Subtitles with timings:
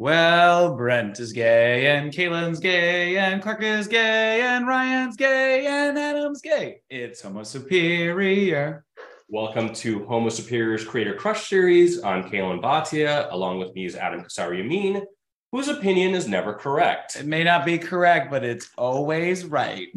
[0.00, 5.98] Well, Brent is gay, and Caitlin's gay, and Clark is gay, and Ryan's gay, and
[5.98, 6.80] Adam's gay.
[6.88, 8.86] It's Homo Superior.
[9.28, 12.02] Welcome to Homo Superior's Creator Crush series.
[12.02, 13.30] I'm Khelan Bhatia.
[13.30, 15.04] Along with me is Adam Kasari Amin,
[15.52, 17.16] whose opinion is never correct.
[17.16, 19.88] It may not be correct, but it's always right.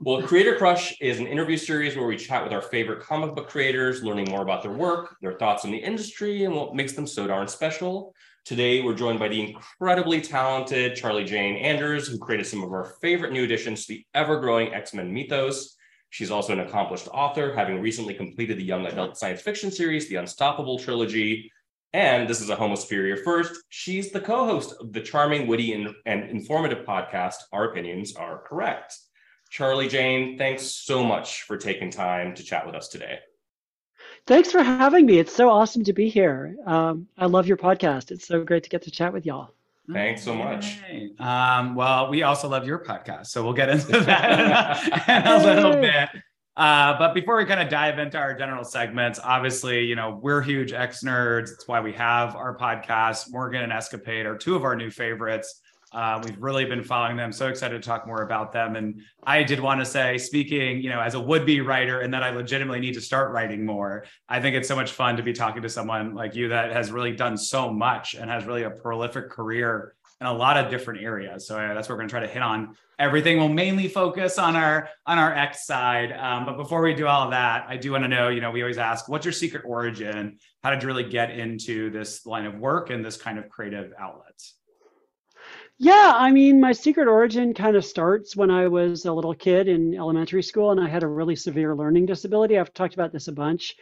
[0.00, 3.48] Well, Creator Crush is an interview series where we chat with our favorite comic book
[3.48, 7.06] creators, learning more about their work, their thoughts on the industry, and what makes them
[7.06, 8.12] so darn special.
[8.48, 12.94] Today, we're joined by the incredibly talented Charlie Jane Anders, who created some of our
[13.02, 15.76] favorite new additions to the ever growing X Men mythos.
[16.08, 20.14] She's also an accomplished author, having recently completed the young adult science fiction series, The
[20.14, 21.52] Unstoppable Trilogy.
[21.92, 23.52] And this is a Homo Superior first.
[23.68, 28.42] She's the co host of the charming, witty, and, and informative podcast, Our Opinions Are
[28.48, 28.96] Correct.
[29.50, 33.18] Charlie Jane, thanks so much for taking time to chat with us today.
[34.28, 35.18] Thanks for having me.
[35.18, 36.54] It's so awesome to be here.
[36.66, 38.10] Um, I love your podcast.
[38.10, 39.54] It's so great to get to chat with y'all.
[39.90, 40.78] Thanks so much.
[41.18, 45.80] Um, well, we also love your podcast, so we'll get into that in a little
[45.80, 46.10] bit.
[46.58, 50.42] Uh, but before we kind of dive into our general segments, obviously, you know, we're
[50.42, 51.48] huge X nerds.
[51.48, 53.30] That's why we have our podcast.
[53.30, 55.62] Morgan and Escapade are two of our new favorites.
[55.92, 57.32] Uh, we've really been following them.
[57.32, 58.76] So excited to talk more about them.
[58.76, 62.22] And I did want to say, speaking, you know, as a would-be writer, and that
[62.22, 64.04] I legitimately need to start writing more.
[64.28, 66.90] I think it's so much fun to be talking to someone like you that has
[66.90, 71.02] really done so much and has really a prolific career in a lot of different
[71.02, 71.46] areas.
[71.46, 72.74] So uh, that's what we're going to try to hit on.
[72.98, 76.12] Everything will mainly focus on our on our X side.
[76.12, 78.50] Um, but before we do all of that, I do want to know, you know,
[78.50, 80.38] we always ask, what's your secret origin?
[80.64, 83.92] How did you really get into this line of work and this kind of creative
[83.98, 84.57] outlets?
[85.80, 89.68] Yeah, I mean, my secret origin kind of starts when I was a little kid
[89.68, 92.58] in elementary school and I had a really severe learning disability.
[92.58, 93.76] I've talked about this a bunch,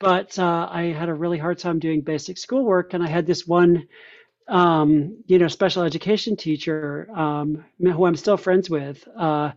[0.00, 2.94] but uh, I had a really hard time doing basic schoolwork.
[2.94, 3.86] And I had this one,
[4.48, 9.52] um, you know, special education teacher um, who I'm still friends with, uh,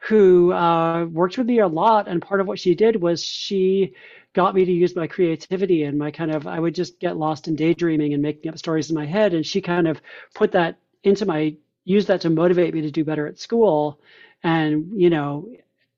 [0.00, 2.08] who uh, worked with me a lot.
[2.08, 3.94] And part of what she did was she
[4.34, 7.48] got me to use my creativity and my kind of, I would just get lost
[7.48, 9.34] in daydreaming and making up stories in my head.
[9.34, 10.00] And she kind of
[10.34, 14.00] put that into my use that to motivate me to do better at school.
[14.42, 15.48] And you know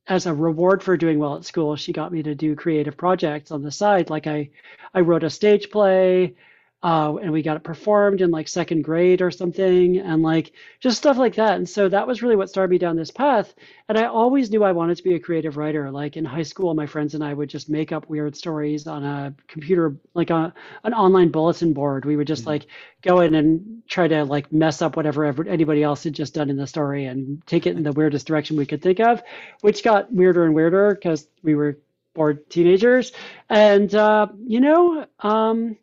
[0.08, 3.50] as a reward for doing well at school she got me to do creative projects
[3.50, 4.10] on the side.
[4.10, 4.50] Like i
[4.94, 6.34] i wrote a stage play
[6.82, 10.98] uh, and we got it performed in like second grade or something and like just
[10.98, 11.56] stuff like that.
[11.56, 13.54] And so that was really what started me down this path.
[13.88, 15.90] And i always knew i wanted to be a creative writer.
[15.90, 19.04] Like in high school my friends and i would just make up weird stories on
[19.04, 20.52] a computer like a,
[20.84, 22.04] an online bulletin board.
[22.04, 22.50] We would just mm-hmm.
[22.50, 22.66] like
[23.02, 26.56] go in and try to like mess up whatever anybody else had just done in
[26.56, 29.22] the story and take it in the weirdest direction we could think of
[29.62, 31.78] which got weirder and weirder because we were
[32.14, 33.12] bored teenagers.
[33.48, 35.76] And uh, you know um,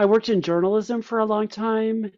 [0.00, 2.10] I worked in journalism for a long time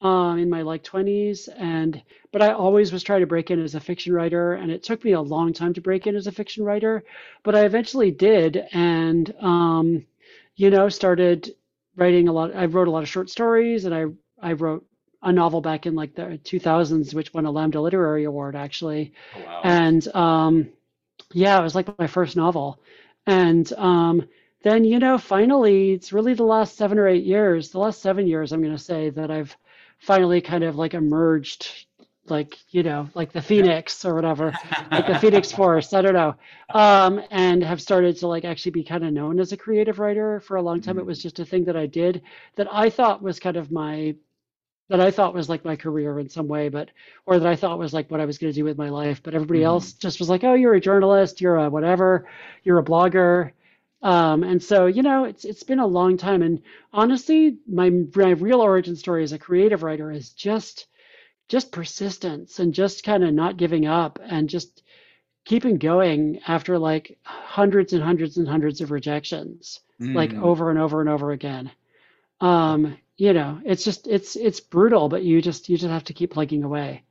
[0.00, 2.02] um, in my like 20s and
[2.32, 5.04] but I always was trying to break in as a fiction writer and it took
[5.04, 7.04] me a long time to break in as a fiction writer
[7.42, 10.06] but I eventually did and um,
[10.54, 11.54] you know started
[11.94, 14.06] writing a lot I wrote a lot of short stories and I
[14.40, 14.86] I wrote
[15.22, 19.44] a novel back in like the 2000s which won a Lambda Literary Award actually oh,
[19.44, 19.60] wow.
[19.62, 20.70] and um,
[21.34, 22.80] yeah it was like my first novel
[23.26, 24.26] and um,
[24.62, 28.26] then you know finally it's really the last seven or eight years the last seven
[28.26, 29.56] years i'm going to say that i've
[29.98, 31.86] finally kind of like emerged
[32.30, 34.52] like you know like the phoenix or whatever
[34.90, 36.34] like the phoenix force i don't know
[36.74, 40.40] um, and have started to like actually be kind of known as a creative writer
[40.40, 41.00] for a long time mm-hmm.
[41.00, 42.22] it was just a thing that i did
[42.56, 44.14] that i thought was kind of my
[44.88, 46.90] that i thought was like my career in some way but
[47.26, 49.22] or that i thought was like what i was going to do with my life
[49.22, 49.66] but everybody mm-hmm.
[49.66, 52.28] else just was like oh you're a journalist you're a whatever
[52.64, 53.52] you're a blogger
[54.02, 56.42] um, and so, you know, it's it's been a long time.
[56.42, 56.62] And
[56.92, 60.86] honestly, my my real origin story as a creative writer is just
[61.48, 64.82] just persistence and just kind of not giving up and just
[65.44, 70.14] keeping going after like hundreds and hundreds and hundreds of rejections, mm.
[70.14, 71.70] like over and over and over again.
[72.40, 76.12] Um, you know, it's just it's it's brutal, but you just you just have to
[76.12, 77.02] keep plugging away.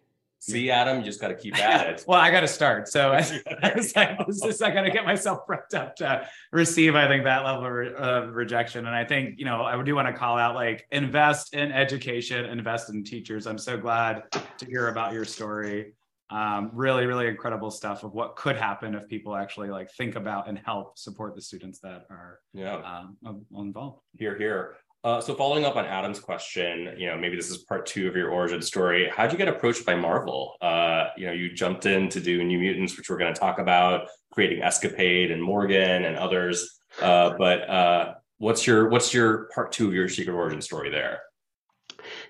[0.48, 2.06] See, Adam, you just got to keep at it.
[2.08, 2.88] well, I got to start.
[2.88, 7.08] So I, was like, this I got to get myself prepped up to receive, I
[7.08, 8.86] think, that level of re- rejection.
[8.86, 12.46] And I think, you know, I do want to call out like invest in education,
[12.46, 13.48] invest in teachers.
[13.48, 15.94] I'm so glad to hear about your story.
[16.30, 20.48] Um, really, really incredible stuff of what could happen if people actually like think about
[20.48, 24.02] and help support the students that are yeah um, involved.
[24.18, 24.76] Here, here.
[25.06, 28.16] Uh, so following up on Adam's question, you know, maybe this is part two of
[28.16, 29.08] your origin story.
[29.16, 30.56] How'd you get approached by Marvel?
[30.60, 33.60] Uh, you know, you jumped in to do New Mutants, which we're going to talk
[33.60, 36.80] about, creating Escapade and Morgan and others.
[37.00, 41.22] Uh, but uh, what's your what's your part two of your secret origin story there?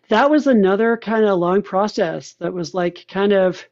[0.10, 3.63] that was another kind of long process that was like kind of,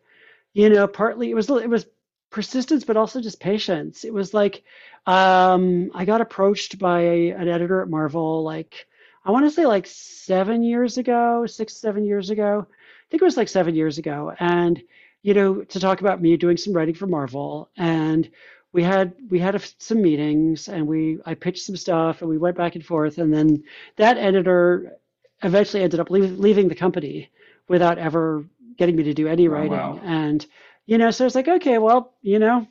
[0.53, 1.85] you know, partly it was it was
[2.29, 4.05] persistence, but also just patience.
[4.05, 4.63] It was like
[5.05, 8.87] um, I got approached by an editor at Marvel, like
[9.25, 12.67] I want to say like seven years ago, six seven years ago.
[12.69, 14.81] I think it was like seven years ago, and
[15.21, 18.29] you know, to talk about me doing some writing for Marvel, and
[18.73, 22.37] we had we had a, some meetings, and we I pitched some stuff, and we
[22.37, 23.63] went back and forth, and then
[23.97, 24.97] that editor
[25.43, 27.29] eventually ended up leave, leaving the company
[27.67, 28.45] without ever
[28.77, 29.99] getting me to do any oh, writing, oh, wow.
[30.03, 30.45] and
[30.85, 32.67] you know, so it's like, okay, well, you know,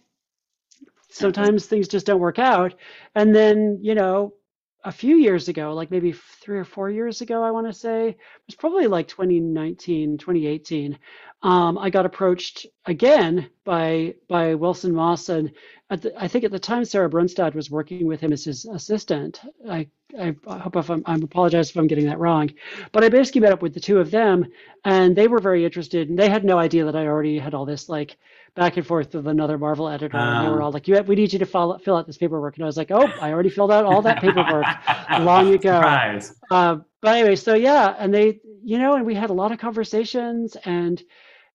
[1.09, 2.75] sometimes things just don't work out.
[3.15, 4.35] And then, you know,
[4.85, 8.09] a few years ago, like maybe three or four years ago, I want to say,
[8.09, 10.99] it was probably like 2019, 2018.
[11.45, 15.53] Um, I got approached again by by Wilson Moss, and
[15.91, 19.41] the, I think at the time Sarah Brunstad was working with him as his assistant.
[19.69, 19.89] I
[20.19, 22.51] I, hope if I'm I apologize if I'm getting that wrong,
[22.93, 24.47] but I basically met up with the two of them,
[24.85, 27.67] and they were very interested, and they had no idea that I already had all
[27.67, 28.17] this like
[28.55, 30.67] back and forth with another Marvel editor, um, and they were ah.
[30.67, 32.77] all like, "You, we need you to follow, fill out this paperwork," and I was
[32.77, 34.67] like, "Oh, I already filled out all that paperwork
[35.21, 36.19] long ago."
[36.51, 39.59] Uh, but anyway, so yeah, and they, you know, and we had a lot of
[39.59, 41.03] conversations, and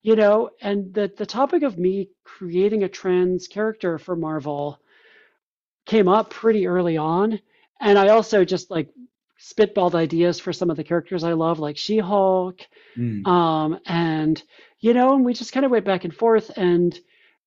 [0.02, 4.80] you know, and the the topic of me creating a trans character for Marvel
[5.86, 7.40] came up pretty early on,
[7.80, 8.90] and I also just like
[9.40, 12.60] spitballed ideas for some of the characters I love, like She-Hulk,
[12.98, 13.26] mm.
[13.28, 14.42] um, and
[14.80, 16.98] you know, and we just kind of went back and forth, and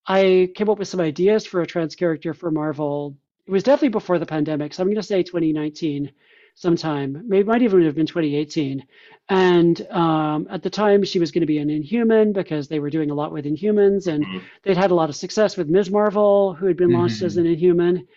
[0.06, 3.16] I came up with some ideas for a trans character for Marvel.
[3.46, 6.12] It was definitely before the pandemic, so I'm going to say 2019
[6.54, 7.22] sometime.
[7.26, 8.84] Maybe might even have been 2018.
[9.28, 12.90] And um, at the time, she was going to be an Inhuman because they were
[12.90, 14.38] doing a lot with Inhumans, and mm-hmm.
[14.62, 15.90] they'd had a lot of success with Ms.
[15.90, 17.26] Marvel, who had been launched mm-hmm.
[17.26, 18.08] as an Inhuman.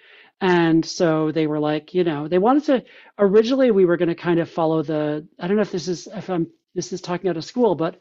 [0.41, 2.83] And so they were like, you know, they wanted to.
[3.17, 5.25] Originally, we were going to kind of follow the.
[5.39, 7.97] I don't know if this is if I'm this is talking out of school, but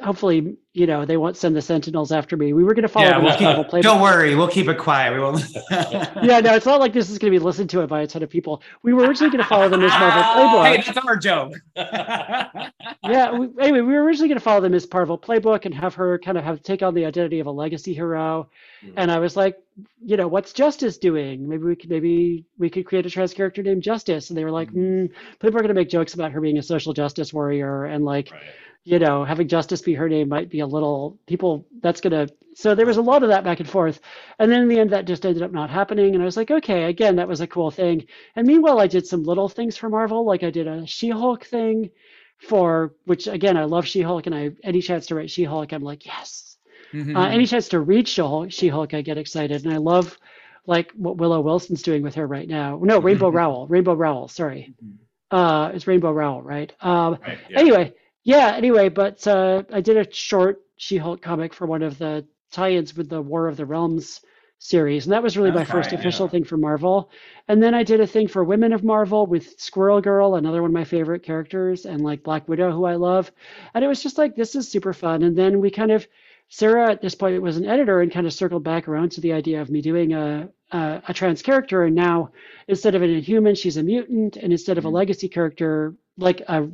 [0.00, 2.52] hopefully, you know, they won't send the Sentinels after me.
[2.52, 5.12] We were going to follow yeah, we'll keep, Don't worry, we'll keep it quiet.
[5.12, 5.44] We won't.
[5.70, 8.22] yeah, no, it's not like this is going to be listened to by a ton
[8.22, 8.62] of people.
[8.82, 10.76] We were originally going to follow them as Marvel Playbook.
[10.76, 11.54] Hey, that's our joke.
[11.76, 13.32] yeah.
[13.32, 16.18] We, anyway, we were originally going to follow them as Marvel Playbook and have her
[16.20, 18.48] kind of have take on the identity of a legacy hero.
[18.84, 18.94] Mm-hmm.
[18.98, 19.56] And I was like,
[20.04, 21.48] you know, what's Justice doing?
[21.48, 24.30] Maybe we could maybe we could create a trans character named Justice.
[24.30, 25.06] And they were like, mm-hmm.
[25.06, 25.10] mm,
[25.40, 28.30] people are going to make jokes about her being a social justice warrior and like.
[28.30, 28.42] Right
[28.88, 32.74] you know, having justice be her name might be a little people that's gonna so
[32.74, 34.00] there was a lot of that back and forth.
[34.38, 36.14] And then in the end that just ended up not happening.
[36.14, 38.06] And I was like, okay, again, that was a cool thing.
[38.34, 41.90] And meanwhile I did some little things for Marvel, like I did a She-Hulk thing
[42.38, 46.06] for which again I love She-Hulk and I any chance to write She-Hulk, I'm like,
[46.06, 46.56] yes.
[46.94, 47.14] Mm-hmm.
[47.14, 49.66] Uh, any chance to read She-Hulk, She-Hulk, I get excited.
[49.66, 50.18] And I love
[50.64, 52.80] like what Willow Wilson's doing with her right now.
[52.82, 53.66] No, Rainbow Rowell.
[53.66, 54.72] Rainbow Rowell, sorry.
[54.82, 55.04] Mm-hmm.
[55.30, 56.72] Uh, it's Rainbow Rowell, right?
[56.80, 57.58] Um, right, yeah.
[57.60, 57.94] Anyway,
[58.28, 62.94] yeah, anyway, but uh, I did a short She-Hulk comic for one of the tie-ins
[62.94, 64.20] with the War of the Realms
[64.58, 66.32] series, and that was really my first official yeah.
[66.32, 67.10] thing for Marvel.
[67.48, 70.72] And then I did a thing for Women of Marvel with Squirrel Girl, another one
[70.72, 73.32] of my favorite characters, and like Black Widow, who I love.
[73.72, 75.22] And it was just like this is super fun.
[75.22, 76.06] And then we kind of
[76.50, 79.32] Sarah at this point was an editor and kind of circled back around to the
[79.32, 82.32] idea of me doing a a, a trans character, and now
[82.66, 84.96] instead of an inhuman, she's a mutant, and instead of a mm-hmm.
[84.96, 86.68] legacy character, like a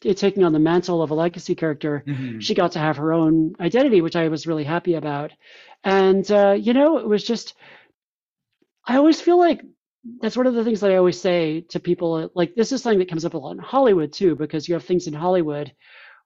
[0.00, 2.38] taking on the mantle of a legacy character, mm-hmm.
[2.40, 5.32] she got to have her own identity, which I was really happy about.
[5.84, 7.54] And uh, you know, it was just
[8.86, 9.62] I always feel like
[10.20, 12.30] that's one of the things that I always say to people.
[12.34, 14.84] Like this is something that comes up a lot in Hollywood too, because you have
[14.84, 15.72] things in Hollywood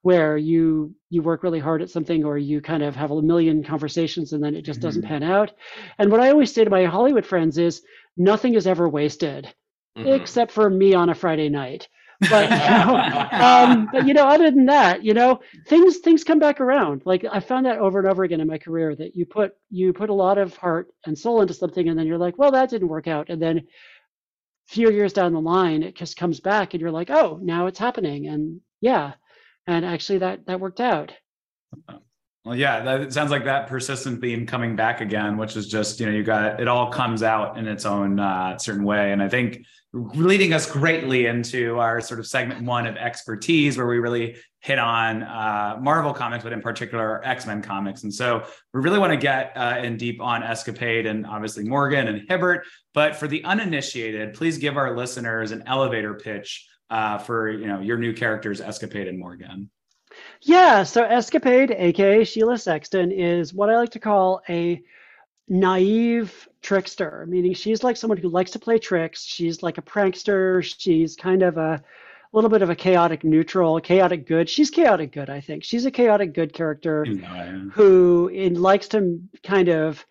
[0.03, 3.65] where you you work really hard at something or you kind of have a million
[3.65, 4.89] conversations and then it just mm-hmm.
[4.89, 5.51] doesn't pan out.
[5.99, 7.83] And what I always say to my Hollywood friends is
[8.17, 9.53] nothing is ever wasted.
[9.97, 10.09] Mm-hmm.
[10.09, 11.89] Except for me on a Friday night
[12.29, 16.39] but you know, um, but you know, other than that, you know, things things come
[16.39, 17.03] back around.
[17.05, 19.93] Like I found that over and over again in my career that you put you
[19.93, 22.71] put a lot of heart and soul into something, and then you're like, well, that
[22.71, 23.65] didn't work out, and then a
[24.69, 27.79] few years down the line, it just comes back, and you're like, oh, now it's
[27.79, 29.15] happening, and yeah,
[29.67, 31.13] and actually that that worked out.
[32.45, 36.05] Well, yeah, that sounds like that persistent theme coming back again, which is just you
[36.05, 39.31] know you got it all comes out in its own uh, certain way, and I
[39.31, 44.37] think leading us greatly into our sort of segment one of expertise, where we really
[44.61, 48.03] hit on uh, Marvel comics, but in particular X Men comics.
[48.03, 52.09] And so we really want to get uh, in deep on Escapade and obviously Morgan
[52.09, 52.67] and Hibbert.
[52.93, 57.81] But for the uninitiated, please give our listeners an elevator pitch uh, for you know
[57.81, 59.71] your new characters, Escapade and Morgan.
[60.47, 64.83] Yeah, so Escapade, aka Sheila Sexton, is what I like to call a
[65.49, 69.25] naive trickster, meaning she's like someone who likes to play tricks.
[69.25, 70.63] She's like a prankster.
[70.63, 71.83] She's kind of a
[72.33, 74.51] little bit of a chaotic neutral, chaotic good.
[74.51, 75.65] She's chaotic good, I think.
[75.65, 77.05] She's a chaotic good character
[77.73, 80.05] who in, likes to kind of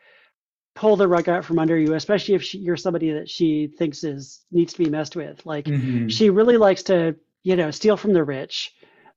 [0.73, 4.03] pull the rug out from under you, especially if she, you're somebody that she thinks
[4.03, 5.45] is needs to be messed with.
[5.45, 6.07] Like mm-hmm.
[6.07, 8.73] she really likes to, you know, steal from the rich,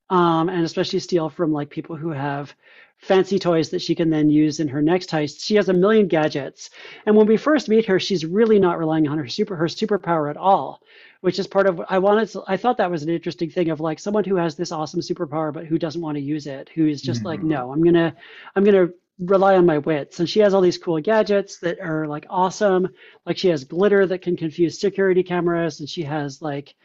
[0.09, 2.53] um, and especially steal from like people who have
[2.99, 5.43] fancy toys that she can then use in her next heist.
[5.43, 6.69] She has a million gadgets,
[7.05, 10.29] and when we first meet her, she's really not relying on her super her superpower
[10.29, 10.81] at all,
[11.21, 12.29] which is part of I wanted.
[12.29, 15.01] To, I thought that was an interesting thing of like someone who has this awesome
[15.01, 17.27] superpower but who doesn't want to use it, who is just mm-hmm.
[17.27, 18.15] like, no, I'm gonna,
[18.55, 20.19] I'm gonna rely on my wits.
[20.19, 22.89] And she has all these cool gadgets that are like awesome.
[23.25, 26.75] Like she has glitter that can confuse security cameras, and she has like,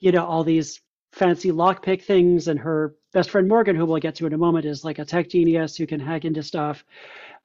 [0.00, 0.80] you know, all these
[1.12, 2.48] fancy lockpick things.
[2.48, 5.04] And her best friend Morgan, who we'll get to in a moment, is like a
[5.04, 6.84] tech genius who can hack into stuff.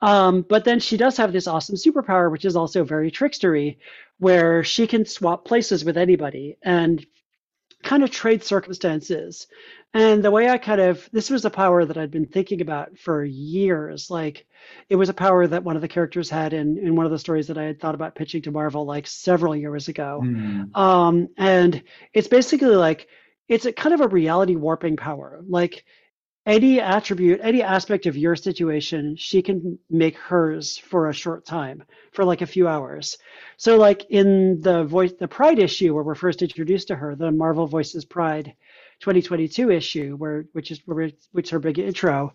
[0.01, 3.77] Um, but then she does have this awesome superpower, which is also very trickstery,
[4.19, 7.05] where she can swap places with anybody and
[7.83, 9.47] kind of trade circumstances.
[9.93, 12.97] And the way I kind of, this was a power that I'd been thinking about
[13.00, 14.12] for years.
[14.12, 14.45] Like,
[14.89, 17.19] it was a power that one of the characters had in, in one of the
[17.19, 20.21] stories that I had thought about pitching to Marvel like several years ago.
[20.24, 20.75] Mm.
[20.77, 21.81] Um, and
[22.13, 23.07] it's basically like,
[23.47, 25.41] it's a kind of a reality warping power.
[25.47, 25.83] Like,
[26.47, 31.83] any attribute, any aspect of your situation, she can make hers for a short time,
[32.13, 33.17] for like a few hours.
[33.57, 37.33] So, like in the voice, the Pride issue where we're first introduced to her, the
[37.33, 38.53] Marvel Voices Pride,
[38.99, 42.33] 2022 issue, where which is where which her big intro,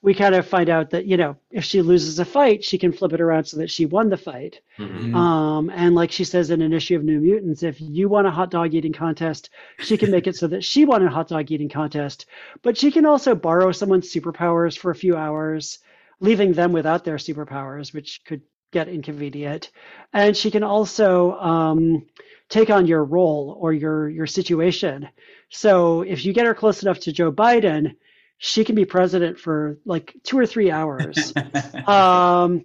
[0.00, 2.92] we kind of find out that you know if she loses a fight, she can
[2.92, 4.60] flip it around so that she won the fight.
[4.78, 5.14] Mm-hmm.
[5.14, 8.30] Um, and like she says in an issue of New Mutants, if you want a
[8.30, 11.50] hot dog eating contest, she can make it so that she won a hot dog
[11.50, 12.26] eating contest.
[12.62, 15.80] But she can also borrow someone's superpowers for a few hours,
[16.20, 19.70] leaving them without their superpowers, which could get inconvenient.
[20.12, 22.06] And she can also um,
[22.48, 25.08] take on your role or your your situation.
[25.50, 27.96] So if you get her close enough to Joe Biden,
[28.38, 31.32] she can be president for like two or three hours.
[31.86, 32.64] um,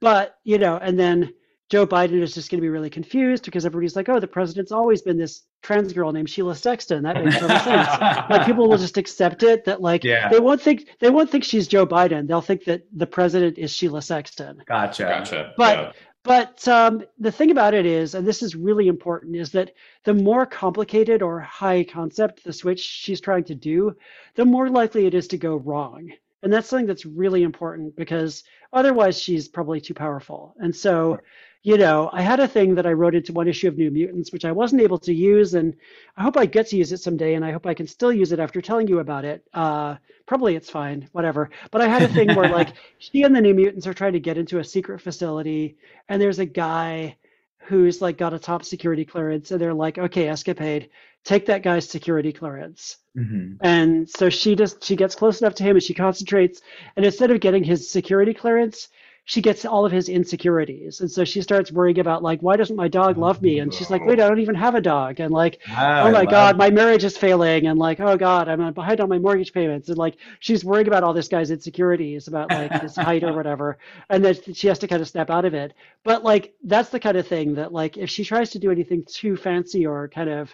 [0.00, 1.34] but you know, and then
[1.70, 4.72] Joe Biden is just going to be really confused because everybody's like, "Oh, the president's
[4.72, 7.88] always been this trans girl named Sheila Sexton." That makes total sense.
[8.30, 10.28] Like people will just accept it that like yeah.
[10.28, 12.26] they won't think they won't think she's Joe Biden.
[12.26, 14.62] They'll think that the president is Sheila Sexton.
[14.66, 15.04] Gotcha.
[15.04, 15.54] Gotcha.
[15.56, 15.92] But yeah.
[16.22, 19.72] But um, the thing about it is, and this is really important, is that
[20.04, 23.96] the more complicated or high concept the switch she's trying to do,
[24.34, 26.12] the more likely it is to go wrong.
[26.42, 30.54] And that's something that's really important because otherwise she's probably too powerful.
[30.58, 31.20] And so
[31.62, 34.32] you know, I had a thing that I wrote into one issue of New Mutants,
[34.32, 35.76] which I wasn't able to use, and
[36.16, 38.32] I hope I get to use it someday, and I hope I can still use
[38.32, 39.44] it after telling you about it.
[39.52, 41.50] Uh, probably it's fine, whatever.
[41.70, 44.20] But I had a thing where like she and the New Mutants are trying to
[44.20, 45.76] get into a secret facility,
[46.08, 47.16] and there's a guy
[47.58, 50.88] who's like got a top security clearance, and they're like, okay, Escapade,
[51.24, 52.96] take that guy's security clearance.
[53.14, 53.56] Mm-hmm.
[53.60, 56.62] And so she just she gets close enough to him, and she concentrates,
[56.96, 58.88] and instead of getting his security clearance
[59.30, 61.00] she gets all of his insecurities.
[61.00, 63.60] And so she starts worrying about like, why doesn't my dog love me?
[63.60, 65.20] And she's like, wait, I don't even have a dog.
[65.20, 67.68] And like, oh my God, my marriage is failing.
[67.68, 69.88] And like, oh God, I'm behind on my mortgage payments.
[69.88, 73.78] And like, she's worrying about all this guy's insecurities about like his height or whatever.
[74.08, 75.74] And then she has to kind of snap out of it.
[76.02, 79.04] But like, that's the kind of thing that like, if she tries to do anything
[79.04, 80.52] too fancy or kind of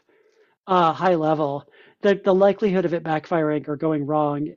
[0.67, 1.65] uh, high level,
[2.03, 4.55] the, the likelihood of it backfiring or going wrong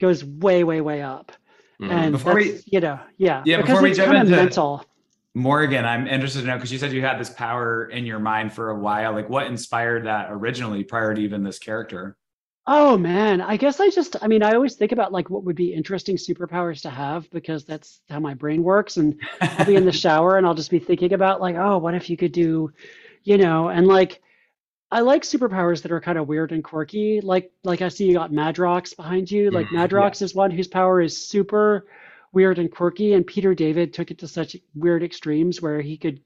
[0.00, 1.30] goes way, way, way up.
[1.80, 1.92] Mm-hmm.
[1.92, 4.84] And before we, you know, yeah, yeah, before we jump into mental.
[5.34, 8.52] Morgan, I'm interested to know because you said you had this power in your mind
[8.52, 9.12] for a while.
[9.12, 12.16] Like, what inspired that originally, prior to even this character?
[12.66, 15.56] Oh man, I guess I just, I mean, I always think about like what would
[15.56, 18.98] be interesting superpowers to have because that's how my brain works.
[18.98, 21.94] And I'll be in the shower and I'll just be thinking about like, oh, what
[21.94, 22.70] if you could do,
[23.24, 24.22] you know, and like
[24.90, 27.20] I like superpowers that are kind of weird and quirky.
[27.20, 29.50] Like like I see you got Madrox behind you.
[29.50, 30.24] Like mm, Madrox yeah.
[30.26, 31.86] is one whose power is super
[32.32, 36.20] weird and quirky, and Peter David took it to such weird extremes where he could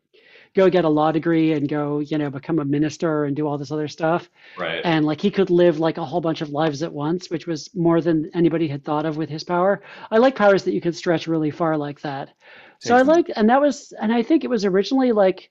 [0.55, 3.59] go get a law degree and go, you know, become a minister and do all
[3.59, 4.31] this other stuff.
[4.57, 4.81] Right.
[4.85, 7.75] And like he could live like a whole bunch of lives at once, which was
[7.75, 9.83] more than anybody had thought of with his power.
[10.11, 12.31] I like powers that you could stretch really far like that.
[12.79, 15.51] So I like, and that was, and I think it was originally like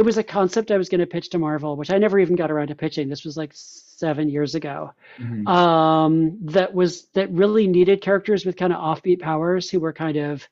[0.00, 2.34] it was a concept I was going to pitch to Marvel, which I never even
[2.34, 3.10] got around to pitching.
[3.10, 4.94] This was like seven years ago.
[5.18, 5.46] Mm-hmm.
[5.46, 10.16] Um, that was that really needed characters with kind of offbeat powers who were kind
[10.16, 10.48] of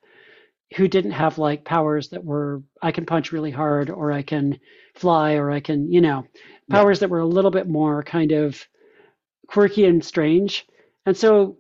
[0.77, 4.61] who didn't have like powers that were I can punch really hard or I can
[4.95, 6.27] fly or I can you know
[6.69, 7.07] powers yeah.
[7.07, 8.63] that were a little bit more kind of
[9.47, 10.67] quirky and strange.
[11.07, 11.57] And so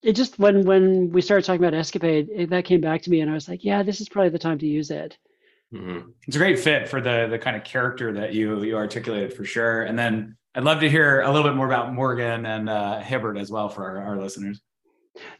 [0.00, 3.20] it just when when we started talking about Escapade, it, that came back to me,
[3.20, 5.18] and I was like, yeah, this is probably the time to use it.
[5.72, 6.10] Mm-hmm.
[6.26, 9.44] It's a great fit for the the kind of character that you you articulated for
[9.44, 9.82] sure.
[9.82, 13.38] And then I'd love to hear a little bit more about Morgan and uh, Hibbert
[13.38, 14.60] as well for our, our listeners.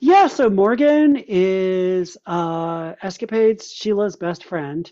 [0.00, 4.90] Yeah, so Morgan is uh, Escapade's Sheila's best friend.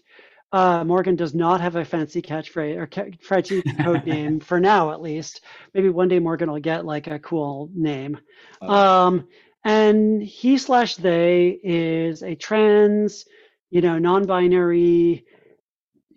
[0.52, 4.90] Uh, Morgan does not have a fancy catchphrase or ca- fancy code name for now,
[4.90, 5.42] at least.
[5.74, 8.18] Maybe one day Morgan will get like a cool name.
[8.60, 9.28] Uh, Um,
[9.64, 13.26] and he slash they is a trans,
[13.70, 15.24] you know, non-binary,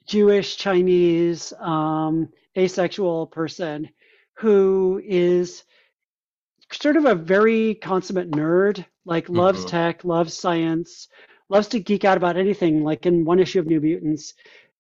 [0.06, 3.90] Jewish, Chinese, um, asexual person
[4.36, 5.64] who is
[6.72, 9.70] sort of a very consummate nerd, like loves Mhm.
[9.70, 11.08] tech, loves science,
[11.50, 12.84] loves to geek out about anything.
[12.84, 14.34] Like in one issue of New Mutants,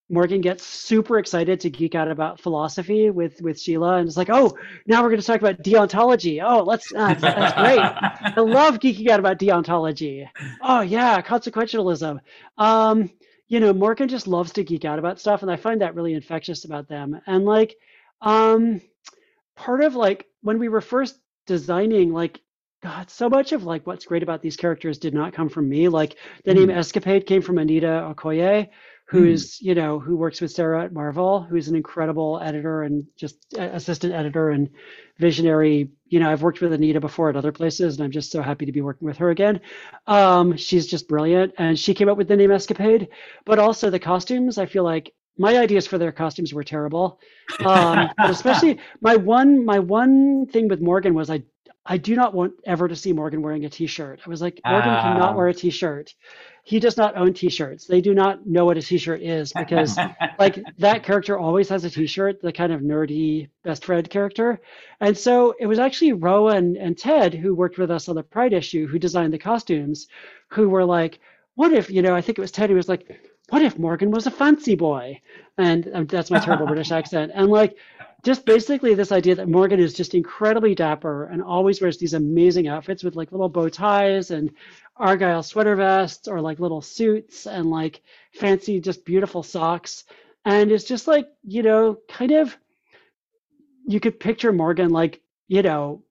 [0.09, 4.29] Morgan gets super excited to geek out about philosophy with with Sheila, and it's like,
[4.29, 6.41] oh, now we're going to talk about deontology.
[6.43, 7.79] Oh, let's uh, that's great.
[7.79, 10.27] I love geeking out about deontology.
[10.61, 12.19] Oh yeah, consequentialism.
[12.57, 13.09] Um,
[13.47, 16.13] you know, Morgan just loves to geek out about stuff, and I find that really
[16.13, 17.19] infectious about them.
[17.27, 17.75] And like,
[18.21, 18.81] um,
[19.55, 22.39] part of like when we were first designing, like,
[22.81, 25.87] God, so much of like what's great about these characters did not come from me.
[25.87, 28.69] Like the name Escapade came from Anita Okoye,
[29.13, 33.37] who's you know who works with Sarah at Marvel, who's an incredible editor and just
[33.55, 34.69] assistant editor and
[35.19, 35.91] visionary.
[36.07, 38.65] You know, I've worked with Anita before at other places, and I'm just so happy
[38.65, 39.61] to be working with her again.
[40.07, 43.07] Um, she's just brilliant, and she came up with the name Escapade.
[43.45, 47.19] But also the costumes, I feel like my ideas for their costumes were terrible.
[47.63, 51.43] Um, but especially my one my one thing with Morgan was I
[51.85, 54.21] I do not want ever to see Morgan wearing a t-shirt.
[54.25, 55.01] I was like, Morgan Ah.
[55.01, 56.13] cannot wear a t-shirt.
[56.63, 57.87] He does not own t-shirts.
[57.87, 59.97] They do not know what a t-shirt is because
[60.39, 64.61] like that character always has a t-shirt, the kind of nerdy best friend character.
[65.01, 68.53] And so it was actually Rowan and Ted who worked with us on the Pride
[68.53, 70.07] issue who designed the costumes,
[70.47, 71.19] who were like,
[71.55, 74.09] what if, you know, I think it was Ted who was like, what if Morgan
[74.09, 75.19] was a fancy boy?
[75.57, 77.33] And um, that's my terrible British accent.
[77.35, 77.75] And like,
[78.23, 82.67] just basically this idea that Morgan is just incredibly dapper and always wears these amazing
[82.67, 84.51] outfits with like little bow ties and
[84.95, 88.01] argyle sweater vests or like little suits and like
[88.33, 90.05] fancy, just beautiful socks.
[90.45, 92.55] And it's just like, you know, kind of,
[93.85, 96.03] you could picture Morgan like, you know,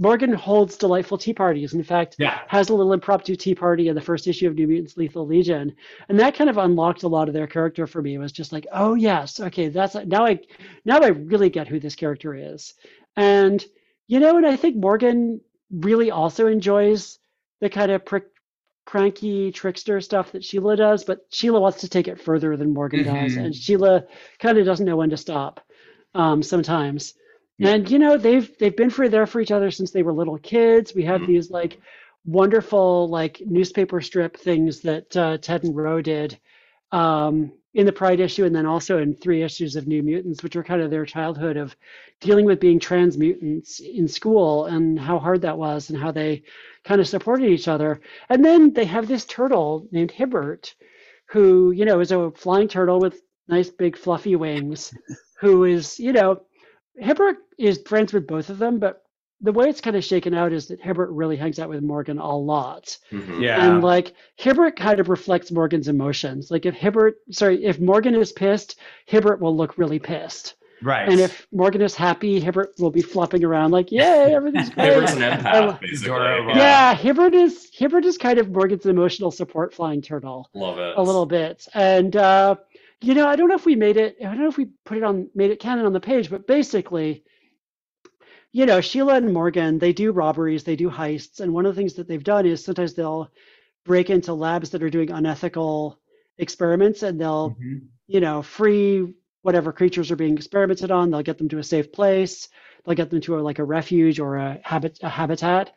[0.00, 1.74] Morgan holds delightful tea parties.
[1.74, 2.40] In fact, yeah.
[2.48, 5.76] has a little impromptu tea party in the first issue of New Mutants Lethal Legion.
[6.08, 8.14] And that kind of unlocked a lot of their character for me.
[8.14, 10.40] It was just like, oh yes, okay, that's now I
[10.86, 12.72] now I really get who this character is.
[13.16, 13.62] And
[14.08, 17.18] you know, and I think Morgan really also enjoys
[17.60, 18.24] the kind of prick
[18.86, 23.04] cranky trickster stuff that Sheila does, but Sheila wants to take it further than Morgan
[23.04, 23.34] does.
[23.34, 23.44] Mhm.
[23.44, 24.04] And Sheila
[24.38, 25.60] kind of doesn't know when to stop
[26.14, 27.12] um, sometimes.
[27.60, 27.74] Yeah.
[27.74, 30.38] And you know, they've they've been for there for each other since they were little
[30.38, 30.94] kids.
[30.94, 31.26] We have Mhm.
[31.26, 31.78] these like
[32.24, 36.38] wonderful like newspaper strip things that uh, Ted and Ro did
[36.92, 40.56] um, in the Pride issue, and then also in three issues of New Mutants, which
[40.56, 41.76] were kind of their childhood of
[42.20, 46.42] dealing with being trans mutants in school and how hard that was, and how they
[46.84, 48.00] kind of supported each other.
[48.30, 50.74] And then they have this turtle named Hibbert,
[51.26, 54.94] who you know is a flying turtle with nice big fluffy wings,
[55.40, 56.42] who is you know
[57.00, 59.02] Hibbert is friends with both of them, but
[59.42, 62.18] the way it's kind of shaken out is that Hibbert really hangs out with Morgan
[62.18, 62.98] a lot.
[63.10, 63.40] mhm.
[63.40, 63.64] Yeah.
[63.64, 66.50] And like Hibbert kind of reflects Morgan's emotions.
[66.50, 70.56] Like if Hibbert, sorry, if Morgan is pissed, Hibbert will look really pissed.
[70.82, 71.08] right.
[71.08, 74.92] And if Morgan is happy, Hibbert will be flopping around like, yay, everything's great.
[74.92, 75.24] Hibbert's great.
[75.24, 76.12] an I- empath, basically.
[76.14, 76.56] Adorable.
[76.56, 80.94] Yeah, Hibbert is Hibbert is kind of Morgan's emotional support flying turtle Love it.
[80.98, 81.66] a little bit.
[81.72, 82.56] And uh,
[83.00, 84.16] you know, I don't know if we made it.
[84.20, 86.46] I don't know if we put it on made it canon on the page, but
[86.46, 87.24] basically,
[88.52, 91.80] you know, Sheila and Morgan they do robberies, they do heists, and one of the
[91.80, 93.30] things that they've done is sometimes they'll
[93.84, 96.00] break into labs that are doing unethical
[96.38, 97.82] experiments, and they'll Mhm.
[98.08, 101.10] you know free whatever creatures are being experimented on.
[101.10, 102.48] They'll get them to a safe place.
[102.84, 105.72] They'll get them to a, like a refuge or a habit a habitat,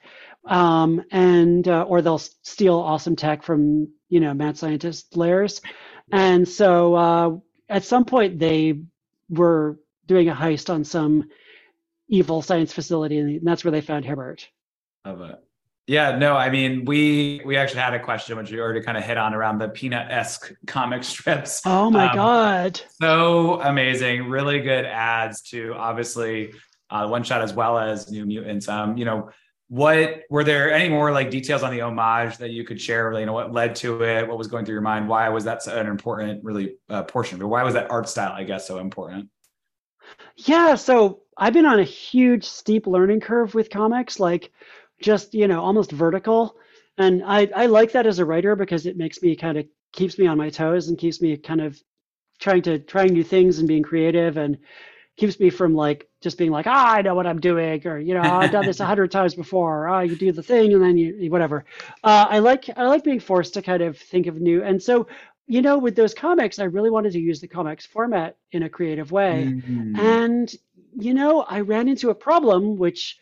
[0.45, 5.61] um, and uh, or they'll steal awesome tech from you know mad scientist lairs.
[6.11, 7.37] And so uh,
[7.69, 8.81] at some point they
[9.29, 11.29] were doing a heist on some
[12.07, 14.47] evil science facility, and that's where they found Hibbert.
[15.05, 15.35] Love it.
[15.85, 19.03] Yeah, no, I mean, we we actually had a question which you already kind of
[19.03, 21.61] hit on around the peanut-esque comic strips.
[21.65, 22.81] Oh my Um, god!
[23.01, 26.53] So amazing, really good ads to obviously
[26.89, 28.69] uh, one shot as well as New Mutants.
[28.69, 29.29] Um, you know,
[29.73, 33.11] what were there any more like details on the homage that you could share?
[33.19, 34.27] You know, what led to it?
[34.27, 35.09] What was going through your mind?
[35.09, 37.39] Why was that an important, really uh, portion?
[37.39, 39.29] But why was that art style, I guess, so important?
[40.35, 44.51] Yeah, so I've been on a huge steep learning curve with comics, like
[45.01, 46.55] just, you know, almost vertical.
[46.99, 50.19] And I, I like that as a writer because it makes me kind of keeps
[50.19, 51.81] me on my toes and keeps me kind of
[52.39, 54.37] trying to trying new things and being creative.
[54.37, 54.59] And
[55.15, 58.13] keeps me from like just being like, ah, I know what I'm doing, or you
[58.13, 59.87] know, I've done this a hundred times before.
[59.87, 61.65] Ah, you do the thing and then you whatever.
[62.03, 64.63] Uh, I like I like being forced to kind of think of new.
[64.63, 65.07] And so,
[65.47, 68.69] you know, with those comics, I really wanted to use the comics format in a
[68.69, 69.45] creative way.
[69.47, 69.99] Mm-hmm.
[69.99, 70.53] And
[70.95, 73.19] you know, I ran into a problem which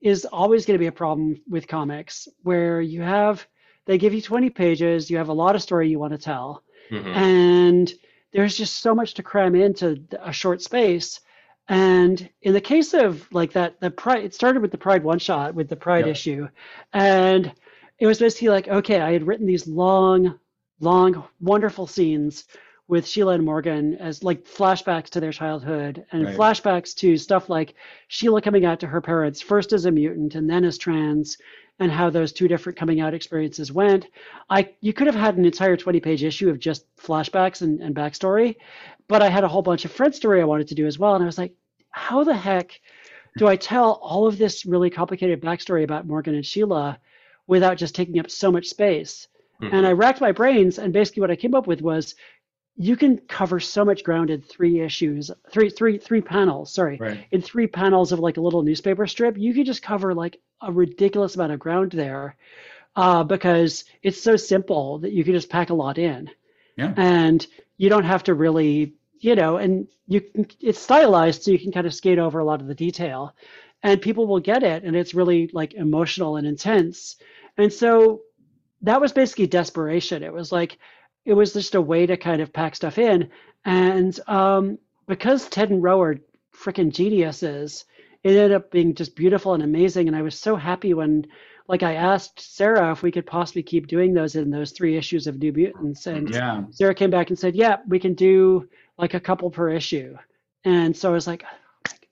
[0.00, 3.46] is always going to be a problem with comics, where you have
[3.86, 6.62] they give you 20 pages, you have a lot of story you want to tell,
[6.90, 7.08] mm-hmm.
[7.08, 7.92] and
[8.32, 11.20] there's just so much to cram into a short space
[11.68, 15.18] and in the case of like that, the pride, it started with the Pride one
[15.18, 16.48] shot with the Pride issue.
[16.92, 17.52] And
[17.98, 20.38] it was basically like, okay, I had written these long,
[20.80, 22.44] long, wonderful scenes
[22.88, 26.36] with Sheila and Morgan as like flashbacks to their childhood and right.
[26.36, 27.74] flashbacks to stuff like
[28.08, 31.38] Sheila coming out to her parents first as a mutant and then as trans
[31.78, 34.06] and how those two different coming out experiences went.
[34.48, 37.94] I you could have had an entire 20 page issue of just flashbacks and, and
[37.94, 38.56] backstory
[39.08, 41.14] but I had a whole bunch of friend story I wanted to do as well.
[41.14, 41.54] And I was like,
[41.90, 42.80] how the heck
[43.38, 46.98] do I tell all of this really complicated backstory about Morgan and Sheila
[47.46, 49.28] without just taking up so much space?
[49.62, 49.74] Mm-hmm.
[49.74, 52.14] And I racked my brains, and basically what I came up with was
[52.76, 56.72] you can cover so much ground in three issues, three, three, three panels.
[56.72, 57.26] Sorry, right.
[57.30, 60.70] in three panels of like a little newspaper strip, you could just cover like a
[60.70, 62.36] ridiculous amount of ground there,
[62.96, 66.30] uh, because it's so simple that you can just pack a lot in.
[66.76, 66.92] Yeah.
[66.96, 67.46] And
[67.78, 71.72] you don't have to really, you know, and you can, it's stylized so you can
[71.72, 73.34] kind of skate over a lot of the detail
[73.82, 77.16] and people will get it and it's really like emotional and intense.
[77.56, 78.22] And so
[78.82, 80.22] that was basically desperation.
[80.22, 80.78] It was like
[81.26, 83.28] it was just a way to kind of pack stuff in.
[83.64, 86.16] And um, because Ted and Ro are
[86.56, 87.84] freaking geniuses,
[88.22, 90.06] it ended up being just beautiful and amazing.
[90.06, 91.26] And I was so happy when
[91.68, 95.26] like I asked Sarah if we could possibly keep doing those in those three issues
[95.26, 96.62] of New Mutants, and yeah.
[96.70, 100.16] Sarah came back and said, "Yeah, we can do like a couple per issue."
[100.64, 101.44] And so I was like,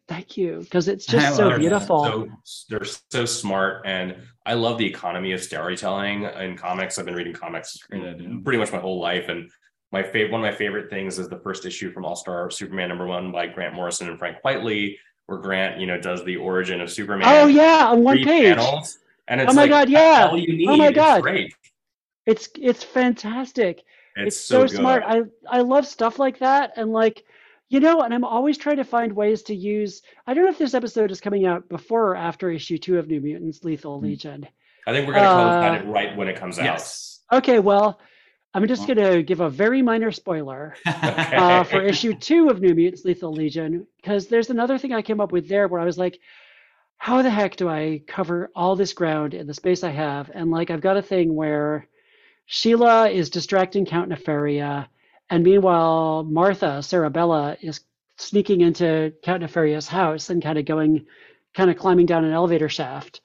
[0.09, 2.05] "Thank you," because it's just so beautiful.
[2.45, 6.99] So, they're so smart, and I love the economy of storytelling in comics.
[6.99, 9.51] I've been reading comics pretty much my whole life, and
[9.93, 12.89] my favorite one of my favorite things is the first issue from All Star Superman
[12.89, 16.81] number one by Grant Morrison and Frank Quitely, where Grant, you know, does the origin
[16.81, 17.29] of Superman.
[17.29, 18.57] Oh yeah, on one page.
[18.57, 18.99] Panels.
[19.29, 20.29] And it's oh my like, god, yeah.
[20.31, 20.69] All you need.
[20.69, 21.55] Oh my god, it's great.
[22.27, 23.85] It's it's fantastic.
[24.17, 25.03] It's, it's so, so smart.
[25.07, 27.25] I I love stuff like that, and like
[27.69, 30.03] you know, and I'm always trying to find ways to use.
[30.27, 33.09] I don't know if this episode is coming out before or after issue two of
[33.09, 34.07] New Mutants: Lethal hmm.
[34.07, 34.47] Legion.
[34.87, 36.83] I think we're gonna uh, it right when it comes out.
[37.33, 37.59] Okay.
[37.59, 37.99] Well,
[38.53, 41.37] I'm just going to give a very minor spoiler okay.
[41.37, 45.21] uh, for issue two of New Mutants: Lethal Legion because there's another thing I came
[45.21, 46.21] up with there where I was like,
[46.99, 50.31] how the heck do I cover all this ground in the space I have?
[50.33, 51.89] And like, I've got a thing where
[52.47, 54.87] Sheila is distracting Count Nefaria,
[55.31, 57.81] and meanwhile, Martha, Cerebella, is
[58.17, 61.07] sneaking into Count Nefaria's house and kind of going,
[61.55, 63.21] kind of climbing down an elevator shaft.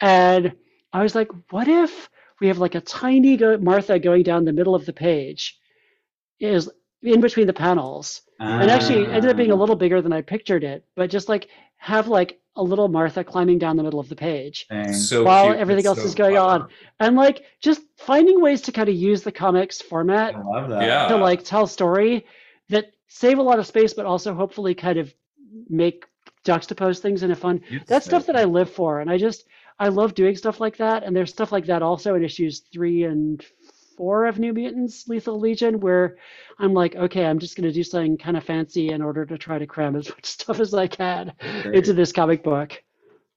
[0.00, 0.52] And
[0.92, 2.08] I was like, what if
[2.40, 5.58] we have like a tiny go- Martha going down the middle of the page,
[6.38, 6.70] is
[7.02, 9.58] in between the panels, and actually ended up being a ah.
[9.58, 13.58] little bigger than I pictured it, but just like have like a little Martha climbing
[13.58, 15.56] down the middle of the page so while cute.
[15.56, 16.64] everything else so is going clever.
[16.64, 16.68] on.
[17.00, 20.34] And like just finding ways to kind of use the comics format
[20.82, 21.08] yeah.
[21.08, 22.26] to like tell story
[22.68, 25.14] that save a lot of space, but also hopefully kind of
[25.68, 26.04] make
[26.44, 27.62] juxtapose things in a fun.
[27.86, 29.00] That's stuff that I live for.
[29.00, 29.46] And I just,
[29.78, 31.04] I love doing stuff like that.
[31.04, 33.44] And there's stuff like that also in issues three and
[33.98, 36.16] four of New Mutants Lethal Legion, where
[36.58, 39.36] I'm like, okay, I'm just going to do something kind of fancy in order to
[39.36, 41.32] try to cram as much stuff as I can
[41.62, 41.74] Great.
[41.74, 42.80] into this comic book.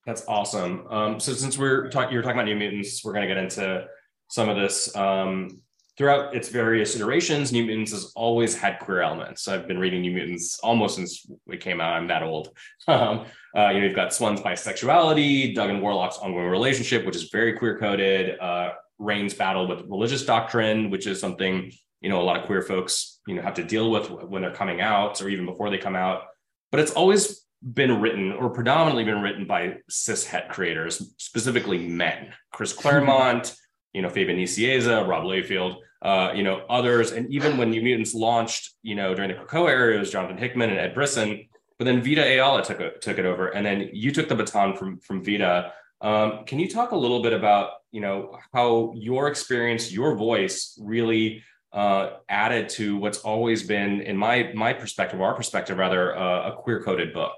[0.06, 0.88] That's awesome.
[0.90, 3.88] Um, so since we're talking, you're talking about New Mutants, we're going to get into
[4.30, 4.96] some of this.
[4.96, 5.62] Um,
[5.98, 9.48] throughout its various iterations, New Mutants has always had queer elements.
[9.48, 11.94] I've been reading New Mutants almost since it came out.
[11.94, 12.50] I'm that old.
[12.88, 17.30] Um, uh, you know, you've got Swan's bisexuality, Doug and Warlock's ongoing relationship, which is
[17.30, 18.40] very queer coded.
[18.40, 18.72] Uh,
[19.02, 23.20] Reign's battle with religious doctrine, which is something you know a lot of queer folks
[23.28, 25.96] you know have to deal with when they're coming out or even before they come
[25.96, 26.24] out.
[26.72, 32.34] But it's always been written or predominantly been written by cis het creators, specifically men.
[32.52, 33.56] Chris Claremont,
[33.94, 37.12] you know, Fabian Nicieza, Rob Liefeld, uh, you know, others.
[37.12, 40.38] And even when New Mutants launched, you know, during the Krakoa era, it was Jonathan
[40.38, 41.48] Hickman and Ed Brisson.
[41.78, 43.50] But then Vita Ayala took it, took it over.
[43.50, 45.74] And then you took the baton from, from Vita.
[46.00, 50.78] Um, can you talk a little bit about you know how your experience your voice
[50.82, 56.52] really uh, added to what's always been in my my perspective our perspective rather uh,
[56.52, 57.36] a queer coded book.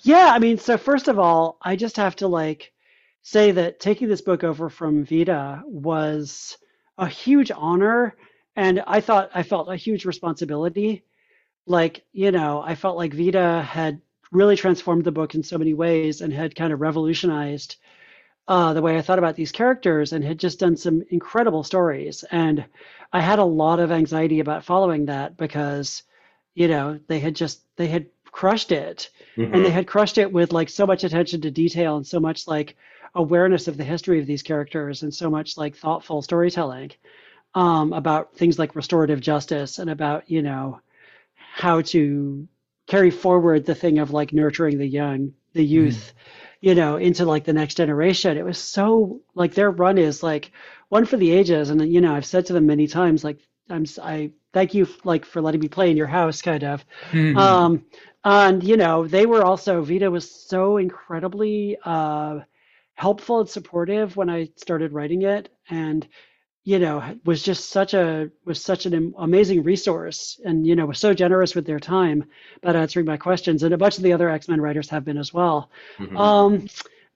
[0.00, 2.72] Yeah i mean so first of all i just have to like
[3.22, 6.56] say that taking this book over from vita was
[6.98, 8.14] a huge honor
[8.54, 11.04] and i thought i felt a huge responsibility.
[11.66, 14.00] Like you know I felt like Vita had
[14.32, 17.76] really transformed the book in so many ways and had kind of revolutionized
[18.48, 22.24] uh, the way I thought about these characters and had just done some incredible stories.
[22.30, 22.64] And
[23.12, 26.02] I had a lot of anxiety about following that because,
[26.54, 29.52] you know, they had just they had crushed it, mm-hmm.
[29.52, 32.46] and they had crushed it with like so much attention to detail and so much
[32.46, 32.76] like
[33.14, 36.92] awareness of the history of these characters and so much like thoughtful storytelling
[37.54, 40.80] um, about things like restorative justice and about you know
[41.34, 42.46] how to
[42.86, 45.72] carry forward the thing of like nurturing the young, the mm-hmm.
[45.72, 46.12] youth.
[46.14, 48.36] Mm you know, into like the next generation.
[48.36, 50.50] It was so like their run is like
[50.88, 51.70] one for the ages.
[51.70, 53.38] And you know, I've said to them many times, like,
[53.70, 56.84] I'm I thank you like for letting me play in your house, kind of.
[57.12, 57.38] Mm-hmm.
[57.38, 57.84] Um,
[58.24, 62.40] and you know, they were also Vita was so incredibly uh,
[62.94, 66.04] helpful and supportive when I started writing it, and
[66.66, 70.98] you know was just such a was such an amazing resource and you know was
[70.98, 72.24] so generous with their time
[72.60, 75.32] about answering my questions and a bunch of the other x-men writers have been as
[75.32, 76.16] well mm-hmm.
[76.16, 76.66] um,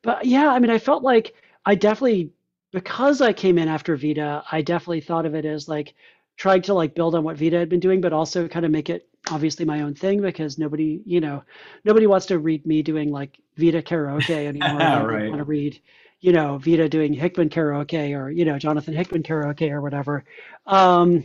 [0.02, 1.34] but yeah i mean i felt like
[1.66, 2.30] i definitely
[2.70, 5.94] because i came in after vita i definitely thought of it as like
[6.36, 8.88] trying to like build on what vita had been doing but also kind of make
[8.88, 11.42] it obviously my own thing because nobody you know
[11.84, 15.28] nobody wants to read me doing like vita karaoke anymore right.
[15.28, 15.80] want to read
[16.20, 20.24] you know, Vita doing Hickman karaoke or, you know, Jonathan Hickman karaoke or whatever.
[20.66, 21.24] Um,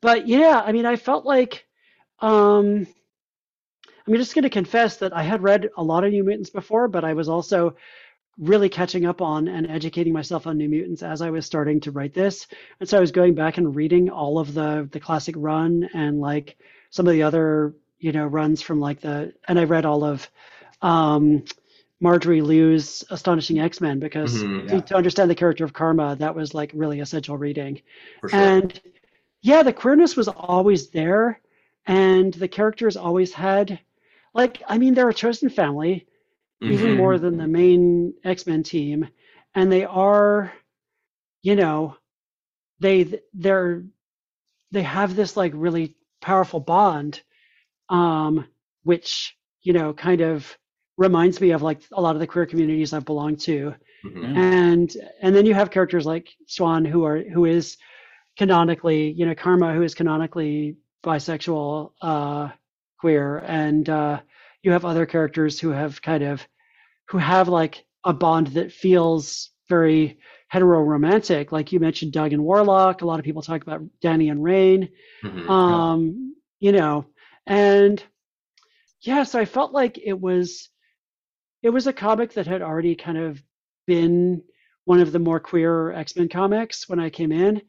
[0.00, 1.66] but yeah, I mean, I felt like,
[2.20, 2.86] um,
[4.06, 6.88] I'm just going to confess that I had read a lot of New Mutants before,
[6.88, 7.76] but I was also
[8.38, 11.90] really catching up on and educating myself on New Mutants as I was starting to
[11.90, 12.46] write this.
[12.80, 16.20] And so I was going back and reading all of the the classic run and
[16.20, 16.56] like
[16.90, 20.28] some of the other, you know, runs from like the and I read all of
[20.80, 21.44] um
[22.00, 24.74] Marjorie Liu's Astonishing X Men because mm-hmm, yeah.
[24.76, 27.82] to, to, understand the character of Karma, that was like really essential reading.
[28.28, 28.30] Sure.
[28.40, 28.80] And
[29.42, 31.40] yeah, the queerness was always there,
[31.86, 33.78] and the characters always had,
[34.34, 36.06] like, I mean, they're a chosen family,
[36.62, 36.72] mm-hmm.
[36.72, 39.08] even more than the main X Men team,
[39.54, 40.52] and they are,
[41.42, 41.96] you know,
[42.80, 43.84] they they're
[44.70, 47.20] they have this like really powerful bond,
[47.90, 48.46] um,
[48.84, 50.56] which you know kind of
[51.00, 53.74] reminds me of like a lot of the queer communities I've belonged to.
[54.04, 54.36] Mm-hmm.
[54.36, 57.78] And and then you have characters like Swan who are who is
[58.36, 62.50] canonically, you know, Karma who is canonically bisexual, uh,
[62.98, 64.20] queer, and uh,
[64.62, 66.46] you have other characters who have kind of
[67.08, 71.50] who have like a bond that feels very hetero-romantic.
[71.50, 73.00] Like you mentioned, Doug and Warlock.
[73.00, 74.90] A lot of people talk about Dani and Rahne.
[75.24, 75.50] Mm-hmm.
[75.50, 76.66] Um, yeah.
[76.66, 77.06] You know,
[77.46, 78.02] and
[79.00, 80.68] yeah, so I felt like it was
[81.62, 83.42] it was a comic that had already kind of
[83.86, 84.42] been
[84.84, 87.62] one of the more queer X-Men comics when I came in.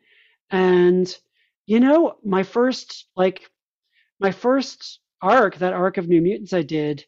[0.50, 1.14] And
[1.66, 3.50] you know, my first like
[4.20, 7.06] my first arc, that arc of New Mutants I did,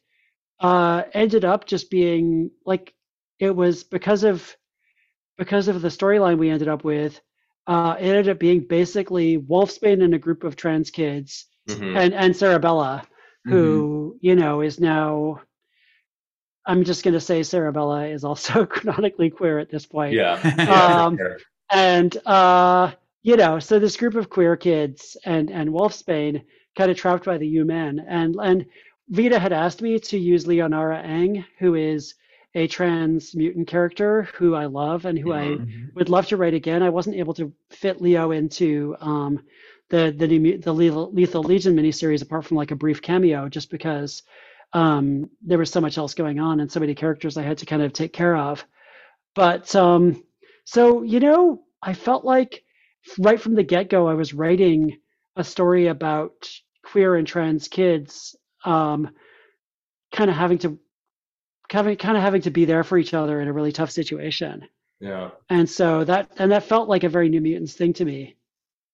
[0.60, 2.94] uh ended up just being like
[3.38, 4.56] it was because of
[5.36, 7.20] because of the storyline we ended up with,
[7.66, 11.96] uh, it ended up being basically Wolfsbane and a group of trans kids mm-hmm.
[11.96, 13.04] and, and Cerebella,
[13.44, 14.18] who, mm-hmm.
[14.20, 15.40] you know, is now
[16.66, 20.14] I'm just going to say Cerebella is also canonically queer at this point.
[20.14, 20.34] Yeah.
[21.06, 21.18] um,
[21.70, 26.44] and uh, you know, so this group of queer kids and and Wolfsbane
[26.76, 28.66] kind of trapped by the U-Men, and and
[29.08, 32.14] Vita had asked me to use Leonara Eng, who is
[32.54, 35.64] a trans mutant character who I love and who mm-hmm.
[35.64, 36.82] I would love to write again.
[36.82, 39.42] I wasn't able to fit Leo into um,
[39.88, 44.22] the the the Lethal Legion miniseries apart from like a brief cameo, just because
[44.74, 47.66] um, there was so much else going on and so many characters I had to
[47.66, 48.64] kind of take care of.
[49.34, 50.22] But um,
[50.64, 52.64] so, you know, I felt like
[53.18, 54.98] right from the get go, I was writing
[55.36, 56.50] a story about
[56.84, 59.10] queer and trans kids um,
[60.12, 60.78] kind of having to
[61.70, 64.66] having kind of having to be there for each other in a really tough situation.
[65.00, 65.30] Yeah.
[65.48, 68.36] And so that and that felt like a very New Mutants thing to me.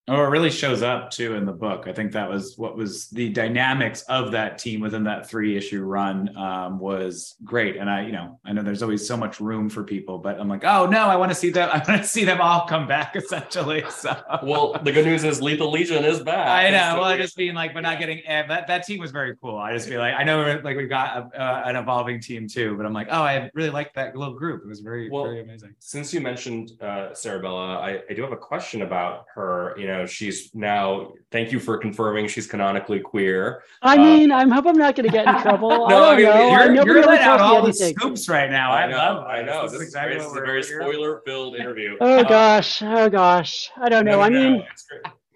[0.07, 1.85] Oh, it really shows up too in the book.
[1.85, 5.83] I think that was what was the dynamics of that team within that three issue
[5.83, 7.77] run um, was great.
[7.77, 10.49] And I, you know, I know there's always so much room for people, but I'm
[10.49, 11.69] like, oh no, I want to see them.
[11.73, 13.83] I want to see them all come back essentially.
[13.91, 16.47] So, well, the good news is Lethal Legion is back.
[16.47, 16.99] I know.
[16.99, 18.67] Well, I just being like, but not getting eh, that.
[18.67, 19.57] That team was very cool.
[19.57, 22.75] I just feel like I know like we've got a, uh, an evolving team too,
[22.75, 24.63] but I'm like, oh, I really liked that little group.
[24.63, 25.75] It was very, well, very amazing.
[25.77, 29.75] Since you mentioned uh, Cerebella, I, I do have a question about her.
[29.77, 31.13] You know know, she's now.
[31.31, 33.63] Thank you for confirming she's canonically queer.
[33.81, 35.69] I uh, mean, I hope I'm not going to get in trouble.
[35.69, 36.83] no, I don't I mean, know.
[36.83, 38.71] You're, you're letting out all the scoops right now.
[38.71, 38.97] I, I know.
[38.97, 39.27] love.
[39.27, 39.63] I know.
[39.63, 41.97] This, this is, exactly this is a very spoiler-filled interview.
[42.01, 42.81] Oh uh, gosh.
[42.81, 43.69] Oh gosh.
[43.77, 44.21] I don't know.
[44.21, 44.63] I mean.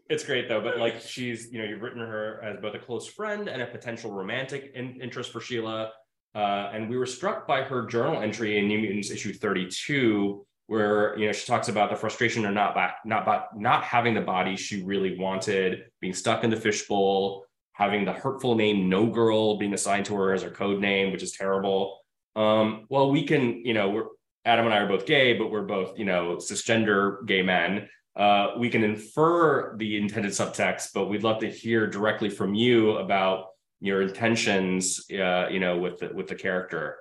[0.09, 0.61] it's great though.
[0.61, 3.67] But like she's, you know, you've written her as both a close friend and a
[3.67, 5.91] potential romantic in- interest for Sheila.
[6.35, 11.17] Uh, and we were struck by her journal entry in New Mutants issue 32, where
[11.17, 12.75] you know she talks about the frustration of not
[13.05, 18.13] not not having the body she really wanted, being stuck in the fishbowl, having the
[18.13, 21.99] hurtful name No Girl being assigned to her as her code name, which is terrible.
[22.35, 24.05] Um, well, we can, you know, we're
[24.45, 27.89] Adam and I are both gay, but we're both, you know, cisgender gay men.
[28.15, 32.91] Uh, we can infer the intended subtext, but we'd love to hear directly from you
[32.97, 33.47] about
[33.81, 36.97] your intentions, uh, you know, with the, with the character.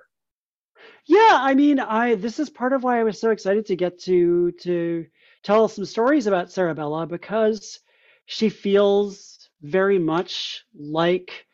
[1.05, 3.99] Yeah, I mean, I this is part of why I was so excited to get
[4.01, 5.05] to to
[5.43, 7.79] tell some stories about Cerebella because
[8.25, 11.45] she feels very much like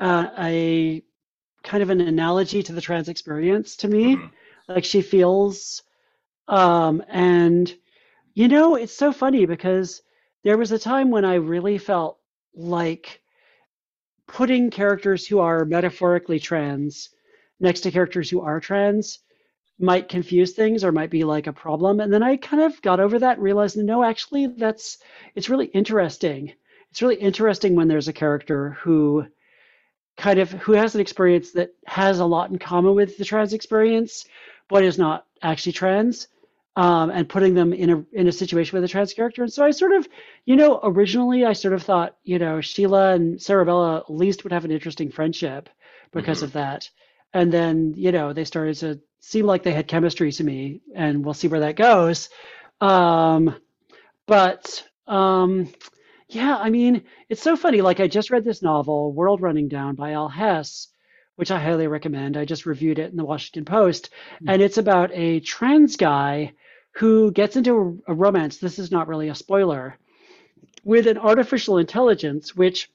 [0.00, 1.02] uh, a
[1.64, 4.16] kind of an analogy to the trans experience to me.
[4.16, 4.26] Mm-hmm
[4.68, 5.82] like she feels
[6.48, 7.74] um and
[8.34, 10.02] you know it's so funny because
[10.44, 12.18] there was a time when i really felt
[12.54, 13.20] like
[14.26, 17.10] putting characters who are metaphorically trans
[17.60, 19.20] next to characters who are trans
[19.78, 23.00] might confuse things or might be like a problem and then i kind of got
[23.00, 24.98] over that and realized no actually that's
[25.34, 26.52] it's really interesting
[26.90, 29.26] it's really interesting when there's a character who
[30.16, 33.54] kind of who has an experience that has a lot in common with the trans
[33.54, 34.26] experience
[34.70, 36.28] but is not actually trans,
[36.76, 39.42] um, and putting them in a in a situation with a trans character.
[39.42, 40.08] And so I sort of,
[40.46, 44.52] you know, originally I sort of thought, you know, Sheila and Cerebella at least would
[44.52, 45.68] have an interesting friendship
[46.12, 46.46] because mm-hmm.
[46.46, 46.88] of that.
[47.32, 51.24] And then, you know, they started to seem like they had chemistry to me, and
[51.24, 52.28] we'll see where that goes.
[52.80, 53.54] Um,
[54.26, 55.72] but um,
[56.28, 57.82] yeah, I mean, it's so funny.
[57.82, 60.88] Like I just read this novel, World Running Down by Al Hess,
[61.36, 62.36] which I highly recommend.
[62.36, 64.48] I just reviewed it in the Washington Post, mm-hmm.
[64.48, 66.52] and it's about a trans guy
[66.92, 68.56] who gets into a, a romance.
[68.56, 69.96] This is not really a spoiler
[70.82, 72.90] with an artificial intelligence, which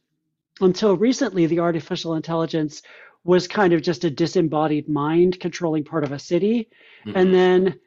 [0.61, 2.81] until recently, the artificial intelligence
[3.25, 6.69] was kind of just a disembodied mind controlling part of a city.
[7.05, 7.17] Mm-hmm.
[7.17, 7.79] And then,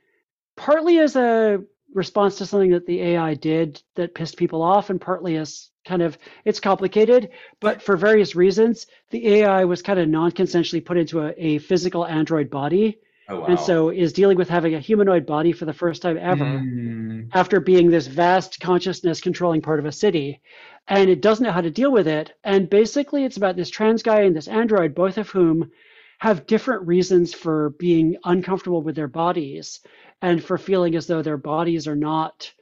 [0.57, 1.63] partly as a
[1.95, 6.03] response to something that the AI did that pissed people off, and partly as kind
[6.03, 11.21] of it's complicated, but for various reasons, the AI was kind of non-consensually put into
[11.21, 12.99] a, a physical android body.
[13.31, 13.47] Oh, wow.
[13.47, 17.29] And so is dealing with having a humanoid body for the first time ever mm.
[17.35, 20.41] after being this vast consciousness controlling part of a city.
[20.89, 22.33] And it doesn't know how to deal with it.
[22.45, 25.71] And basically, it's about this trans guy and this android, both of whom
[26.19, 29.81] have different reasons for being uncomfortable with their bodies
[30.21, 32.53] and for feeling as though their bodies are not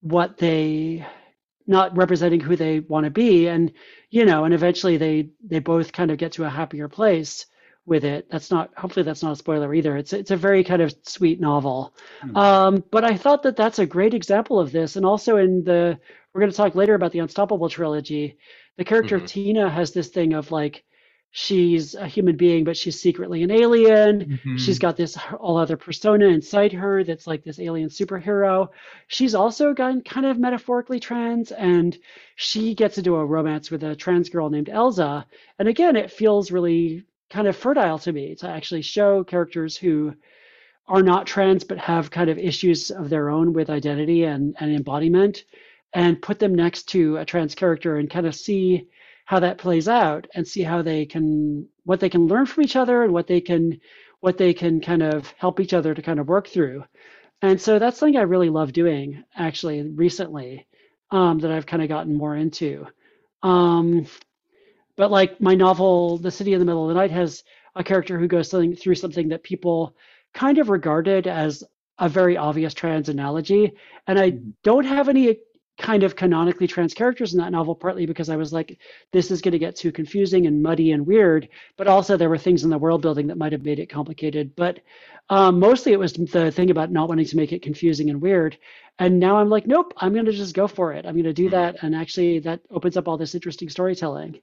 [0.00, 1.06] what they
[1.66, 3.48] not representing who they want to be.
[3.48, 3.72] And
[4.10, 7.46] you know and eventually they they both kind of get to a happier place
[7.84, 8.28] with it.
[8.30, 9.96] That's not hopefully that's not a spoiler either.
[9.96, 11.94] It's it's a very kind of sweet novel.
[12.22, 12.36] Mm-hmm.
[12.36, 14.96] um, but i thought that that's a great example of this.
[14.96, 15.98] And also in the
[16.36, 18.36] we're going to talk later about the unstoppable trilogy
[18.76, 19.24] the character mm-hmm.
[19.24, 20.84] of tina has this thing of like
[21.36, 24.20] she's a human being, but she's secretly an alien.
[24.20, 24.56] Mm-hmm.
[24.56, 28.68] She's got this all other persona inside her that's like this alien superhero.
[29.08, 31.96] She's also gotten kind of metaphorically trans, and
[32.36, 35.26] she gets into a romance with a trans girl named Elza.
[35.58, 40.14] And again, it feels really kind of fertile to me to actually show characters who
[40.88, 44.74] are not trans but have kind of issues of their own with identity and, and
[44.74, 45.44] embodiment
[45.92, 48.88] and put them next to a trans character and kind of see
[49.26, 52.76] how that plays out and see how they can what they can learn from each
[52.76, 53.78] other and what they can
[54.20, 56.82] what they can kind of help each other to kind of work through
[57.42, 60.66] and so that's something i really love doing actually recently
[61.10, 62.86] um, that i've kind of gotten more into
[63.42, 64.06] um,
[64.96, 67.44] but like my novel the city in the middle of the night has
[67.74, 69.94] a character who goes something, through something that people
[70.32, 71.62] kind of regarded as
[71.98, 73.72] a very obvious trans analogy
[74.06, 74.50] and i mm-hmm.
[74.62, 75.36] don't have any
[75.78, 78.78] kind of canonically trans characters in that novel, partly because I was like,
[79.12, 81.48] this is going to get too confusing and muddy and weird.
[81.76, 84.56] But also, there were things in the world building that might have made it complicated.
[84.56, 84.80] But
[85.28, 88.56] um, mostly, it was the thing about not wanting to make it confusing and weird.
[88.98, 91.04] And now I'm like, nope, I'm going to just go for it.
[91.04, 91.52] I'm going to do mm-hmm.
[91.52, 94.40] that, and actually, that opens up all this interesting storytelling.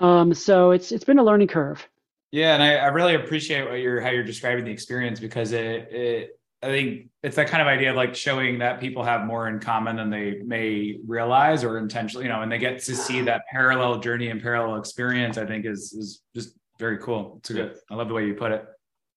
[0.00, 1.88] Um, so it's it's been a learning curve.
[2.30, 5.88] Yeah, and I, I really appreciate what you're how you're describing the experience because it
[5.92, 9.48] it I think it's that kind of idea of like showing that people have more
[9.48, 13.20] in common than they may realize or intentionally, you know, and they get to see
[13.22, 17.36] that parallel journey and parallel experience, I think is is just very cool.
[17.38, 17.76] It's a good.
[17.90, 18.64] I love the way you put it.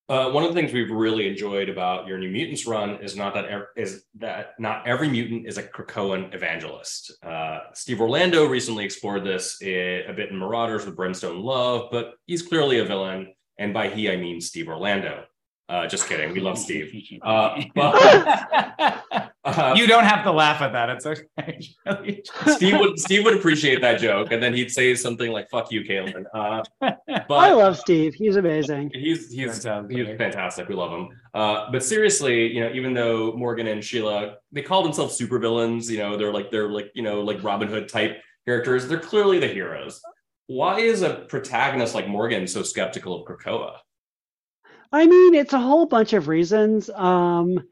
[0.07, 3.33] Uh, one of the things we've really enjoyed about your New Mutants run is not
[3.33, 7.11] that ev- is that not every mutant is a Krakoan evangelist.
[7.23, 12.43] Uh, Steve Orlando recently explored this a bit in Marauders with Brimstone Love, but he's
[12.43, 15.25] clearly a villain, and by he I mean Steve Orlando.
[15.67, 16.31] Uh, just kidding.
[16.31, 16.91] We love Steve.
[17.25, 17.95] Uh, but,
[19.45, 20.89] uh, you don't have to laugh at that.
[20.89, 21.59] It's okay.
[22.55, 25.81] Steve would Steve would appreciate that joke, and then he'd say something like "fuck you,
[25.81, 28.13] Caitlin." Uh, but I love Steve.
[28.13, 28.91] He's amazing.
[28.93, 30.67] He's he's he's fantastic.
[30.67, 31.09] We love him.
[31.33, 35.97] Uh, but seriously, you know, even though Morgan and Sheila they call themselves supervillains, you
[35.97, 38.87] know, they're like they're like you know like Robin Hood type characters.
[38.87, 40.01] They're clearly the heroes.
[40.47, 43.77] Why is a protagonist like Morgan so skeptical of Krakoa?
[44.95, 46.89] I mean, it's a whole bunch of reasons.
[46.89, 47.67] Um,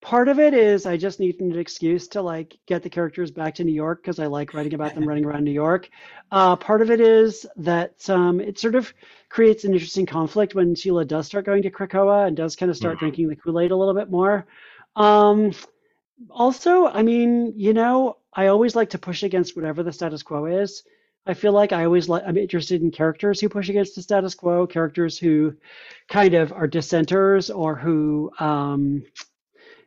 [0.00, 3.56] part of it is I just need an excuse to like get the characters back
[3.56, 5.90] to New York because I like writing about them running around New York.
[6.30, 8.94] Uh, part of it is that um, it sort of
[9.28, 12.76] creates an interesting conflict when Sheila does start going to Krakoa and does kind of
[12.76, 13.06] start mm-hmm.
[13.06, 14.46] drinking the Kool Aid a little bit more.
[14.94, 15.50] Um,
[16.30, 20.46] also, I mean, you know, I always like to push against whatever the status quo
[20.46, 20.84] is.
[21.28, 24.34] I feel like I always like I'm interested in characters who push against the status
[24.34, 25.54] quo, characters who
[26.08, 29.04] kind of are dissenters or who um,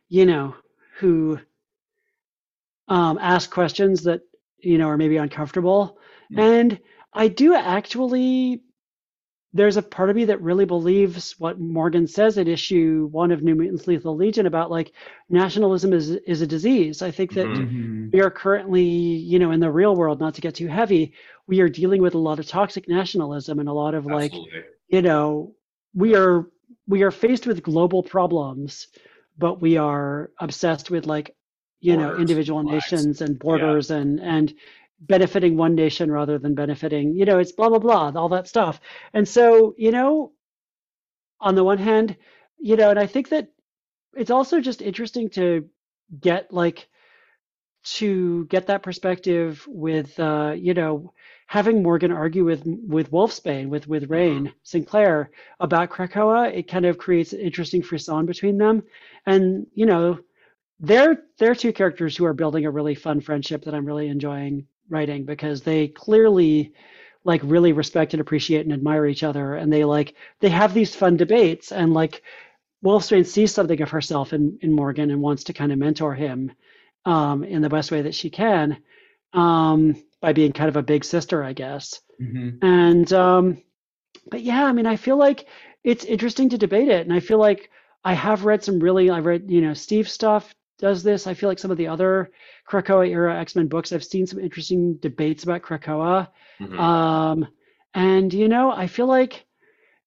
[0.08, 0.54] you know,
[0.98, 1.40] who
[2.86, 4.20] um, ask questions that
[4.58, 5.98] you know are maybe uncomfortable.
[6.32, 6.60] Mm.
[6.60, 6.78] And
[7.12, 8.62] I do actually
[9.54, 13.42] there's a part of me that really believes what Morgan says at issue one of
[13.42, 14.92] New Mutants Lethal Legion about like
[15.28, 17.02] nationalism is is a disease.
[17.02, 18.08] I think that mm-hmm.
[18.12, 21.12] we are currently, you know, in the real world, not to get too heavy,
[21.46, 24.50] we are dealing with a lot of toxic nationalism and a lot of Absolutely.
[24.52, 25.54] like, you know,
[25.94, 26.46] we are
[26.86, 28.88] we are faced with global problems,
[29.38, 31.34] but we are obsessed with like,
[31.80, 33.96] you borders, know, individual nations and borders yeah.
[33.96, 34.54] and and
[35.00, 38.80] benefiting one nation rather than benefiting, you know, it's blah, blah, blah, all that stuff.
[39.12, 40.32] And so, you know,
[41.40, 42.16] on the one hand,
[42.58, 43.48] you know, and I think that
[44.14, 45.68] it's also just interesting to
[46.20, 46.88] get like,
[47.84, 51.12] to get that perspective with, uh, you know,
[51.46, 54.56] having Morgan argue with with Wolfsbane, with with Rahne mm-hmm.
[54.62, 55.30] Sinclair
[55.60, 58.82] about Krakoa, it kind of creates an interesting frisson between them.
[59.26, 60.18] And you know,
[60.80, 64.66] they're they're two characters who are building a really fun friendship that I'm really enjoying
[64.88, 66.72] writing because they clearly
[67.24, 70.94] like really respect and appreciate and admire each other and they like they have these
[70.94, 72.22] fun debates and like
[72.84, 76.50] Wolfsbane sees something of herself in, in Morgan and wants to kind of mentor him
[77.04, 78.78] um, in the best way that she can
[79.32, 82.00] um, by being kind of a big sister, I guess.
[82.20, 82.64] Mm-hmm.
[82.64, 83.62] And um,
[84.30, 85.46] but yeah, I mean, I feel like
[85.82, 87.70] it's interesting to debate it, and I feel like
[88.04, 91.26] I have read some really I read you know Steve stuff does this.
[91.26, 92.30] I feel like some of the other
[92.68, 96.28] Krakoa era X Men books, I've seen some interesting debates about Krakoa.
[96.60, 96.78] Mm-hmm.
[96.78, 97.48] Um,
[97.94, 99.46] and, you know, I feel like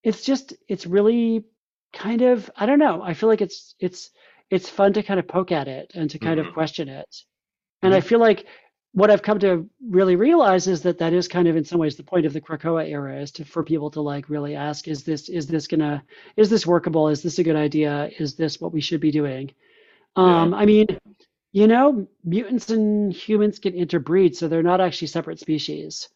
[0.03, 1.45] it's just, it's really
[1.93, 3.01] kind of, I don't know.
[3.01, 4.11] I feel like it's, it's,
[4.49, 6.49] it's fun to kind of poke at it and to kind mm-hmm.
[6.49, 7.15] of question it.
[7.81, 7.97] And mm-hmm.
[7.97, 8.45] I feel like
[8.93, 11.97] what I've come to really realize is that that is kind of in some ways
[11.97, 15.03] the point of the Krakoa era is to for people to like really ask is
[15.03, 16.01] this is this gonna
[16.37, 19.51] is this workable is this a good idea is this what we should be doing
[20.15, 20.57] um, yeah.
[20.57, 20.87] I mean,
[21.51, 26.09] you know, mutants and humans can interbreed, so they're not actually separate species.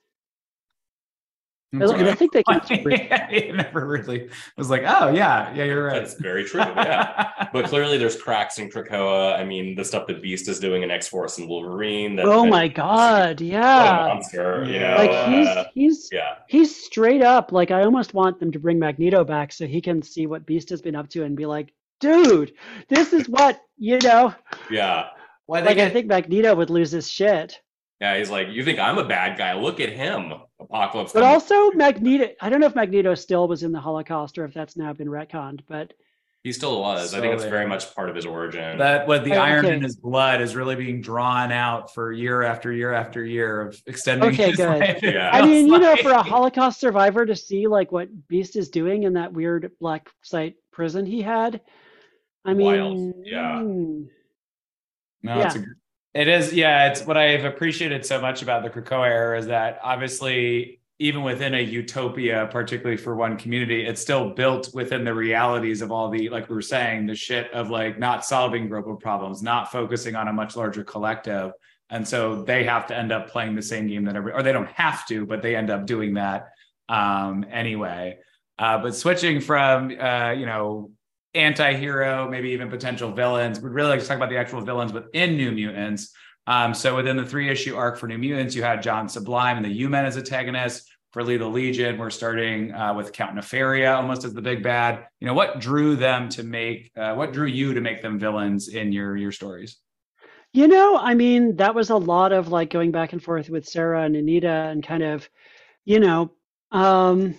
[1.72, 2.62] And I think they can.
[2.68, 6.00] it never really was like, oh yeah, yeah, you're right.
[6.00, 6.62] That's very true.
[6.62, 9.38] Yeah, but clearly there's cracks in Krakoa.
[9.38, 12.16] I mean, the stuff that Beast is doing in X Force and Wolverine.
[12.16, 14.08] That, oh my god, yeah.
[14.08, 14.96] monster, you know.
[14.98, 17.52] Like he's uh, he's yeah he's straight up.
[17.52, 20.70] Like I almost want them to bring Magneto back so he can see what Beast
[20.72, 22.52] has been up to and be like, dude,
[22.88, 24.34] this is what you know.
[24.72, 25.10] Yeah.
[25.46, 27.60] Well, like I think Magneto would lose his shit.
[28.02, 29.54] Yeah, he's like, you think I'm a bad guy?
[29.54, 31.14] Look at him, Apocalypse.
[31.14, 32.30] But also Magneto.
[32.42, 35.08] I don't know if Magneto still was in the Holocaust or if that's now been
[35.08, 35.94] retconned, but
[36.44, 37.12] he still was.
[37.12, 38.78] So I think it's very much part of his origin.
[38.78, 42.44] That what the oh, iron in his blood is really being drawn out for year
[42.44, 44.30] after year after year of extending.
[44.30, 44.80] Okay, good.
[44.80, 45.00] Life.
[45.10, 45.32] Yeah.
[45.34, 49.04] I mean, you know, for a Holocaust survivor to see like what Beast is doing
[49.04, 51.60] in that weird black site prison he had,
[52.46, 53.14] I mean, Wild.
[53.26, 53.60] yeah.
[53.62, 54.04] Hmm.
[55.24, 55.46] No, yeah.
[55.46, 55.66] it's a,
[56.14, 56.54] it is.
[56.54, 61.24] Yeah, it's what I've appreciated so much about the Krakoa era is that obviously, even
[61.24, 66.10] within a utopia, particularly for one community, it's still built within the realities of all
[66.10, 70.16] the, like we were saying, the shit of like not solving global problems, not focusing
[70.16, 71.54] on a much larger collective.
[71.90, 74.52] And so they have to end up playing the same game that every, or they
[74.52, 76.50] don't have to, but they end up doing that
[76.90, 78.18] um, anyway.
[78.58, 80.92] Uh, but switching from, uh, you know,
[81.34, 83.60] anti-hero, maybe even potential villains.
[83.60, 86.14] We'd really like to talk about the actual villains within New Mutants.
[86.48, 89.66] Um, so within the three issue arc for New Mutants, you had John Sublime and
[89.66, 90.90] the U-Men as antagonists.
[91.12, 95.08] For Lethal Legion, we're starting uh, with Count Nefaria almost as the big bad.
[95.20, 98.68] You know, what drew them to make, uh, what drew you to make them villains
[98.68, 99.78] in your your stories?
[100.54, 103.68] You know, I mean, that was a lot of like going back and forth with
[103.68, 105.28] Sarah and Anita and kind of,
[105.84, 106.32] you know,
[106.72, 107.34] um,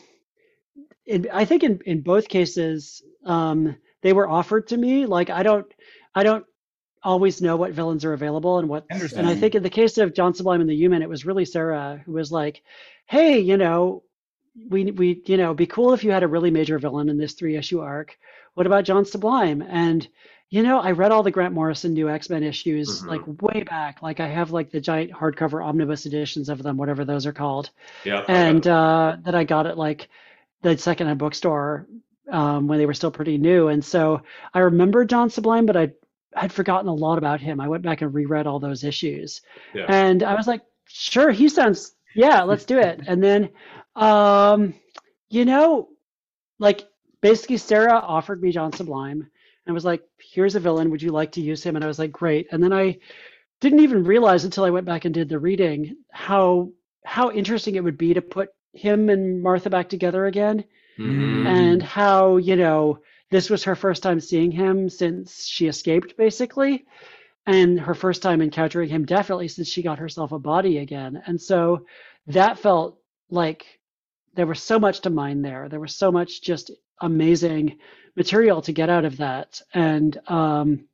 [1.07, 5.07] it, I think in, in both cases, um, they were offered to me.
[5.07, 5.67] Like I don't
[6.15, 6.45] I don't
[7.03, 10.15] always know what villains are available and what and I think in the case of
[10.15, 12.63] John Sublime and the U-Men, it was really Sarah who was like,
[13.07, 14.03] Hey, you know,
[14.69, 17.35] we we you know, be cool if you had a really major villain in this
[17.35, 18.19] three issue arc.
[18.55, 19.63] What about John Sublime?
[19.63, 20.07] And
[20.51, 23.09] you know, I read all the Grant Morrison new X Men issues mm-hmm.
[23.09, 24.03] like way back.
[24.03, 27.71] Like I have like the giant hardcover omnibus editions of them, whatever those are called.
[28.05, 28.25] Yeah.
[28.27, 30.09] And uh, that I got at like
[30.63, 31.87] the secondhand bookstore
[32.31, 33.69] um, when they were still pretty new.
[33.69, 34.23] And so
[34.55, 35.93] I remember John Sublime, but I
[36.35, 37.61] had forgotten a lot about him.
[37.61, 39.43] I went back and reread all those issues,
[39.75, 39.87] yeah.
[39.89, 43.01] and I was like, sure, he sounds yeah, let's do it.
[43.07, 43.51] and then,
[43.97, 44.75] um,
[45.29, 45.89] you know,
[46.59, 46.89] like
[47.21, 49.29] basically Sarah offered me John Sublime
[49.67, 50.91] and was like, here's a villain.
[50.91, 51.77] Would you like to use him?
[51.77, 52.49] And I was like, great.
[52.51, 52.99] And then I
[53.61, 56.71] didn't even realize until I went back and did the reading how
[57.05, 60.65] how interesting it would be to put him and Martha back together again.
[61.01, 61.47] Mm-hmm.
[61.47, 62.99] And how, you know,
[63.31, 66.85] this was her first time seeing him since she escaped, basically.
[67.47, 71.23] And her first time encountering him, definitely since she got herself a body again.
[71.27, 71.87] And so
[72.27, 72.99] that felt
[73.31, 73.81] like
[74.35, 75.69] there was so much to mine there.
[75.69, 76.71] There was so much just
[77.01, 77.79] amazing
[78.17, 79.61] material to get out of that.
[79.73, 80.87] And um,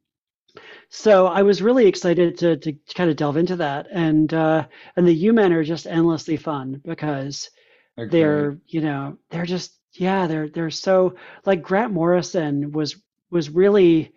[0.88, 3.88] so I was really excited to to kind of delve into that.
[3.90, 7.50] And uh, and the U-Men are just endlessly fun because
[7.98, 8.08] okay.
[8.08, 12.96] they're you know they're just yeah they're they're so like Grant Morrison was
[13.30, 14.12] was really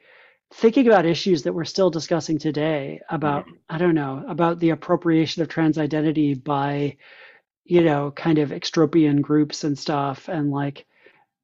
[0.53, 3.55] thinking about issues that we're still discussing today about mm-hmm.
[3.69, 6.97] I don't know about the appropriation of trans identity by
[7.65, 10.85] you know kind of extropian groups and stuff and like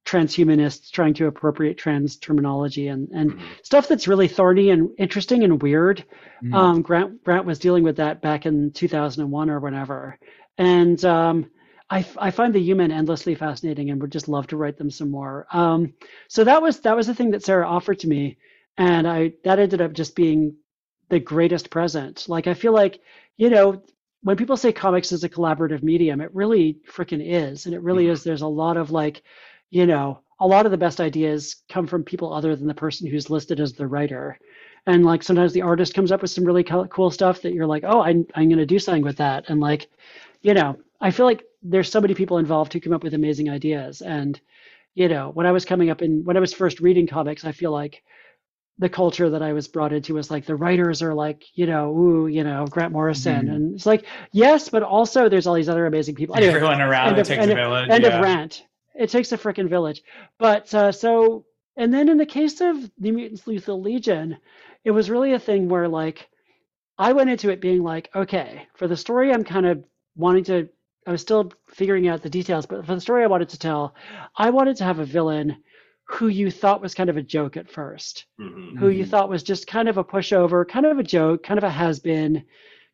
[0.06, 3.44] transhumanists trying to appropriate trans terminology and, and mm-hmm.
[3.62, 6.04] stuff that's really thorny and interesting and weird.
[6.42, 6.54] Mm-hmm.
[6.54, 10.18] Um, Grant Grant was dealing with that back in 2001 or whenever,
[10.56, 11.50] and um,
[11.88, 15.10] I, I find the U-Men endlessly fascinating and would just love to write them some
[15.10, 15.46] more.
[15.52, 15.94] Um,
[16.28, 18.38] so that was that was the thing that Sarah offered to me,
[18.76, 20.56] and I that ended up just being
[21.08, 22.28] the greatest present.
[22.28, 23.00] Like I feel like
[23.36, 23.82] you know
[24.22, 28.04] when people say comics is a collaborative medium, it really freaking is, and it really
[28.04, 28.12] mm-hmm.
[28.12, 28.24] is.
[28.24, 29.22] There's a lot of like
[29.70, 33.06] you know, a lot of the best ideas come from people other than the person
[33.06, 34.38] who's listed as the writer.
[34.86, 37.84] And like sometimes the artist comes up with some really cool stuff that you're like,
[37.84, 39.48] oh, I'm, I'm going to do something with that.
[39.48, 39.88] And like,
[40.42, 43.50] you know, I feel like there's so many people involved who come up with amazing
[43.50, 44.00] ideas.
[44.00, 44.40] And,
[44.94, 47.52] you know, when I was coming up in, when I was first reading comics, I
[47.52, 48.02] feel like
[48.78, 51.96] the culture that I was brought into was like the writers are like, you know,
[51.96, 53.46] ooh, you know, Grant Morrison.
[53.46, 53.54] Mm-hmm.
[53.54, 56.36] And it's like, yes, but also there's all these other amazing people.
[56.36, 57.90] Anyway, Everyone around it of, takes end a village.
[57.90, 58.16] End yeah.
[58.16, 58.62] of rant
[58.96, 60.02] it takes a freaking village.
[60.38, 61.44] But uh, so,
[61.76, 64.38] and then in the case of the Mutants Lethal Legion,
[64.84, 66.28] it was really a thing where like
[66.98, 69.84] I went into it being like, okay, for the story, I'm kind of
[70.16, 70.68] wanting to.
[71.06, 73.94] I was still figuring out the details, but for the story I wanted to tell,
[74.36, 75.56] I wanted to have a villain
[76.04, 78.76] who you thought was kind of a joke at 1st mm-hmm.
[78.76, 79.10] who you mm-hmm.
[79.10, 81.98] thought was just kind of a pushover, kind of a joke, kind of a has
[81.98, 82.44] been,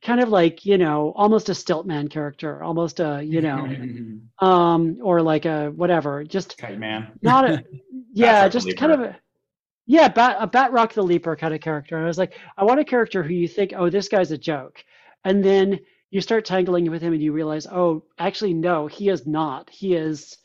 [0.03, 5.23] kind of like you know almost a stiltman character almost a you know um or
[5.23, 6.25] like a whatever.
[6.25, 7.13] Just kite man.
[7.23, 7.65] not a
[8.13, 9.17] yeah just kind of a
[9.87, 11.97] yeah bat, a Batroc the leaper kind of character.
[11.97, 14.39] And i was like i want a character who you think oh this guy's a
[14.39, 14.85] joke.
[15.25, 15.79] And then
[16.13, 19.97] you start tangling with him and you realize oh actually no he is not he
[19.97, 20.39] is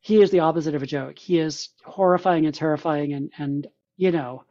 [0.00, 3.66] he is the opposite of a joke he is horrifying and terrifying and and
[3.96, 4.44] you know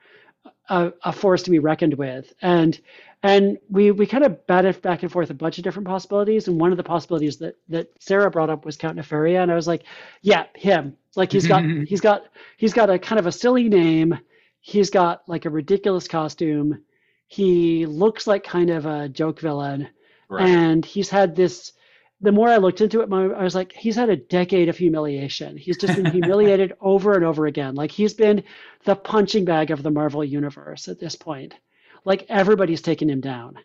[0.69, 2.81] a, a force to be reckoned with and
[3.23, 6.47] and we we kind of batted back and forth a bunch of different possibilities.
[6.49, 9.55] And one of the possibilities that that Sarah brought up was Count Nefaria, and I
[9.55, 9.83] was like,
[10.21, 10.97] yeah, him.
[11.15, 12.23] Like he's got he's got
[12.57, 14.19] he's got a kind of a silly name.
[14.59, 16.83] He's got like a ridiculous costume.
[17.27, 19.87] He looks like kind of a joke villain,
[20.29, 20.47] right.
[20.47, 21.73] and he's had this.
[22.21, 24.77] The more I looked into it, my, I was like, he's had a decade of
[24.77, 25.57] humiliation.
[25.57, 27.75] He's just been humiliated over and over again.
[27.75, 28.43] Like he's been
[28.85, 31.53] the punching bag of the Marvel universe at this point
[32.05, 33.57] like everybody's taken him down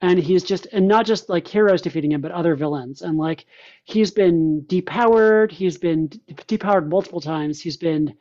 [0.00, 3.46] and he's just and not just like heroes defeating him but other villains and like
[3.84, 8.14] he's been depowered he's been depowered multiple times he's been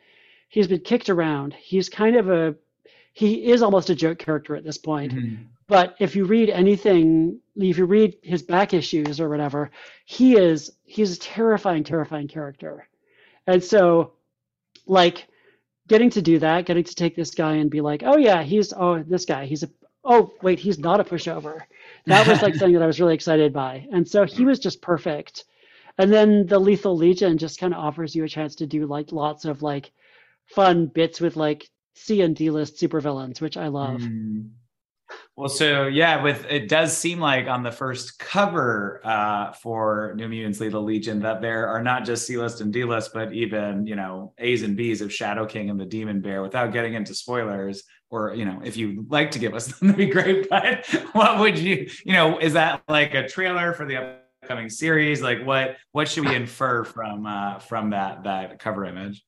[0.49, 2.55] he's been kicked around he's kind of a
[3.13, 5.43] he is almost a joke character at this point mm-hmm.
[5.68, 9.72] But if you read anything if you read his back issues or whatever
[10.05, 12.88] he is he's a terrifying terrifying character
[13.47, 14.14] and so
[14.86, 15.28] like
[15.88, 18.74] getting to do that, getting to take this guy and be like, oh yeah, he's
[18.74, 19.70] oh this guy, he's a
[20.03, 21.61] oh wait, he's not a pushover.
[22.05, 24.82] That was like something that I was really excited by, and so he was just
[24.82, 25.45] perfect.
[25.97, 29.11] And then the Lethal Legion just kind of offers you a chance to do like
[29.11, 29.91] lots of like
[30.45, 34.01] fun bits with like C and D list supervillains, which I love.
[34.01, 34.49] Mm.
[35.36, 40.28] Well, so yeah, with it does seem like on the first cover uh, for New
[40.28, 43.88] Mutants Lethal Legion that there are not just C list and D list, but even
[43.88, 46.43] you know A's and B's of Shadow King and the Demon Bear.
[46.43, 49.97] Without getting into spoilers, or you know, if you'd like to give us them, that'd
[49.97, 50.47] be great.
[50.49, 55.24] But what would you, you know, is that like a trailer for the upcoming series?
[55.24, 59.24] Like what what should we infer from uh, from that that cover image?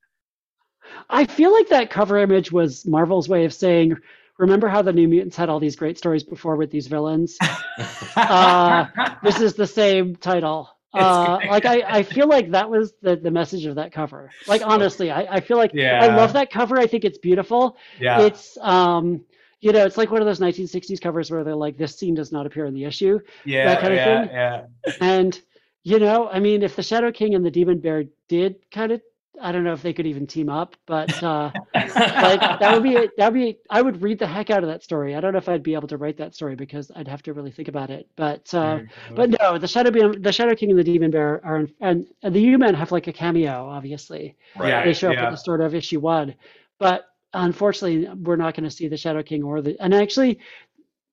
[1.10, 3.98] I feel like that cover image was Marvel's way of saying
[4.38, 7.38] remember how the New Mutants had all these great stories before with these villains?
[8.16, 8.86] uh,
[9.24, 10.70] this is the same title.
[10.94, 14.32] Uh, like I, I feel like that was the, the message of that cover.
[14.48, 16.00] Like honestly, I, I feel like Yeah.
[16.02, 16.78] I love that cover.
[16.78, 17.78] I think it's beautiful.
[18.00, 18.22] Yeah.
[18.22, 19.26] It's um
[19.60, 22.32] you know, it's like one of those 1960s covers where they're like, this scene does
[22.32, 23.20] not appear in the issue.
[23.46, 23.66] yeah.
[23.66, 24.22] that kind of yeah.
[24.22, 24.36] thing.
[24.36, 24.66] Yeah.
[25.02, 25.42] And
[25.84, 29.02] you know, I mean, if the Shadow King and the Demon Bear did kind of,
[29.42, 33.10] I don't know if they could even team up, but uh, like that would be
[33.18, 35.16] that would be I would read the heck out of that story.
[35.16, 37.34] I don't know if I'd be able to write that story because I'd have to
[37.34, 38.08] really think about it.
[38.16, 38.80] But uh,
[39.14, 42.08] but no, the Shadow Beam, the Shadow King and the Demon Bear are in, and,
[42.24, 44.36] and the U-Men have like a cameo, obviously.
[44.58, 44.84] Right.
[44.86, 45.26] They show up yeah.
[45.26, 46.36] at the start of issue one,
[46.80, 50.40] but unfortunately, we're not going to see the Shadow King or the and actually.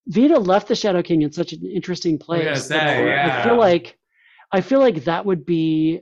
[0.09, 2.45] Vita left the Shadow King in such an interesting place.
[2.57, 3.97] say, I, I feel like
[4.51, 6.01] I feel like that would be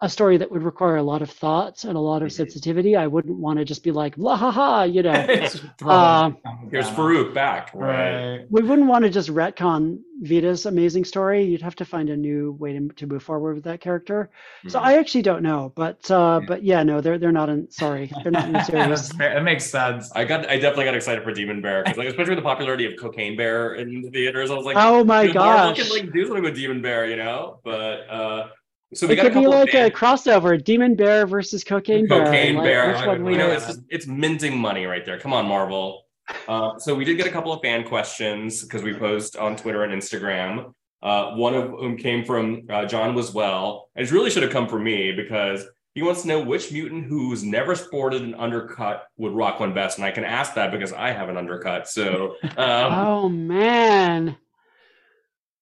[0.00, 2.94] a story that would require a lot of thoughts and a lot of sensitivity.
[2.94, 5.12] I wouldn't want to just be like, la ha ha, you know.
[5.28, 6.36] It's Um,
[6.70, 7.70] Here's Farouk back.
[7.74, 8.36] Right.
[8.38, 8.46] Right.
[8.48, 11.44] we wouldn't want to just retcon Vita's amazing story.
[11.44, 14.30] You'd have to find a new way to, to move forward with that character.
[14.68, 14.82] So Mhm.
[14.84, 16.46] I actually don't know, but uh, Yeah.
[16.46, 17.70] but yeah, no, they're they're not in.
[17.70, 19.12] Sorry, they're not in the series.
[19.20, 20.10] It makes sense.
[20.14, 20.48] I got.
[20.48, 23.36] I definitely got excited for Demon Bear because, like, especially with the popularity of Cocaine
[23.36, 25.34] Bear in the theaters, I was like, oh my god,
[25.74, 27.60] Marvel can like do something with Demon Bear, you know.
[27.64, 28.48] But uh,
[28.94, 32.24] so we It got a could be like a crossover: Demon Bear versus Cocaine Bear.
[32.24, 32.92] Cocaine Like, Bear.
[32.94, 35.18] Which one we you know, it's just it's minting money right there.
[35.18, 36.04] Come on, Marvel.
[36.46, 39.82] Uh, so we did get a couple of fan questions because we post on Twitter
[39.84, 40.72] and Instagram.
[41.02, 43.88] Uh, one of whom came from uh, John was well.
[43.94, 45.64] It really should have come from me because
[45.94, 49.98] he wants to know which mutant who's never sported an undercut would rock one best,
[49.98, 51.88] and I can ask that because I have an undercut.
[51.88, 54.36] So um, Oh man.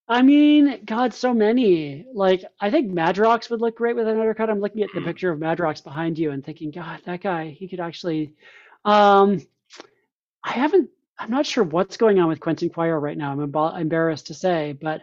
[0.09, 2.07] I mean, God, so many.
[2.15, 4.49] Like, I think Madrox would look great with an undercut.
[4.51, 7.67] I'm looking at the picture of Madrox behind you and thinking, God, that guy, he
[7.69, 8.35] could actually.
[8.85, 9.43] Um,
[10.45, 10.91] I haven't.
[11.19, 13.33] I'm not sure what's going on with Quentin Quire right now.
[13.33, 15.01] I'm emba- embarrassed to say, but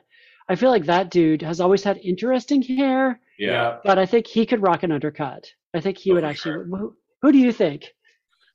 [0.47, 3.19] I feel like that dude has always had interesting hair.
[3.39, 3.79] yeah.
[3.83, 5.51] But I think he could rock an undercut.
[5.73, 6.53] I think he Oh, would for actually.
[6.69, 7.93] Who, who do you think?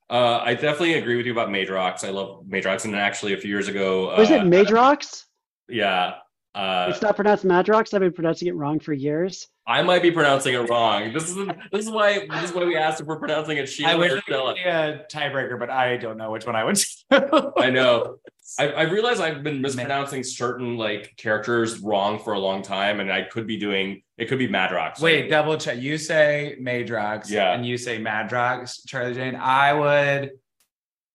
[0.08, 2.04] Uh, I definitely agree with you about Madrox.
[2.06, 5.24] I love Madrox, and actually, a few years ago, Was it uh, Madrox?
[5.68, 6.14] yeah,
[6.58, 7.94] uh, It's not pronounced Madrox.
[7.94, 9.46] I've been pronouncing it wrong for years.
[9.66, 11.12] I might be pronouncing it wrong.
[11.12, 11.36] This is
[11.72, 14.12] this is why this is why we asked if we're pronouncing it I Sheila wish
[14.12, 14.54] or Stella.
[14.54, 16.78] be a tiebreaker, but I don't know which one I would.
[17.10, 18.16] I know.
[18.58, 23.12] I, I realize I've been mispronouncing certain like characters wrong for a long time, and
[23.12, 24.26] I could be doing it.
[24.28, 25.00] Could be Madrox.
[25.00, 25.78] Wait, double check.
[25.78, 27.52] You say Madrox, Yeah.
[27.52, 29.36] and you say Madrox, Charlie Jane.
[29.36, 30.30] I would.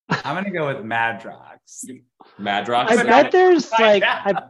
[0.10, 1.86] I'm gonna go with Madrox.
[2.40, 2.88] Madrox.
[2.90, 4.04] I bet there's like.
[4.04, 4.44] I,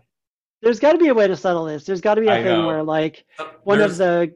[0.64, 1.84] there's got to be a way to settle this.
[1.84, 2.68] There's got to be a I thing know.
[2.68, 3.26] where like
[3.64, 4.36] one There's- of the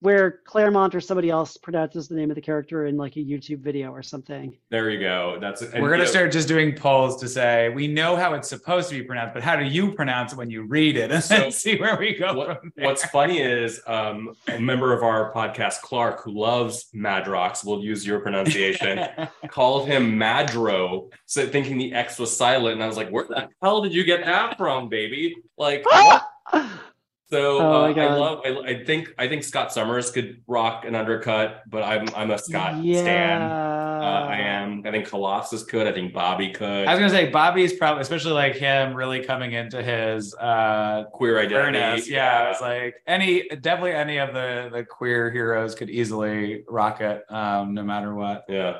[0.00, 3.60] where Claremont or somebody else pronounces the name of the character in like a YouTube
[3.60, 4.56] video or something.
[4.70, 5.38] There you go.
[5.40, 8.34] That's and, We're gonna you know, start just doing polls to say we know how
[8.34, 11.10] it's supposed to be pronounced, but how do you pronounce it when you read it,
[11.10, 12.86] and So, then see where we go What, from there.
[12.86, 18.06] what's funny is um, a member of our podcast, Clark, who loves Madrox, will use
[18.06, 19.04] your pronunciation.
[19.48, 23.48] called him Madro, so thinking the X was silent, and I was like, "Where the
[23.62, 26.28] hell did you get that from, baby?" Like, what?
[27.30, 28.40] so Oh uh, I love.
[28.44, 32.38] I, I think I think Scott Summers could rock an undercut, but I'm I'm a
[32.38, 33.00] Scott yeah.
[33.02, 33.42] stan.
[33.42, 34.82] Uh, I am.
[34.86, 35.86] I think Colossus could.
[35.86, 36.86] I think Bobby could.
[36.86, 41.38] I was gonna say Bobby's probably, especially like him, really coming into his uh Queer
[41.38, 41.78] identity.
[41.78, 42.08] queerness.
[42.08, 47.24] Yeah, it's like any, definitely any of the the queer heroes could easily rock it,
[47.30, 48.44] um, no matter what.
[48.48, 48.78] yeah.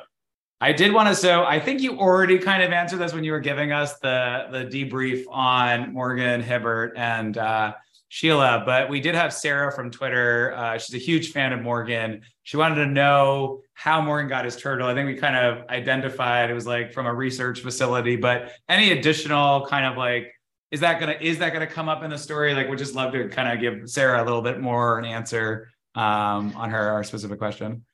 [0.61, 1.15] I did want to.
[1.15, 4.49] So I think you already kind of answered this when you were giving us the
[4.51, 7.75] the debrief on Morgan Hibbert and uh,
[8.09, 8.63] Sheila.
[8.65, 10.55] But we did have Sarah from Twitter.
[10.57, 12.23] Uh, she's a huge fan of Morgan.
[12.43, 14.89] She wanted to know how Morgan got his turtle.
[14.89, 18.17] I think we kind of identified it was like from a research facility.
[18.17, 20.33] But any additional kind of like
[20.71, 22.55] is that gonna is that gonna come up in the story?
[22.55, 25.71] Like, we'd just love to kind of give Sarah a little bit more an answer
[25.95, 27.85] um, on her our specific question.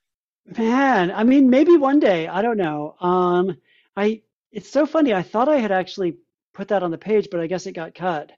[0.59, 2.29] Man, I mean, maybe one day.
[2.29, 2.97] I don't know.
[3.01, 3.57] Um,
[3.97, 5.15] I it's so funny.
[5.15, 6.17] I thought I had actually
[6.53, 8.33] put that on the page, but I guess it got cut.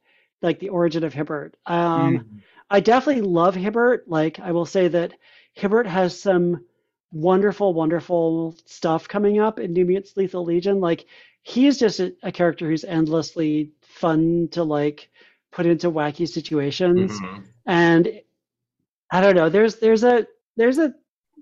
[0.46, 1.56] Like the origin of Hibbert.
[1.66, 2.42] Um, Mm.
[2.70, 4.04] I definitely love Hibbert.
[4.08, 5.14] Like I will say that
[5.54, 6.64] Hibbert has some
[7.12, 10.80] wonderful, wonderful stuff coming up in New Mutants Lethal Legion.
[10.80, 11.06] Like
[11.42, 15.10] he's just a, a character who's endlessly fun to like
[15.52, 17.20] put into wacky situations.
[17.20, 17.44] Mhm.
[17.66, 18.22] And
[19.12, 20.26] I don't know, there's there's a
[20.56, 20.94] there's a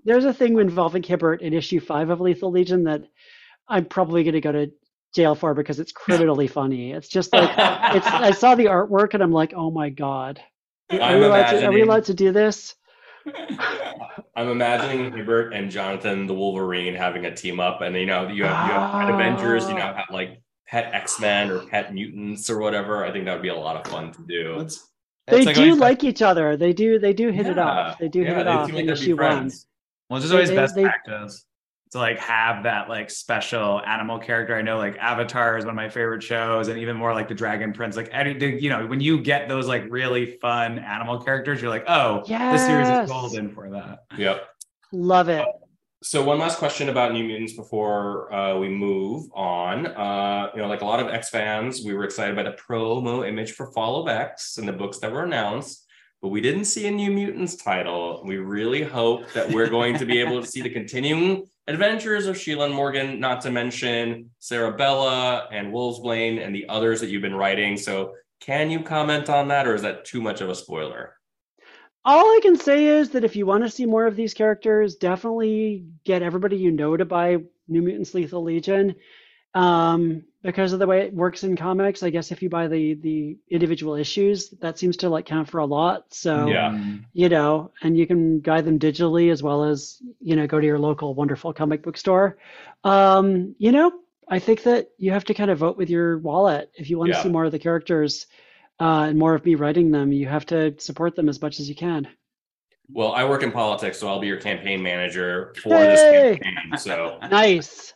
[0.03, 3.03] there's a thing involving Hibbert in issue five of Lethal Legion that
[3.67, 4.71] I'm probably gonna go to
[5.15, 6.91] jail for because it's criminally funny.
[6.91, 7.49] It's just like
[7.95, 10.41] it's I saw the artwork and I'm like, oh my god.
[10.91, 12.75] Are I'm we, allowed to, are we allowed to do this?
[14.35, 18.43] I'm imagining Hibbert and Jonathan the Wolverine having a team up, and you know you
[18.43, 19.13] have you have pet Ah.
[19.15, 23.03] Avengers, you know have like pet X Men or pet mutants or whatever.
[23.03, 24.53] I think that would be a lot of fun to do.
[24.55, 24.89] It's-
[25.27, 26.55] They like do like each other.
[26.57, 27.97] They do they do hit it off.
[27.97, 29.17] They do hit it they off seem like in they'd be issue one.
[29.17, 29.65] friends.
[30.09, 31.45] Well, it's just always they- best they- practice
[31.91, 34.55] to like have that like special animal character.
[34.55, 37.35] I know like Avatar is one of my favorite shows, and even more like the
[37.35, 37.95] Dragon Prince.
[37.95, 41.85] Like any, you know, when you get those like really fun animal characters, you're like,
[41.87, 43.99] oh, this series is golden for that.
[44.17, 44.47] Yep.
[44.91, 45.45] Love it.
[46.03, 49.87] So one last question about New Mutants before uh, we move on.
[49.87, 53.27] Uh, you know, like a lot of X fans, we were excited by the promo
[53.27, 55.87] image for Fall of X and the books that were announced,
[56.21, 58.21] but we didn't see a New Mutants title.
[58.23, 62.37] We really hope that we're going to be able to see the continuing adventures of
[62.37, 67.35] Sheila and Morgan, not to mention Cerebella and Wolfsbane and the others that you've been
[67.35, 67.77] writing.
[67.77, 71.15] So can you comment on that, or is that too much of a spoiler?
[72.03, 74.95] All I can say is that if you want to see more of these characters,
[74.95, 77.37] definitely get everybody you know to buy
[77.67, 78.95] New Mutants Lethal Legion.
[79.55, 82.93] Um, because of the way it works in comics, I guess if you buy the
[82.95, 86.13] the individual issues, that seems to like count for a lot.
[86.13, 86.77] So Yeah.
[87.13, 90.65] You know, and you can buy them digitally as well as, you know, go to
[90.67, 92.37] your local wonderful comic book store.
[92.83, 93.93] Um, you know,
[94.29, 96.71] I think that you have to kind of vote with your wallet.
[96.75, 97.15] If you want Yeah.
[97.15, 98.27] to see more of the characters
[98.79, 101.69] uh, and more of me writing them, you have to support them as much as
[101.69, 102.07] you can.
[102.91, 106.77] Well, I work in politics, so I'll be your campaign manager for this campaign.
[106.77, 107.94] So Nice.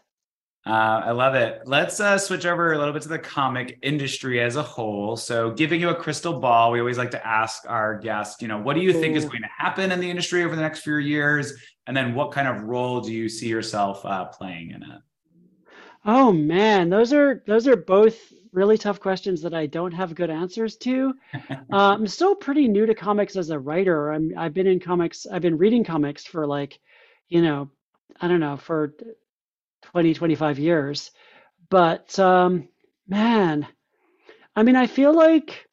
[0.70, 1.61] Uh, I love it.
[1.65, 5.17] Let's uh, switch over a little bit to the comic industry as a whole.
[5.17, 8.59] So, giving you a crystal ball, we always like to ask our guests, you know,
[8.59, 10.97] what do you think is going to happen in the industry over the next few
[10.97, 11.53] years?
[11.88, 15.01] And then, what kind of role do you see yourself uh, playing in it?
[16.05, 20.30] Oh man, those are those are both really tough questions that I don't have good
[20.30, 21.15] answers to.
[21.72, 24.11] Uh, I'm still pretty new to comics as a writer.
[24.11, 26.80] I'm I've been in comics, I've been reading comics for like,
[27.28, 27.70] you know,
[28.20, 28.95] I don't know, for
[29.92, 31.12] 20, 25 years.
[31.70, 32.70] But um
[33.08, 33.68] man,
[34.56, 35.68] I mean, I feel like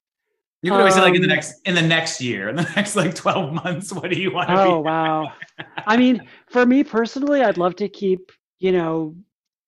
[0.62, 2.62] You could always say, like, in the Um, next in the next year, in the
[2.76, 5.34] next like twelve months, what do you want to Oh wow.
[5.86, 9.16] I mean, for me personally, I'd love to keep, you know,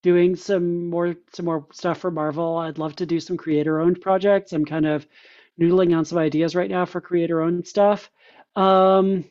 [0.03, 2.57] doing some more some more stuff for Marvel.
[2.59, 4.53] I'd love to do some creator owned projects.
[4.53, 5.07] I'm kind of
[5.61, 8.11] noodling on some ideas right now for creator owned stuff.
[8.57, 9.24] Um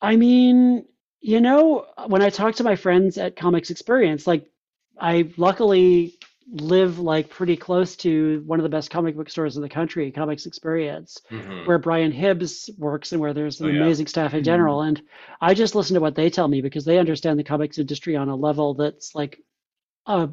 [0.00, 0.86] I mean,
[1.24, 4.46] you know, when I talk to my friends at Comix Experience, like
[5.00, 6.18] I luckily
[6.52, 10.12] live like pretty close to one of the best comic book stores in the country,
[10.12, 11.66] Comix Experience mhm.
[11.66, 13.80] where Brian Hibbs works and where there's an Oh, yeah.
[13.82, 14.82] amazing staff in general.
[14.82, 15.00] And
[15.40, 18.28] I just listen to what they tell me because they understand the comics industry on
[18.28, 19.40] a level that's like
[20.06, 20.28] a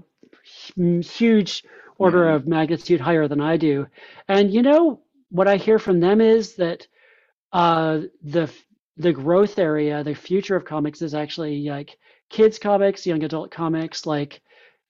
[1.02, 1.64] huge
[1.98, 2.36] order Yeah.
[2.36, 3.88] of magnitude higher than I do.
[4.28, 6.88] And you know what I hear from them is that
[7.54, 8.52] uh, the
[9.02, 11.98] the growth area, the future of comics is actually like
[12.30, 14.06] kids comics, young adult comics.
[14.06, 14.42] Like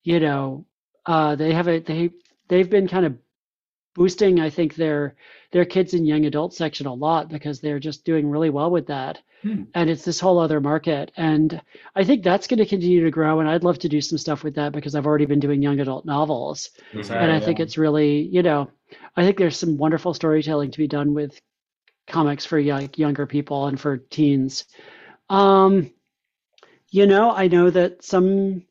[0.04, 0.66] you know,
[1.06, 2.12] uh, they have a they
[2.48, 3.18] they've been kind of
[3.94, 5.16] boosting I think their
[5.52, 8.88] their kids and young adult section a lot because they're just doing really well with
[8.88, 9.20] that.
[9.42, 9.64] Hmm.
[9.74, 11.12] And it's this whole other market.
[11.18, 11.62] And
[11.96, 13.40] I think that's going to continue to grow.
[13.40, 15.80] And I'd love to do some stuff with that because I've already been doing young
[15.80, 16.70] adult novels.
[16.94, 17.10] Mhm.
[17.12, 18.70] and I think it's really, you know,
[19.18, 21.42] I think there's some wonderful storytelling to be done with
[22.12, 24.66] comics for like younger people and for teens.
[25.30, 25.92] Um,
[26.90, 28.64] you know, I know that some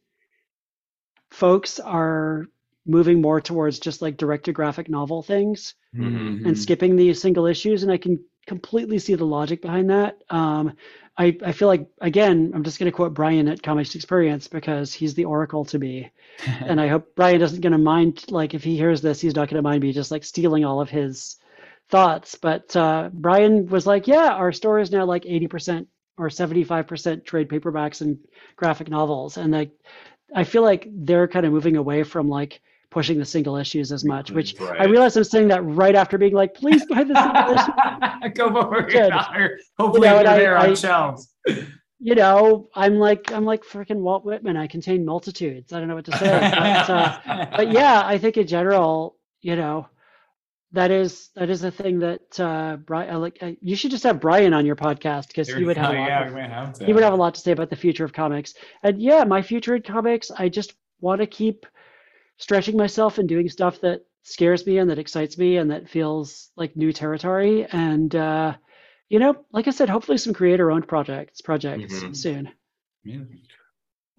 [1.31, 2.47] folks are
[2.87, 6.47] moving more towards just like direct to graphic novel things Mhm.
[6.47, 10.73] and skipping the single issues and i can completely see the logic behind that um,
[11.19, 14.93] I, I feel like again i'm just going to quote brian at comix experience because
[14.95, 16.11] he's the oracle to me
[16.67, 19.49] and i hope brian doesn't going to mind like if he hears this he's not
[19.49, 21.37] going to mind me just like stealing all of his
[21.91, 25.87] thoughts but uh, brian was like yeah our store is now like 80%
[26.19, 28.19] or 75% trade paperbacks and
[28.57, 29.73] graphic novels and like
[30.35, 32.61] i feel like they're kind of moving away from like
[32.91, 34.91] pushing the single issues as much which I Right.
[34.91, 37.55] realize I'm saying that right after being like, please buy the single
[38.25, 38.35] issue.
[38.35, 38.91] Go for it.
[38.91, 39.13] Good.
[39.79, 41.33] Hopefully, You know, I- on shelves.
[42.01, 44.57] You know, I'm like I'm like freaking Walt Whitman.
[44.57, 45.73] I contain multitudes.
[45.73, 46.31] I don't know what to say.
[46.31, 49.87] But, uh, but yeah, I think in general, you know,
[50.73, 53.39] that is that is a thing that uh, Brian like.
[53.43, 56.09] Uh, you should just have Brian on your podcast because he would have a lot.
[56.09, 56.85] yeah, of, we might have to.
[56.85, 58.55] he would have a lot to say about the future of comics.
[58.83, 61.67] And yeah, my future in comics, I just want to keep
[62.37, 66.51] stretching myself and doing stuff that scares me and that excites me and that feels
[66.57, 67.67] like new territory.
[67.73, 68.55] And uh,
[69.09, 72.17] you know, like I said, hopefully some creator-owned projects projects Mhm.
[72.17, 72.49] soon.
[73.05, 73.21] Yeah.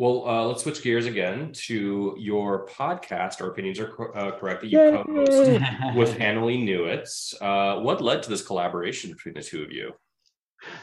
[0.02, 3.40] Well, uh, let's switch gears again to your podcast.
[3.40, 4.92] Our opinions are cor- uh, correct that you Yay.
[4.94, 5.30] co-host
[5.96, 7.36] with Annalee Newitz.
[7.40, 9.92] Uh, what led to this collaboration between the two of you?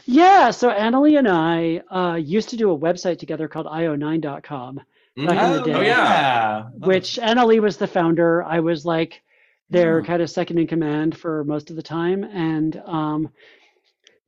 [0.05, 4.83] Yeah, so Annalee and I uh, used to do a website together called io9.com, Back
[5.17, 5.65] in the Mhm.
[5.65, 5.73] day.
[5.73, 6.69] Oh yeah.
[6.77, 8.41] which Annalee was the founder.
[8.45, 9.21] I was like
[9.69, 10.05] their Hmm.
[10.05, 12.23] kind of second in command for most of the time.
[12.23, 13.27] And um,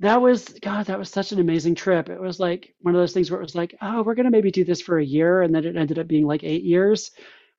[0.01, 2.09] that was, God, that was such an amazing trip.
[2.09, 4.31] It was like one of those things where it was like, oh, we're going to
[4.31, 5.41] maybe do this for a year.
[5.41, 7.11] And then it ended up being like eight years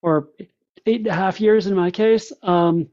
[0.03, 0.29] or
[0.87, 2.33] eight and a half years in my case.
[2.43, 2.89] Um,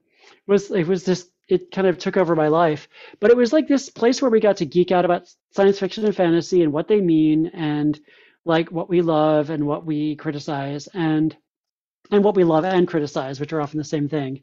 [0.49, 2.89] was it was just it kind of took over my life
[3.19, 6.05] but it was like this place where we got to geek out about science fiction
[6.05, 7.99] and fantasy and what they mean and
[8.45, 11.37] like what we love and what we criticize and
[12.11, 14.41] and what we love and criticize which are often the same thing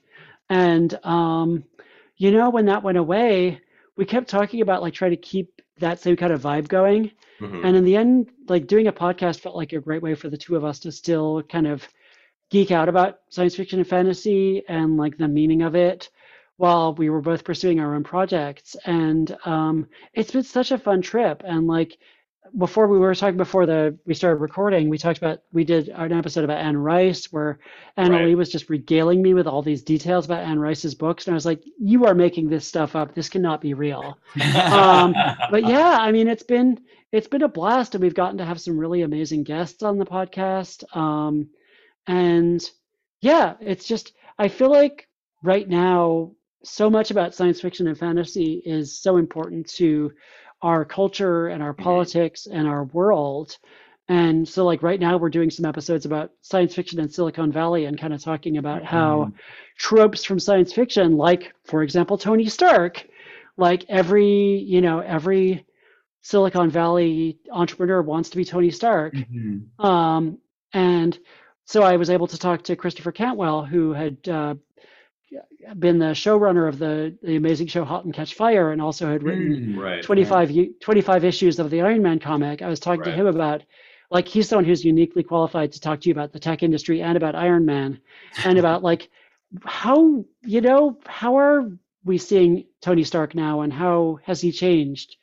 [0.48, 1.64] and um
[2.16, 3.60] you know when that went away
[3.96, 7.64] we kept talking about like trying to keep that same kind of vibe going Mhm.
[7.64, 10.38] and in the end, like doing a podcast felt like a great way for the
[10.38, 11.86] two of us to still kind of
[12.50, 16.10] geek out about science fiction and fantasy and like the meaning of it
[16.56, 18.76] while we were both pursuing our own projects.
[18.86, 21.42] And um, it's been such a fun trip.
[21.44, 21.98] And like
[22.56, 26.12] before we were talking before the we started recording, we talked about we did an
[26.12, 27.58] episode about Anne Rice where
[27.96, 28.24] Anna Right.
[28.26, 31.26] Lee was just regaling me with all these details about Anne Rice's books.
[31.26, 33.14] And I was like, you are making this stuff up.
[33.14, 34.18] This cannot be real
[34.72, 35.14] um,
[35.50, 36.80] but yeah, I mean, it's been
[37.12, 40.06] it's been a blast, and we've gotten to have some really amazing guests on the
[40.06, 40.84] podcast.
[40.96, 41.48] Um,
[42.06, 42.62] and
[43.20, 45.08] yeah, it's just I feel like
[45.42, 46.32] right now,
[46.62, 50.12] so much about science fiction and fantasy is so important to
[50.62, 51.82] our culture and our Mhm.
[51.82, 53.56] politics and our world.
[54.08, 57.86] And so, like right now, we're doing some episodes about science fiction and Silicon Valley
[57.86, 59.32] and kind of talking about how
[59.76, 63.06] tropes from science fiction, like for example Tony Stark,
[63.56, 65.66] like every you know every
[66.22, 69.14] Silicon Valley entrepreneur wants to be Tony Stark.
[69.14, 69.84] Mhm.
[69.84, 70.38] Um,
[70.72, 71.18] and
[71.64, 74.54] so I was able to talk to Christopher Cantwell, who had uh,
[75.78, 79.22] been the showrunner of the, the amazing show Halt and Catch Fire*, and also had
[79.22, 79.78] written Mm.
[79.78, 80.02] Right.
[80.02, 82.62] 25, u- 25 issues of the Iron Man comic.
[82.62, 83.62] I was talking to him about,
[84.10, 87.16] like, he's someone who's uniquely qualified to talk to you about the tech industry and
[87.16, 88.00] about Iron Man,
[88.44, 89.08] and about like
[89.64, 91.70] how you know how are
[92.04, 95.16] we seeing Tony Stark now, and how has he changed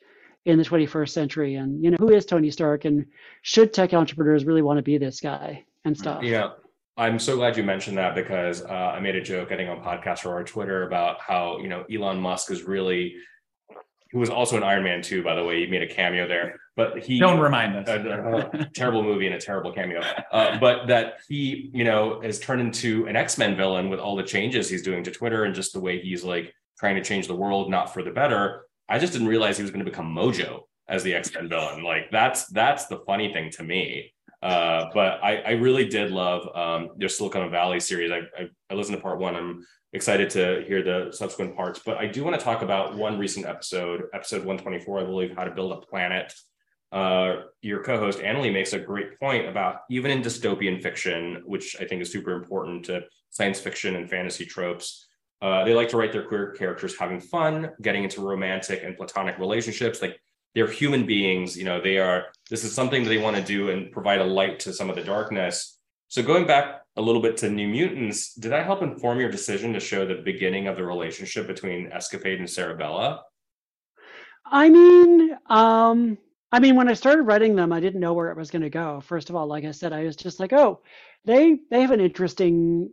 [0.44, 3.06] in the 21st century, and you know who is Tony Stark, and
[3.42, 6.22] should tech entrepreneurs really want to be this guy and stuff.
[6.22, 6.50] Yeah.
[6.96, 9.82] I'm so glad you mentioned that because uh, I made a joke I think, on
[9.82, 13.16] podcast or our Twitter about how, you know, Elon Musk is really,
[14.12, 15.64] who was also an Iron Man too, by the way.
[15.64, 17.88] He made a cameo there, but he, Don't remind us.
[17.88, 20.00] a, a terrible movie and a terrible cameo.
[20.30, 24.14] Uh, but that he, you know, has turned into an X Men villain with all
[24.14, 27.26] the changes he's doing to Twitter and just the way he's like trying to change
[27.26, 28.66] the world, not for the better.
[28.88, 31.82] I just didn't realize he was going to become Mojo as the X Men villain.
[31.82, 34.13] Like that's that's the funny thing to me.
[34.44, 38.10] Uh, but I, I really did love um, their Silicon Valley series.
[38.10, 39.34] I, I, I listened to part one.
[39.34, 41.80] I'm excited to hear the subsequent parts.
[41.84, 45.44] But I do want to talk about one recent episode, episode 124, I believe, How
[45.44, 46.32] to Build a Planet
[46.94, 51.84] uh, your co-host Annalee makes a great point about even in dystopian fiction, which I
[51.84, 55.08] think is super important to science fiction and fantasy tropes.
[55.42, 59.38] Uh, they like to write their queer characters having fun, getting into romantic and platonic
[59.38, 60.00] relationships.
[60.00, 60.20] Like
[60.54, 61.80] they're human beings, you know.
[61.80, 62.26] They are.
[62.50, 64.96] This is something that they want to do and provide a light to some of
[64.96, 65.78] the darkness.
[66.08, 69.72] So going back a little bit to New Mutants, did that help inform your decision
[69.72, 73.20] to show the beginning of the relationship between Escapade and Cerebella?
[74.44, 76.18] I mean, um,
[76.52, 78.70] I mean, when I started writing them, I didn't know where it was going to
[78.70, 79.00] go.
[79.00, 80.82] First of all, like I said, I was just like, oh,
[81.24, 82.90] they they have an interesting,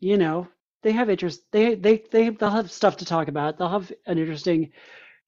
[0.00, 0.48] you know,
[0.82, 1.42] they have interest.
[1.52, 3.58] They they they they'll have stuff to talk about.
[3.58, 4.70] They'll have an interesting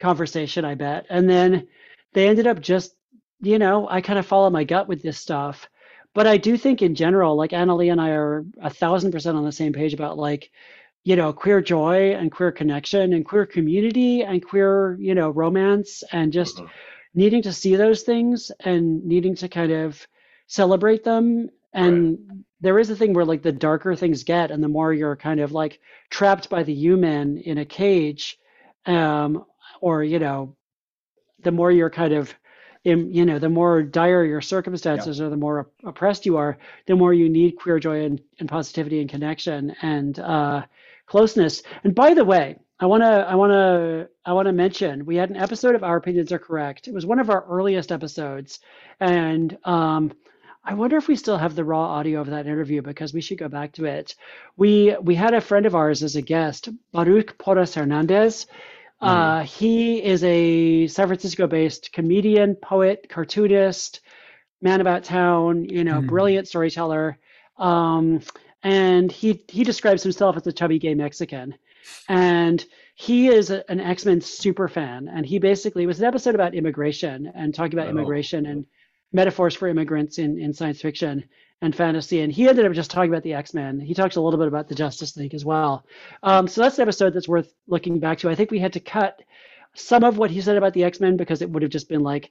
[0.00, 1.06] conversation, I bet.
[1.10, 1.68] And then
[2.12, 2.94] they ended up just,
[3.40, 5.68] you know, I kind of follow my gut with this stuff.
[6.14, 9.44] But I do think in general, like Annalee and I are a thousand percent on
[9.44, 10.50] the same page about like,
[11.04, 16.02] you know, queer joy and queer connection and queer community and queer, you know, romance
[16.12, 16.70] and just Mhm.
[17.14, 20.06] needing to see those things and needing to kind of
[20.46, 21.48] celebrate them.
[21.72, 25.16] And there is a thing where like the darker things get and the more you're
[25.16, 25.80] kind of like
[26.10, 28.38] trapped by the human in a cage,
[28.86, 29.44] um,
[29.80, 30.56] or, you know,
[31.42, 32.34] the more you're kind of
[32.84, 36.58] in, you know, the more dire your circumstances or the more op- oppressed you are,
[36.86, 39.74] the more you need queer joy and, and positivity and connection.
[39.82, 40.62] And uh,
[41.08, 41.62] closeness.
[41.84, 45.16] And by the way, I want to I want to I want to mention we
[45.16, 46.86] had an episode of Our Opinions Are Correct.
[46.86, 48.60] It was one of our earliest episodes,
[49.00, 50.12] and um,
[50.64, 53.38] I wonder if we still have the raw audio of that interview because we should
[53.38, 54.14] go back to it.
[54.56, 58.46] We we had a friend of ours as a guest, Baruch Porras Hernandez.
[59.02, 59.06] Mm-hmm.
[59.06, 64.00] Uh, he is a San Francisco-based comedian, poet, cartoonist,
[64.60, 65.64] man about town.
[65.64, 66.08] You know, mm-hmm.
[66.08, 67.18] brilliant storyteller.
[67.56, 68.20] Um,
[68.62, 71.54] and he he describes himself as a chubby gay Mexican
[72.08, 75.08] and he is a, an X-Men super fan.
[75.08, 77.90] And he basically was an episode about immigration and talking about oh.
[77.90, 78.66] immigration and
[79.12, 81.24] metaphors for immigrants in, in science fiction
[81.60, 82.20] and fantasy.
[82.20, 83.80] And he ended up just talking about the X-Men.
[83.80, 85.84] He talks a little bit about the Justice League as well.
[86.22, 88.30] Um, so that's an episode that's worth looking back to.
[88.30, 89.20] I think we had to cut
[89.74, 92.30] some of what he said about the X-Men because it would have just been like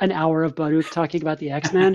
[0.00, 1.94] an hour of Baruch talking about the X Men.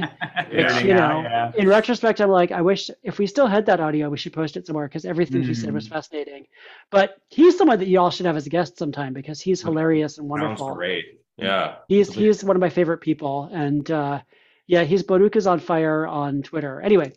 [0.51, 1.51] yeah, you know, yeah.
[1.55, 4.57] in retrospect, I'm like, I wish if we still had that audio, we should post
[4.57, 5.47] it somewhere because everything mm.
[5.47, 5.91] he said was mm.
[5.91, 6.47] fascinating.
[6.89, 10.17] But he's someone that you all should have as a guest sometime because he's hilarious
[10.17, 10.67] and wonderful.
[10.67, 11.05] Sounds great.
[11.37, 14.21] Yeah, he's he's one of my favorite people, and uh,
[14.67, 16.81] yeah, he's Baruch is on fire on Twitter.
[16.81, 17.13] Anyway,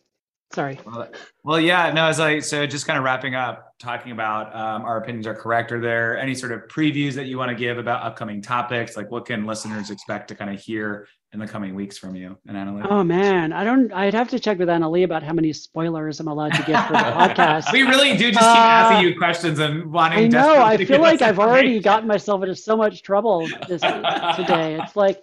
[0.53, 0.81] sorry.
[0.85, 1.11] Well,
[1.45, 2.67] well, yeah, no, it's like so.
[2.67, 5.73] Just kind of wrapping up, talking about um, our opinions are correct.
[5.73, 8.97] Are there any sort of previews that you want to give about upcoming topics?
[8.97, 12.37] Like, what can listeners expect to kind of hear in the coming weeks from you
[12.49, 12.87] and Annalee?
[12.89, 13.93] Oh man, I don't.
[13.93, 16.93] I'd have to check with Annalee about how many spoilers I'm allowed to give for
[16.95, 17.73] the podcast.
[17.73, 20.25] we really do just keep uh, asking you questions and wanting.
[20.25, 20.63] I know.
[20.63, 24.81] I feel like I've already gotten myself into so much trouble this today.
[24.83, 25.23] It's like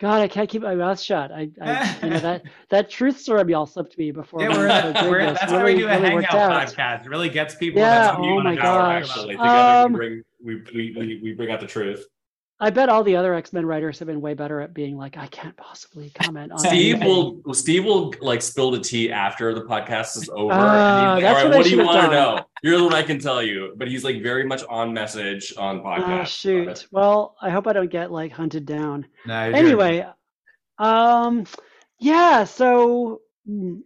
[0.00, 1.30] God, I can't keep my mouth shut.
[1.30, 4.40] I, I you know that that truth serum y'all slipped me before.
[4.40, 7.04] Yeah, we're, we're, that's really, why we do a really hangout podcast.
[7.04, 7.82] It really gets people.
[7.82, 8.16] Yeah.
[8.16, 9.12] Oh my gosh.
[9.14, 12.06] Together um, we bring we, we, we, we bring out the truth.
[12.62, 15.16] I bet all the other X Men writers have been way better at being like,
[15.16, 16.58] I can't possibly comment on.
[16.58, 17.42] Steve anything.
[17.44, 20.52] will Steve will like spill the tea after the podcast is over.
[20.52, 22.44] Uh, like, all right, what do you want to know?
[22.62, 25.80] You're the one I can tell you, but he's like very much on message on
[25.80, 26.20] ah, podcast.
[26.20, 26.86] Uh, shoot.
[26.90, 29.06] Well, I hope I don't get like hunted down.
[29.24, 30.06] No, anyway,
[30.78, 31.46] um,
[31.98, 32.44] yeah.
[32.44, 33.22] So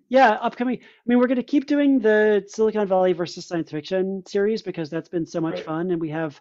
[0.09, 0.81] yeah, upcoming.
[0.83, 4.91] I mean, we're going to keep doing the Silicon Valley versus science fiction series because
[4.91, 5.64] that's been so much right.
[5.64, 6.41] fun, and we have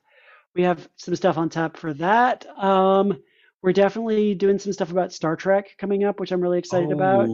[0.56, 2.46] we have some stuff on tap for that.
[2.58, 3.20] Um,
[3.62, 6.96] we're definitely doing some stuff about Star Trek coming up, which I'm really excited oh,
[6.96, 7.30] about.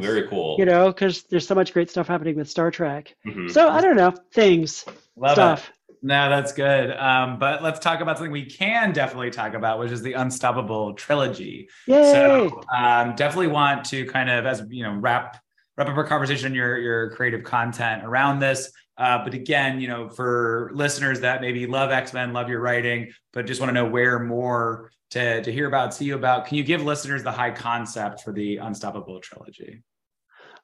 [0.00, 0.56] Very cool.
[0.58, 3.14] You know, because there's so much great stuff happening with Star Trek.
[3.26, 3.48] Mm-hmm.
[3.48, 5.68] So I don't know things, Love stuff.
[5.68, 5.74] It.
[6.02, 6.90] No, that's good.
[6.90, 10.92] Um, but let's talk about something we can definitely talk about, which is the Unstoppable
[10.94, 11.68] trilogy.
[11.86, 12.12] Yay!
[12.12, 15.42] So um, definitely want to kind of, as you know, wrap
[15.76, 18.70] wrap up our conversation, your your creative content around this.
[18.96, 23.10] Uh, but again, you know, for listeners that maybe love X Men, love your writing,
[23.32, 26.56] but just want to know where more to, to hear about, see you about, can
[26.56, 29.82] you give listeners the high concept for the Unstoppable trilogy?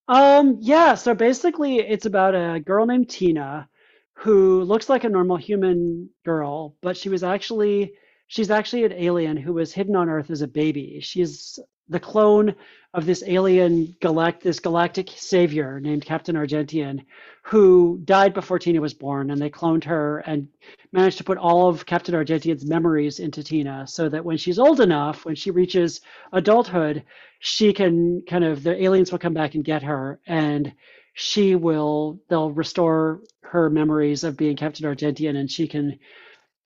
[0.07, 0.95] Um, yeah.
[0.95, 3.69] So basically, it's about a girl named Tina
[4.15, 7.95] who looks like a normal human girl, but she was actually
[8.27, 11.01] she's actually an alien who was hidden on Earth as a baby.
[11.01, 11.59] She's
[11.91, 12.55] the clone
[12.95, 17.05] of this alien galactic this galactic savior named Captain Argentian,
[17.43, 20.49] who died before Tina was born, and they cloned her and
[20.93, 24.81] managed to put all of Captain Argentian's memories into Tina, so that when she's old
[24.81, 26.01] enough, when she reaches
[26.33, 27.05] adulthood,
[27.41, 30.73] she can kind of the aliens will come back and get her, and
[31.15, 35.99] she will they'll restore her memories of being Captain Argentian, and she can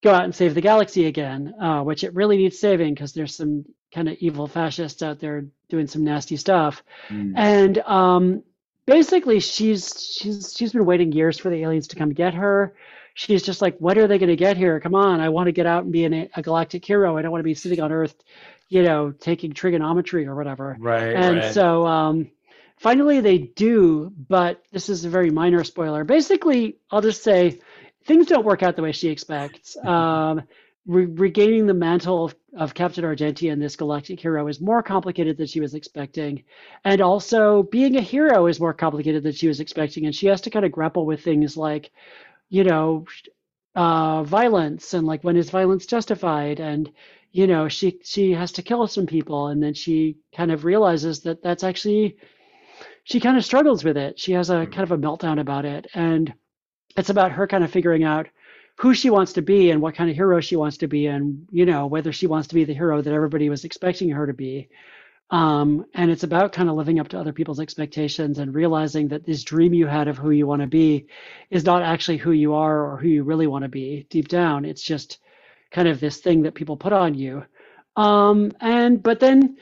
[0.03, 3.35] go out and save the galaxy again, uh, which it really needs saving because there's
[3.35, 3.65] some
[3.95, 6.83] kind of evil fascists out there doing some nasty stuff.
[7.09, 7.33] Mm.
[7.37, 8.43] And um,
[8.87, 12.75] basically, she's she's she's been waiting years for the aliens to come get her.
[13.15, 14.81] She's just like, what are they going to get here?
[14.81, 17.17] Come on, I want to get out and be an, a galactic hero.
[17.17, 18.17] I don't want to be sitting on Earth,
[18.69, 20.77] you know, taking trigonometry or whatever.
[20.81, 21.15] Right.
[21.15, 21.55] And right.
[21.55, 22.31] so um,
[22.77, 26.03] finally they do, but this is a very minor spoiler.
[26.03, 27.61] Basically, I'll just say
[28.05, 29.77] things don't work out the way she expects.
[29.85, 30.43] Um,
[30.87, 35.47] re- regaining the mantle of, of Captain Argentian, this galactic hero, is more complicated than
[35.47, 36.45] she was expecting.
[36.85, 40.07] And also, being a hero is more complicated than she was expecting.
[40.07, 41.91] And she has to kind of grapple with things like,
[42.49, 43.07] you know,
[43.75, 46.93] uh, violence and like when is violence justified and
[47.33, 51.21] you know she she has to kill some people and then she kind of realizes
[51.21, 52.17] that that's actually
[53.03, 54.73] she kind of struggles with it she has a mm-hmm.
[54.73, 56.33] kind of a meltdown about it and
[56.97, 58.29] it's about her kind of figuring out
[58.79, 61.47] who she wants to be and what kind of hero she wants to be and
[61.51, 64.35] you know whether she wants to be the hero that everybody was expecting her to
[64.35, 64.69] be.
[65.31, 69.27] Um, and it's about kind of living up to other people's expectations and realizing that
[69.27, 71.09] this dream you had of who you want to be
[71.51, 74.65] is not actually who you are or who you really want to be deep down.
[74.65, 75.19] It's just
[75.73, 77.45] kind of this thing that people put on you.
[77.97, 79.59] Um, and but then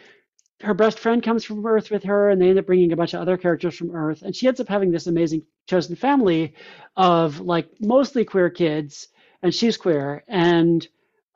[0.63, 3.15] her best friend comes from Earth with her, and they end up bringing a bunch
[3.15, 6.55] of other characters from Earth, and she ends up having this amazing chosen family
[6.97, 9.09] of like mostly queer kids,
[9.43, 10.87] and she's queer, and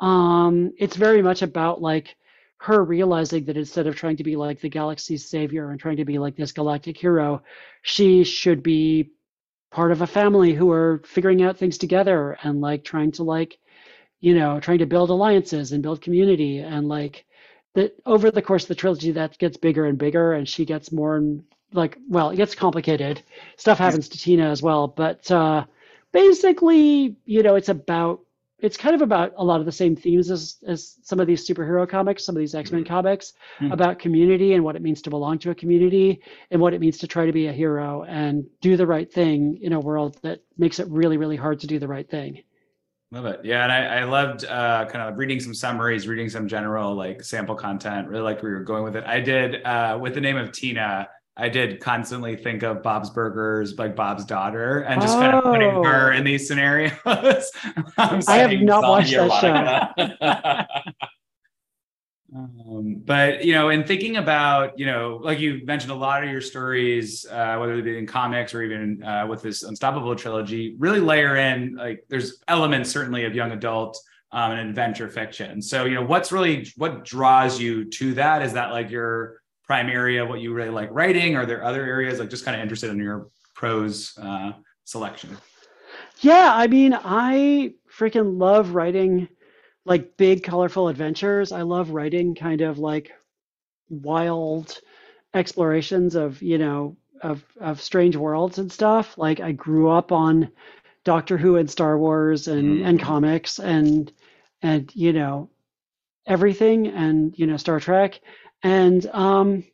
[0.01, 2.17] um, it's very much about like
[2.59, 6.05] her realizing that instead of trying to be like the galaxy's savior and trying to
[6.05, 7.43] be like this galactic hero,
[7.83, 9.11] she should be
[9.71, 13.59] part of a family who are figuring out things together and like trying to like
[14.21, 17.27] you know trying to build alliances and build community and like
[17.77, 20.91] that over the course of the trilogy that gets bigger and bigger and she gets
[20.91, 23.23] more and like well it gets complicated
[23.57, 25.65] stuff happens to tina as well but uh
[26.13, 28.21] basically you know it's about
[28.59, 31.47] it's kind of about a lot of the same themes as as some of these
[31.47, 32.89] superhero comics, some of these X Men mm-hmm.
[32.89, 33.73] comics mm-hmm.
[33.73, 36.97] about community and what it means to belong to a community and what it means
[36.99, 40.41] to try to be a hero and do the right thing in a world that
[40.57, 42.43] makes it really really hard to do the right thing.
[43.13, 43.41] Love it.
[43.45, 47.23] Yeah, and I, I loved uh, kind of reading some summaries, reading some general like
[47.23, 48.09] sample content.
[48.09, 49.05] Really like we were going with it.
[49.05, 51.09] I did uh, with the name of Tina.
[51.37, 55.21] I did constantly think of Bob's Burgers, like Bob's daughter, and just oh.
[55.21, 56.93] kind of putting her in these scenarios.
[57.07, 61.03] I have not watched that show.
[62.35, 66.31] um, but you know, in thinking about you know, like you mentioned, a lot of
[66.31, 70.75] your stories, uh, whether they be in comics or even uh, with this Unstoppable trilogy,
[70.79, 73.99] really layer in like there's elements certainly of young adult
[74.33, 75.63] um, and adventure fiction.
[75.63, 78.43] So you know, what's really what draws you to that?
[78.43, 81.37] Is that like your prime area what you really like writing?
[81.37, 84.53] Are there other areas like just kind of interested in your prose uh,
[84.85, 85.37] selection?
[86.21, 89.29] Yeah, I mean, I freaking love writing
[89.87, 91.53] like big, colorful adventures.
[91.53, 93.13] I love writing kind of like
[93.89, 94.79] wild
[95.33, 99.17] explorations of, you know, of of strange worlds and stuff.
[99.17, 100.51] Like I grew up on
[101.05, 102.87] Doctor Who and Star Wars and mm.
[102.87, 104.13] and comics and
[104.61, 105.49] and you know
[106.27, 108.21] everything and you know Star Trek
[108.63, 109.65] and um,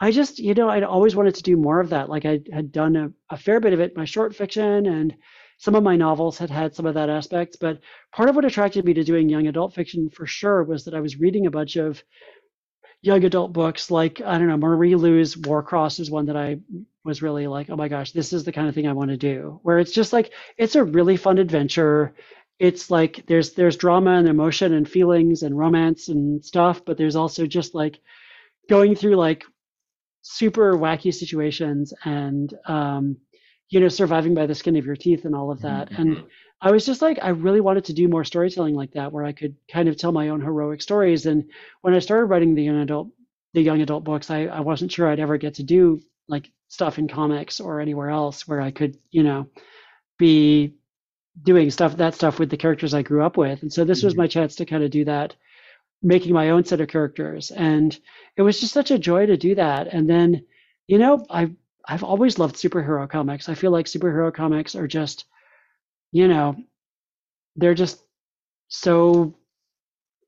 [0.00, 2.08] I just, you know, I'd always wanted to do more of that.
[2.08, 5.14] Like I had done a, a fair bit of it, my short fiction and
[5.60, 7.58] some of my novels had had some of that aspect.
[7.60, 7.80] But
[8.12, 11.00] part of what attracted me to doing young adult fiction for sure was that I
[11.00, 12.02] was reading a bunch of
[13.02, 16.60] young adult books like I don't know Marie Lu's Warcross is one that I
[17.04, 19.16] was really like oh my gosh this is the kind of thing I want to
[19.16, 22.14] do where it's just like it's a really fun adventure
[22.58, 27.16] it's like there's there's drama and emotion and feelings and romance and stuff but there's
[27.16, 28.00] also just like
[28.68, 29.44] going through like
[30.20, 33.16] super wacky situations and um,
[33.70, 35.90] you know surviving by the skin of your teeth and all of that.
[35.90, 36.02] Mm-hmm.
[36.02, 36.24] and
[36.60, 39.32] i was just like i really wanted to do more storytelling like that where i
[39.32, 41.26] could kind of tell my own heroic stories.
[41.26, 41.50] And
[41.80, 43.08] when i started writing the young adult
[43.54, 46.98] the young adult books i, I wasn't sure i'd ever get to do like stuff
[46.98, 49.48] in comics or anywhere else where i could you know
[50.18, 50.74] be
[51.42, 53.62] doing stuff that stuff with the characters i grew up with.
[53.62, 54.08] And so this mm-hmm.
[54.08, 55.34] was my chance to kind of do that
[56.02, 57.50] making my own set of characters.
[57.50, 57.98] And
[58.36, 59.88] it was just such a joy to do that.
[59.88, 60.44] And then
[60.86, 61.50] you know i
[61.86, 65.24] i've always loved superhero comics i feel like superhero comics are just
[66.12, 66.56] you know
[67.56, 68.02] they're just
[68.68, 69.34] so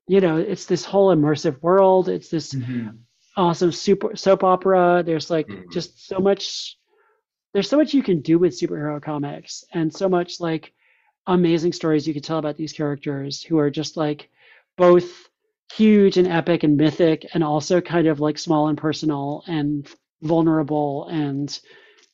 [0.07, 2.89] you know it's this whole immersive world it's this mm-hmm.
[3.37, 5.71] awesome super soap opera there's like mm-hmm.
[5.71, 6.77] just so much
[7.53, 10.73] there's so much you can do with superhero comics and so much like
[11.27, 14.29] amazing stories you can tell about these characters who are just like
[14.77, 15.29] both
[15.73, 19.87] huge and epic and mythic and also kind of like small and personal and
[20.23, 21.59] vulnerable and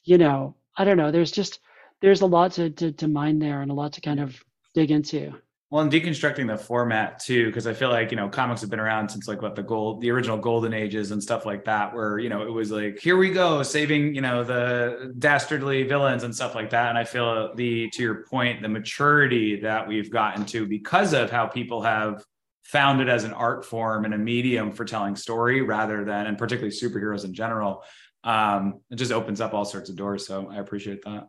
[0.04, 1.60] you know i don't know there's just
[2.02, 4.42] there's a lot to, to, to mine there and a lot to kind of
[4.74, 5.34] dig into.
[5.70, 8.80] Well and deconstructing the format too because i feel like you know comics have been
[8.80, 12.18] around since like what the gold the original golden ages and stuff like that where
[12.18, 16.34] you know it was like here we go saving you know the dastardly villains and
[16.34, 16.90] stuff like that.
[16.90, 21.30] And i feel the to your point the maturity that we've gotten to because of
[21.30, 22.26] how people have
[22.70, 26.38] found it as an art form and a medium for telling story rather than, and
[26.38, 27.84] particularly superheroes in general,
[28.24, 30.28] um, it just opens up all sorts of doors.
[30.28, 31.28] So I appreciate that.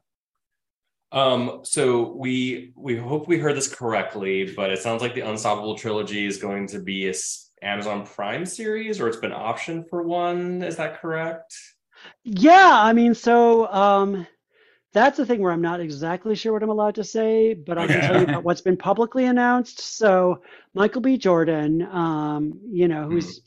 [1.12, 5.77] Um, so we we hope we heard this correctly, but it sounds like the Unstoppable
[5.77, 7.15] trilogy is going to be a
[7.62, 10.62] Amazon Prime series, or it's been optioned for one.
[10.62, 11.55] Is that correct?
[12.24, 14.27] Yeah, I mean, so um,
[14.93, 17.86] that's the thing where I'm not exactly sure what I'm allowed to say, but I
[17.86, 19.81] can tell you about what's been publicly announced.
[19.81, 20.43] So
[20.74, 21.19] Michael B.
[21.19, 23.43] Jordan, um, you know, who's mm.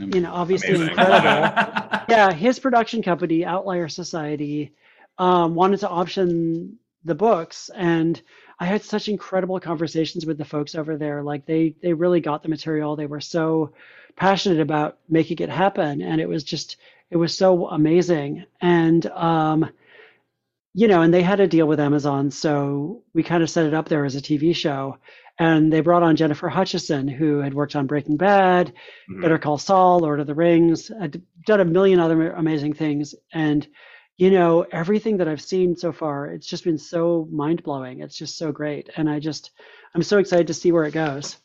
[0.00, 0.88] You know obviously Amazing.
[0.90, 2.00] incredible.
[2.08, 4.72] yeah, his production company, Outlier Society,
[5.18, 8.20] um, wanted to option the books, and
[8.58, 11.22] I had such incredible conversations with the folks over there.
[11.22, 12.96] Like they they really got the material.
[12.96, 13.72] They were so
[14.16, 16.76] passionate about making it happen, and it was just
[17.10, 18.44] it was so amazing.
[18.60, 19.70] And um,
[20.74, 23.74] you know, and they had a deal with Amazon, so we kind of set it
[23.74, 24.98] up there as a TV show.
[25.40, 28.74] And they brought on Jennifer Hutchison, who had worked on Breaking Bad,
[29.10, 29.22] Mhm.
[29.22, 33.14] Better Call Saul, Lord of the Rings, had done a million other amazing things.
[33.32, 33.66] And,
[34.18, 38.00] you know, everything that I've seen so far, it's just been so mind blowing.
[38.00, 38.90] It's just so great.
[38.96, 39.52] And I just,
[39.94, 41.38] I'm so excited to see where it goes.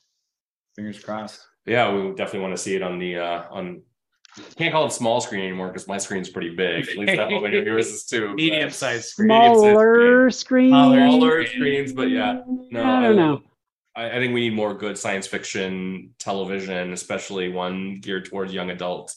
[0.76, 1.40] Fingers crossed.
[1.66, 3.82] Yeah, we definitely want to see it on the uh on.
[4.58, 6.90] Can't call it small screen anymore because my screen's pretty big.
[6.90, 8.34] At least that hope yours is too.
[8.36, 9.30] Medium sized screen.
[9.30, 10.70] Medium-sized Smaller screen.
[10.72, 12.42] Smaller screens, but yeah,
[12.72, 13.42] no, I don't know.
[13.96, 18.70] I, I think we need more good science fiction television, especially one geared towards young
[18.70, 19.16] adult,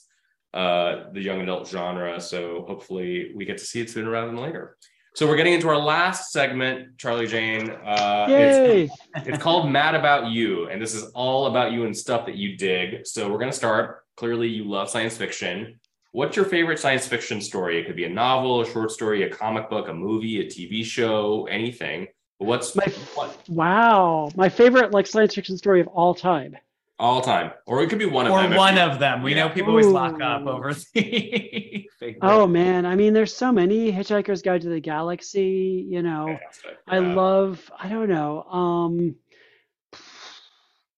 [0.54, 2.20] uh, the young adult genre.
[2.20, 4.76] So hopefully we get to see it sooner rather than later.
[5.14, 7.70] So we're getting into our last segment, Charlie Jane.
[7.70, 8.90] Uh, it's, Yay!
[9.26, 12.56] it's called Mad About You, and this is all about you and stuff that you
[12.56, 13.04] dig.
[13.04, 14.04] So we're gonna start.
[14.16, 15.80] Clearly, you love science fiction.
[16.12, 17.80] What's your favorite science fiction story?
[17.80, 20.84] It could be a novel, a short story, a comic book, a movie, a TV
[20.84, 22.06] show, anything.
[22.38, 22.84] But what's My-
[23.14, 26.56] what Wow, my favorite like science fiction story of all time.
[27.00, 28.52] all time, or it could be one of or them.
[28.52, 29.22] if one of them.
[29.22, 29.46] We Yeah.
[29.46, 31.84] know people always lock up over the.
[32.22, 33.90] Oh man, I mean, there's so many.
[33.92, 35.84] Hitchhiker's Guide to the Galaxy.
[35.88, 36.78] You know, Fantastic.
[36.86, 37.70] I love.
[37.76, 38.42] I don't know.
[38.44, 39.16] Um,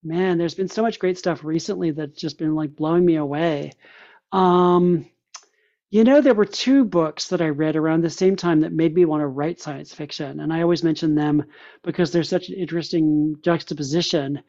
[0.02, 3.72] man, there's been so much great stuff recently that's just been like blowing me away.
[4.32, 5.06] Um,
[5.90, 8.94] you know, there were two books that I read around the same time that made
[8.94, 11.44] me want to write science fiction, and I always mention them
[11.82, 14.40] because they're such an interesting juxtaposition.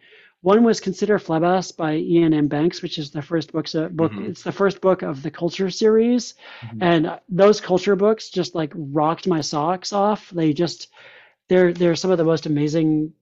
[0.41, 2.47] One was Consider Phlebas by Iain M.
[2.47, 4.11] Banks, which is the first book's uh, book.
[4.11, 4.30] Mhm.
[4.30, 6.77] It's the first book of the Culture series, Mhm.
[6.81, 10.30] and those culture books just like rocked my socks off.
[10.31, 10.89] They just
[11.47, 13.13] they're they're some of the most amazing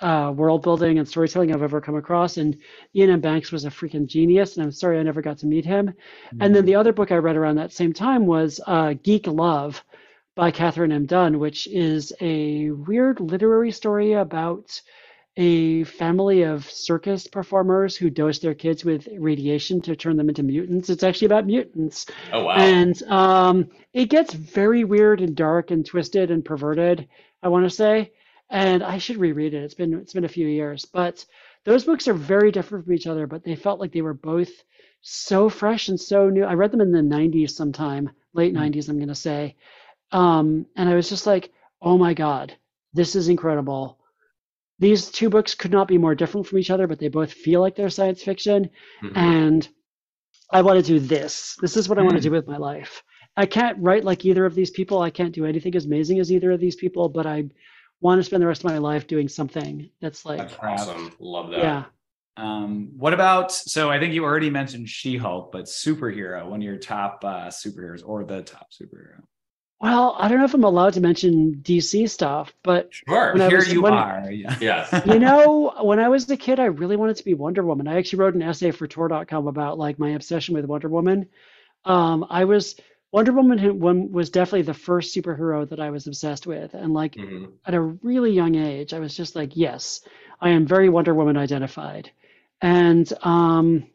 [0.00, 2.36] uh, world building and storytelling I've ever come across.
[2.36, 2.56] And
[2.96, 3.20] Iain M.
[3.20, 5.92] Banks was a freaking genius, and I'm sorry I never got to meet him.
[6.40, 9.84] And then the other book I read around that same time was uh, Geek Love
[10.36, 11.06] by Katherine M.
[11.06, 14.80] Dunn, which is a weird literary story about
[15.36, 20.42] a family of circus performers who dose their kids with radiation to turn them into
[20.42, 20.90] mutants.
[20.90, 22.06] It's actually about mutants.
[22.32, 22.56] Oh wow.
[22.56, 27.08] And um, it gets very weird and dark and twisted and perverted,
[27.42, 28.10] I want to say.
[28.50, 29.62] And I should reread it.
[29.62, 31.24] It's been it's been a few years, but
[31.64, 34.50] those books are very different from each other, but they felt like they were both
[35.02, 36.44] so fresh and so new.
[36.44, 38.56] I read them in the 90s sometime, late Mm.
[38.56, 39.54] 90s, I'm going to say.
[40.12, 41.52] Um, and I was just like,
[41.82, 42.54] "Oh my god,
[42.94, 43.98] this is incredible."
[44.78, 47.60] These two books could not be more different from each other, but they both feel
[47.60, 48.70] like they're science fiction
[49.02, 49.12] Mhm.
[49.16, 49.68] and
[50.52, 51.56] I want to do this.
[51.60, 52.28] This is what I want to Hmm.
[52.28, 53.02] do with my life.
[53.36, 55.00] I can't write like either of these people.
[55.00, 57.44] I can't do anything as amazing as either of these people, but I
[58.00, 61.12] want to spend the rest of my life doing something that's like, That's awesome.
[61.18, 61.58] Love that.
[61.58, 61.84] yeah.
[62.36, 63.50] Um, what about?
[63.50, 68.02] So I think you already mentioned She-Hulk, but superhero, one of your top uh, superheroes
[68.06, 69.22] or the top superhero.
[69.80, 73.36] Well, I don't know if I'm allowed to mention DC stuff, but Sure.
[73.36, 74.28] Here was- you when- are.
[74.30, 74.56] Yeah.
[74.60, 75.02] yes.
[75.06, 77.88] you know, when I was a kid, I really wanted to be Wonder Woman.
[77.88, 81.26] I actually wrote an essay for Tor.com about like my obsession with Wonder Woman.
[81.84, 82.74] Um, I was
[83.12, 87.16] Wonder Woman one was definitely the first superhero that I was obsessed with, and like
[87.16, 87.52] Mhm.
[87.66, 90.00] at a really young age, I was just like, yes,
[90.40, 92.10] I am very Wonder Woman identified.
[92.60, 93.86] And, um,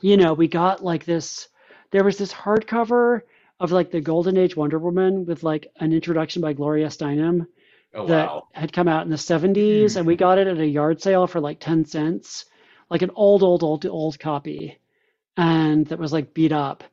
[0.00, 1.48] you know, we got like this,
[1.90, 3.22] there was this hardcover
[3.60, 7.46] of like the Golden Age Wonder Woman with like an introduction by Gloria Steinem
[7.94, 8.48] Oh that wow.
[8.52, 9.96] had come out in the 70s.
[9.96, 12.46] And we got it at a yard sale for like 10 cents,
[12.90, 14.78] like an old, old, old, old copy.
[15.36, 16.84] And that was like beat up.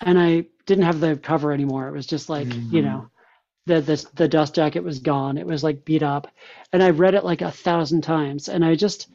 [0.00, 1.88] And I didn't have the cover anymore.
[1.88, 2.82] It was just like, you Mhm.
[2.82, 3.08] know,
[3.66, 5.38] the, the the dust jacket was gone.
[5.38, 6.28] It was like beat up,
[6.72, 8.48] and I read it like a thousand times.
[8.48, 9.08] And I just,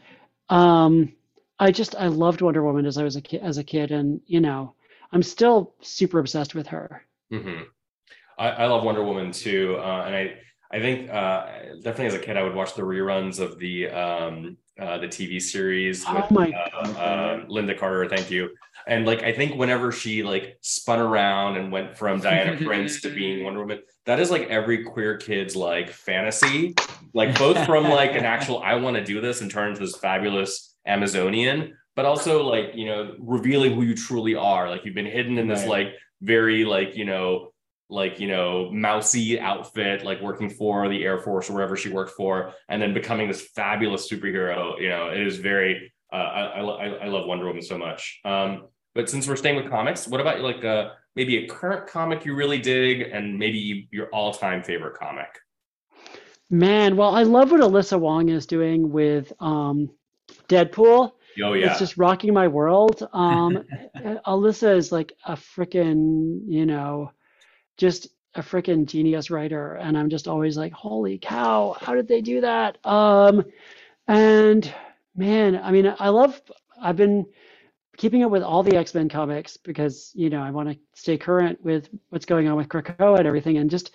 [0.49, 1.13] um,
[1.59, 4.21] I just I loved Wonder Woman as I was a kid, as a kid, and
[4.27, 4.75] you know,
[5.11, 7.03] I'm still super obsessed with her.
[7.31, 7.61] hmm
[8.39, 10.35] I, I love Wonder Woman too, uh, and I
[10.71, 11.47] I think uh,
[11.83, 15.41] definitely as a kid I would watch the reruns of the um, uh, the TV
[15.41, 18.07] series Oh with my uh, uh, Lynda Carter.
[18.09, 18.49] Thank you.
[18.87, 23.09] And like I think whenever she like spun around and went from Diana Prince to
[23.13, 26.75] being Wonder Woman, that is like every queer kid's like fantasy.
[27.13, 29.97] Like both from like an actual I want to do this and turn into this
[29.97, 34.69] fabulous Amazonian, but also like you know revealing who you truly are.
[34.69, 35.69] Like you've been hidden in this Right.
[35.69, 35.87] like
[36.21, 37.51] very like you know
[37.89, 42.11] like you know mousy outfit like working for the air force or wherever she worked
[42.11, 46.85] for and then becoming this fabulous superhero you know it is very uh, I, I,
[46.87, 50.41] I love wonder woman so much um but since we're staying with comics what about
[50.41, 55.29] like uh maybe a current comic you really dig and maybe your all-time favorite comic
[56.51, 59.89] Man, well, I love what Alyssa Wong is doing with um,
[60.47, 61.11] Deadpool.
[61.43, 63.07] oh yeah It's just rocking my world.
[63.13, 63.63] Um,
[64.25, 67.11] Alyssa is like a freaking, you know,
[67.79, 72.21] just a freaking genius writer, and I'm just always like, holy cow, how did they
[72.21, 72.77] do that?
[72.85, 73.45] Um,
[74.07, 74.71] and
[75.15, 76.39] man, I mean, I love.
[76.81, 77.25] I've been
[77.97, 81.17] keeping up with all the X Men comics because you know I want to stay
[81.17, 83.91] current with what's going on with Krakoa and everything, and just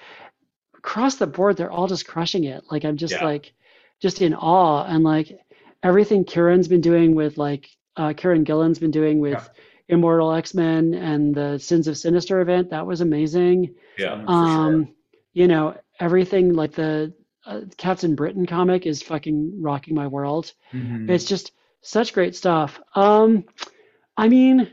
[0.77, 2.65] across the board, they're all just crushing it.
[2.71, 3.25] Like I'm just Yeah.
[3.25, 3.53] like
[4.01, 5.39] just in awe, and like
[5.83, 9.49] everything Kieron's been doing with like uh, Kieron Gillen's been doing with
[9.89, 12.71] Immortal X Men and the Sins of Sinister event.
[12.71, 13.75] That was amazing.
[13.99, 14.95] Yeah, Um, sure.
[15.33, 17.13] you know everything like the
[17.47, 20.53] uh, Captain Britain comic is fucking rocking my world.
[20.73, 21.11] Mhm.
[21.11, 21.53] It's just
[21.83, 22.81] such great stuff.
[22.95, 23.45] Um,
[24.17, 24.71] I mean,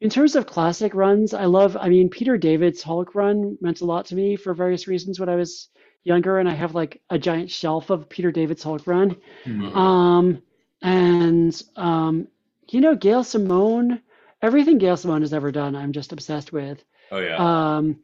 [0.00, 1.76] in terms of classic runs, I love.
[1.76, 5.28] I mean, Peter David's Hulk run meant a lot to me for various reasons when
[5.28, 5.68] I was
[6.04, 9.16] younger, and I have like a giant shelf of Peter David's Hulk run.
[9.44, 9.76] Mhm.
[9.76, 10.42] Um,
[10.80, 12.28] and um,
[12.70, 14.00] you know, Gail Simone,
[14.42, 16.84] everything Gail Simone has ever done, I'm just obsessed with.
[17.10, 17.36] Oh yeah.
[17.38, 18.00] Um,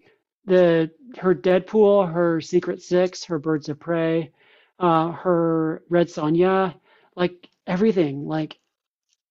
[0.47, 4.33] the her Deadpool, her Secret Six, her Birds of Prey,
[4.79, 6.75] uh, her Red Sonja,
[7.17, 8.27] like everything.
[8.27, 8.59] Like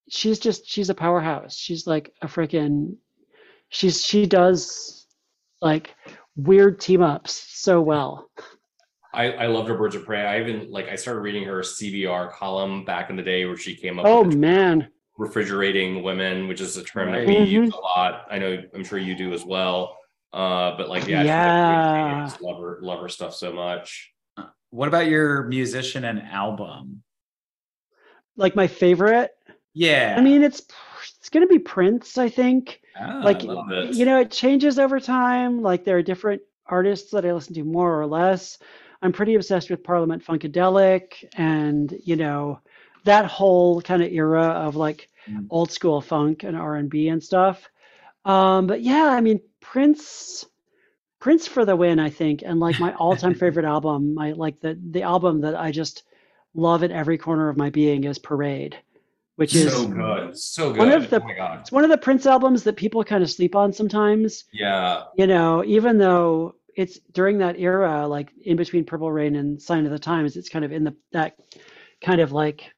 [0.10, 1.56] she's just she's a powerhouse.
[1.56, 2.98] She's like a freaking
[3.70, 5.08] she's she does
[5.62, 5.96] like
[6.36, 8.30] weird team ups so well.
[9.14, 10.24] I, I loved her Birds of Prey.
[10.24, 13.76] I even like I started reading her CBR column back in the day where she
[13.76, 14.90] came up Oh man.
[15.18, 17.28] Refrigerating women, which is a term that Right.
[17.28, 18.26] we use a lot.
[18.30, 19.98] I know I'm sure you do as well.
[20.34, 22.22] Uh, but like yeah, she's, like, Yeah.
[22.22, 24.12] I just love her love her stuff so much.
[24.70, 27.04] What about your musician and album?
[28.36, 29.32] Like my favorite.
[29.74, 30.16] Yeah.
[30.18, 30.62] I mean it's
[31.20, 32.82] it's gonna be Prince, I think.
[33.00, 37.26] Oh, like I you know it changes over time like there are different artists that
[37.26, 38.58] i listen to more or less
[39.04, 42.60] i'm pretty obsessed with parliament funkadelic and you know
[43.08, 45.46] that whole kind of era of like Mm.
[45.50, 47.68] old school funk and r&b and stuff
[48.24, 50.46] um but yeah i mean prince
[51.20, 54.80] prince for the win i think and like my all-time favorite album my like the
[54.92, 56.04] the album that i just
[56.54, 58.78] love at every corner of my being is parade
[59.36, 60.80] which is so good, so good.
[60.80, 63.22] one of the- oh my god, it's one of the prince albums that people kind
[63.22, 68.56] of sleep on sometimes yeah, you know, even though it's during that era, like in
[68.56, 71.36] between Purple Rain and Sign of the Times, it's kind of in the that
[72.02, 72.72] kind of like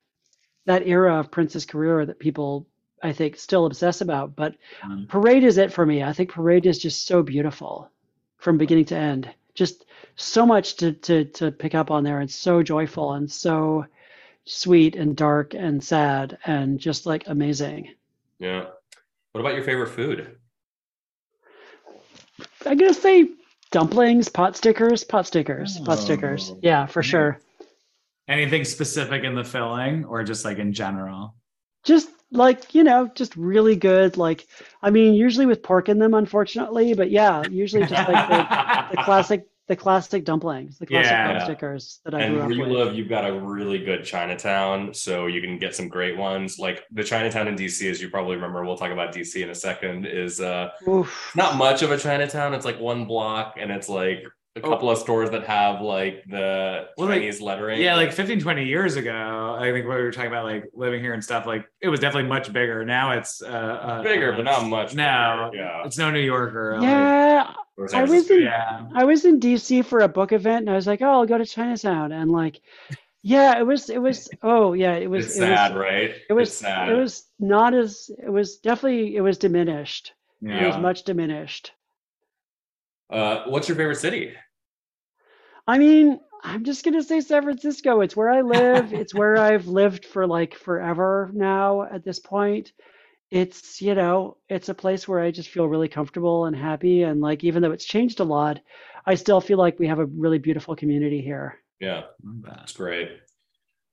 [0.70, 2.68] that era of Prince's career that people
[3.02, 4.36] I think still obsess about.
[4.36, 6.04] But Um, Parade is it for me.
[6.04, 7.90] I think Parade is just so beautiful
[8.38, 9.34] from beginning to end.
[9.56, 9.86] Just
[10.16, 13.86] so much to to to pick up on there and so joyful and so
[14.46, 17.90] sweet and dark and sad and just like amazing.
[18.38, 18.66] yeah.
[19.32, 20.38] What about your favorite food?
[22.66, 23.30] I'm gonna say
[23.72, 26.52] dumplings, pot stickers, pot stickers, pot stickers.
[26.54, 26.60] Oh.
[26.62, 27.40] Yeah, for sure.
[28.30, 31.36] Anything specific in the filling or just like in general?
[31.84, 34.18] Just like, you know, just really good.
[34.18, 34.48] Like,
[34.82, 38.48] I mean, usually with pork in them, unfortunately, but yeah, usually just like the,
[38.92, 41.26] the classic, the classic dumplings, the classic Yeah.
[41.26, 42.72] pot stickers that I And grew up where you with.
[42.72, 46.60] live, you've got a really good Chinatown, so you can get some great ones.
[46.60, 49.56] Like the Chinatown in DC, as you probably remember, we'll talk about DC in a
[49.56, 50.06] second.
[50.06, 51.32] Is uh, Oof.
[51.36, 52.54] not much of a Chinatown.
[52.54, 54.24] It's like one block, and it's like
[54.56, 54.70] a Oh.
[54.70, 57.80] couple of stores that have like the Well, like- Chinese lettering.
[57.82, 61.02] Yeah, like 15, 20 years ago, I think what we were talking about, like living
[61.02, 62.84] here and stuff, like it was definitely much bigger.
[62.84, 64.96] Now it's uh, uh bigger, but not much.
[64.96, 65.64] No, bigger.
[65.64, 65.86] yeah.
[65.86, 66.80] it's no New Yorker.
[66.82, 68.86] Yeah, Or San I was in- yeah.
[68.96, 71.38] I was in DC for a book event and I was like, oh, I'll go
[71.38, 72.12] to Chinatown.
[72.12, 72.60] And like,
[73.22, 76.16] yeah, it was, it was, oh, yeah, it was, It's it was, sad, right?
[76.30, 76.90] it was, It's sad.
[76.90, 80.14] it was not as, it was definitely, it was diminished.
[80.42, 81.74] It was much diminished.
[83.10, 84.34] Uh, what's your favorite city?
[85.68, 88.02] I mean, I'm just gonna say San Francisco.
[88.02, 88.94] It's where I live.
[89.02, 92.72] it's where I've lived for like forever now at this point.
[93.32, 97.04] It's, you know, it's a place where I just feel really comfortable and happy.
[97.04, 98.60] And like, even though it's changed a lot,
[99.06, 101.60] I still feel like we have a really beautiful community here.
[101.80, 102.04] Yeah,
[102.42, 103.12] that's great.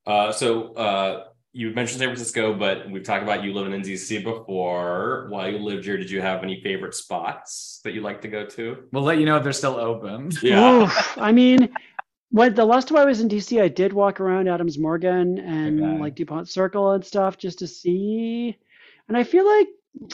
[0.07, 1.25] Uh, so uh,
[1.57, 5.27] you mentioned San Francisco, but we've talked about you living in DC before.
[5.31, 8.45] While you lived here, did you have any favorite spots that you like to go
[8.47, 8.85] to?
[8.93, 10.31] We'll let you know if they're still open.
[10.45, 11.19] Oof.
[11.19, 11.71] I mean,
[12.31, 15.83] when the last time I was in DC, I did walk around Adams Morgan and
[15.83, 15.99] Okay.
[15.99, 18.57] like DuPont Circle and stuff just to see.
[19.09, 19.69] And I feel like,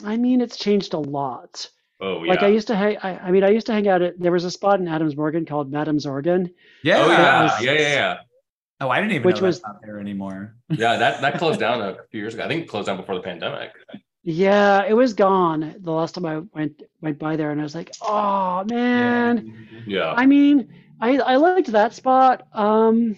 [0.05, 1.69] I mean, it's changed a lot.
[1.99, 2.29] Oh yeah.
[2.31, 4.31] Like I used to hang, I, I mean, I used to hang out at, there
[4.31, 6.53] was a spot in Adams Morgan called Madam's Organ.
[6.83, 6.99] Yeah.
[7.03, 8.17] oh yeah, was- yeah, yeah, yeah.
[8.83, 10.55] Oh, I didn't even Which know was- not there anymore.
[10.69, 12.43] Yeah, that that closed down a few years ago.
[12.43, 13.71] I think it closed down before the pandemic.
[14.23, 17.75] Yeah, it was gone the last time I went went by there, and I was
[17.75, 19.67] like, oh man.
[19.85, 20.11] Yeah.
[20.15, 22.47] I mean, I I liked that spot.
[22.53, 23.17] Um,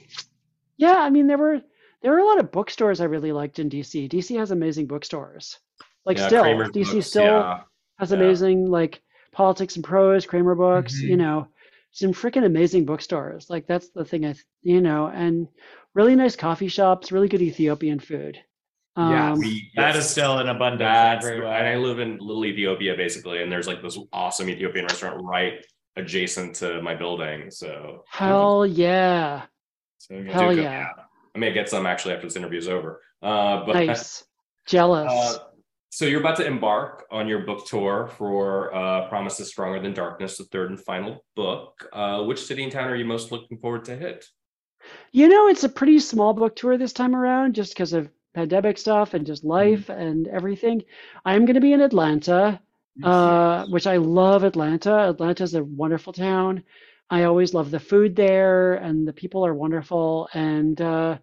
[0.77, 1.61] yeah, I mean there were
[2.01, 4.09] there were a lot of bookstores I really liked in DC.
[4.09, 5.57] DC has amazing bookstores.
[6.05, 7.59] Like yeah, still, Kramer's DC books, still yeah.
[7.99, 8.17] has yeah.
[8.17, 9.01] amazing like
[9.31, 11.07] Politics and Prose, Kramer Books, Mhm.
[11.07, 11.47] you know,
[11.95, 13.49] some freaking amazing bookstores.
[13.49, 15.47] Like that's the thing I, th- you know, and
[15.93, 18.37] really nice coffee shops, really good Ethiopian food.
[18.97, 20.03] Yeah, Um, We- That yes.
[20.05, 23.81] is still in abundance That's and I live in Little Ethiopia basically, and there's like
[23.81, 25.65] this awesome Ethiopian restaurant right
[25.95, 27.49] adjacent to my building.
[27.49, 29.43] So hell yeah.
[29.97, 30.87] so I'm Hell do go- yeah.
[31.33, 33.01] I may get some actually after this interview is over.
[33.21, 34.25] Uh, but Nice.
[34.67, 35.09] Jealous.
[35.11, 35.37] uh,
[35.95, 40.37] so you're about to embark on your book tour for uh, Promises Stronger Than Darkness,
[40.37, 41.87] the third and final book.
[41.93, 44.25] Uh, which city and town are you most looking forward to hit?
[45.13, 48.77] You know, it's a pretty small book tour this time around just because of pandemic
[48.77, 50.83] stuff and just life and everything.
[51.23, 52.59] I'm going to be in Atlanta,
[53.01, 55.07] uh, which I love Atlanta.
[55.11, 56.61] Atlanta's a wonderful town.
[57.09, 60.27] I always love the food there and the people are wonderful.
[60.33, 61.19] And, uh,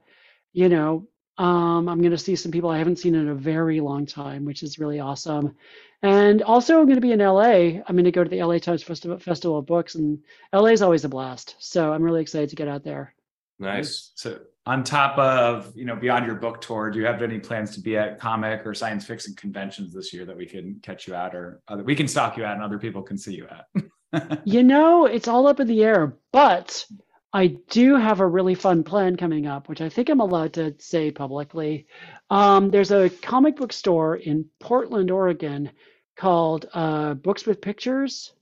[0.54, 3.80] you know, um, I'm going to see some people I haven't seen in a very
[3.80, 5.56] long time, which is really awesome.
[6.02, 7.80] And also, I'm going to be in LA.
[7.86, 10.18] I'm going to go to the LA Times Festival, Festival of Books, and
[10.52, 11.54] LA is always a blast.
[11.58, 13.14] So I'm really excited to get out there.
[13.58, 14.10] Nice.
[14.16, 17.74] So on top of, you know, beyond your book tour, do you have any plans
[17.76, 21.14] to be at comic or science fiction conventions this year that we can catch you
[21.14, 23.84] at or other, we can stalk you at and other people can see you at?
[24.44, 26.84] You know, it's all up in the air, but
[27.32, 30.74] I do have a really fun plan coming up, which I think I'm allowed to
[30.78, 31.86] say publicly.
[32.28, 35.70] Um, there's a comic book store in Portland, Oregon
[36.14, 38.34] called uh, Books with Pictures,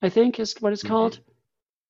[0.00, 0.88] I think is what it's Mhm.
[0.88, 1.20] called.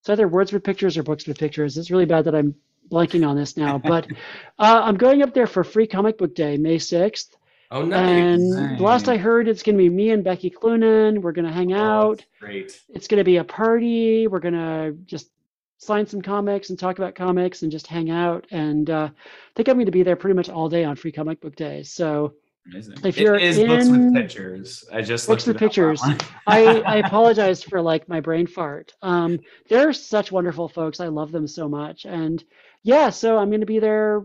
[0.01, 1.77] It's either Words with Pictures or Books with Pictures.
[1.77, 2.55] It's really bad that I'm
[2.91, 4.07] blanking on this now, but
[4.59, 7.37] uh, I'm going up there for Free Comic Book Day, May 6th.
[7.71, 8.01] Oh, nice.
[8.01, 11.21] And the last I heard, it's going to be me and Becky Cloonan.
[11.21, 11.77] We're going to hang Oh,
[12.13, 12.81] out great.
[12.89, 14.29] it's going to be a party.
[14.29, 15.31] We're going to just
[15.79, 18.47] sign some comics and talk about comics and just hang out.
[18.51, 21.13] And uh, I think I'm going to be there pretty much all day on Free
[21.13, 21.83] Comic Book Day.
[21.83, 22.35] So
[22.69, 22.97] Amazing.
[23.05, 24.85] If you're in, it is books with pictures.
[24.93, 26.03] I just Books with Pictures.
[26.47, 28.93] I, I apologize for like my brain fart.
[29.03, 29.39] Um,
[29.69, 30.99] they're such wonderful folks.
[30.99, 32.07] I love them so much.
[32.07, 32.43] And
[32.83, 34.25] yeah, so I'm going to be there.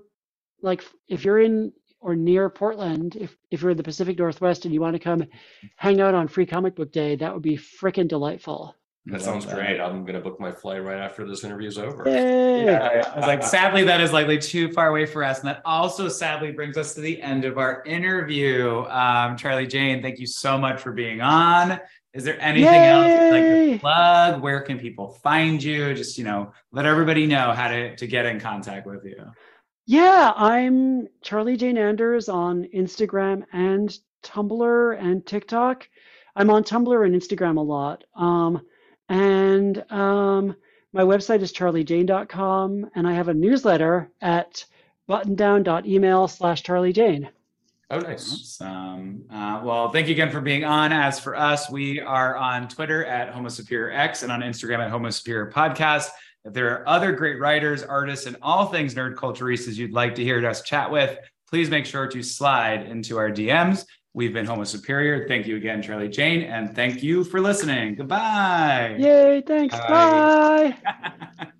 [0.61, 4.73] Like if you're in or near Portland, if, if you're in the Pacific Northwest and
[4.73, 5.25] you want to come
[5.75, 8.75] hang out on Free Comic Book Day, that would be freaking delightful.
[9.07, 9.79] I That love sounds great.
[9.79, 12.03] I'm gonna book my flight right after this interview is over.
[12.07, 12.65] Yay!
[12.65, 15.39] Yeah, I was like, sadly, that is likely too far away for us.
[15.39, 18.83] And that also sadly brings us to the end of our interview.
[18.85, 21.79] Um, Charlie Jane, thank you so much for being on.
[22.13, 23.73] Is there anything else like Yay!
[23.73, 24.41] to plug?
[24.41, 25.95] Where can people find you?
[25.95, 29.15] Just, you know, let everybody know how to, to get in contact with you.
[29.87, 35.89] Yeah, I'm Charlie Jane Anders on Instagram and Tumblr and TikTok.
[36.35, 38.03] I'm on Tumblr and Instagram a lot.
[38.15, 38.61] Um,
[39.11, 40.55] and um,
[40.93, 44.63] my website is charliejane.com, and I have a newsletter at
[45.09, 47.27] buttondown.email slash charliejane.
[47.89, 48.31] Oh, nice.
[48.31, 49.25] Awesome.
[49.29, 50.93] Uh, well, thank you again for being on.
[50.93, 54.89] As for us, we are on Twitter at Homo Superior X and on Instagram at
[54.89, 56.07] Homo Superior Podcast.
[56.45, 60.23] If there are other great writers, artists, and all things nerd culturistas you'd like to
[60.23, 61.17] hear us chat with,
[61.49, 63.85] please make sure to slide into our DMs.
[64.13, 65.25] We've been Homo Superior.
[65.27, 67.95] Thank you again, Charlie Jane, and thank you for listening.
[67.95, 68.97] Goodbye.
[68.99, 69.75] Yay, thanks.
[69.77, 70.75] Bye.
[70.83, 71.47] Bye.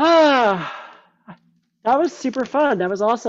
[0.00, 0.96] Ah,
[1.82, 2.78] that was super fun.
[2.78, 3.16] That was awesome.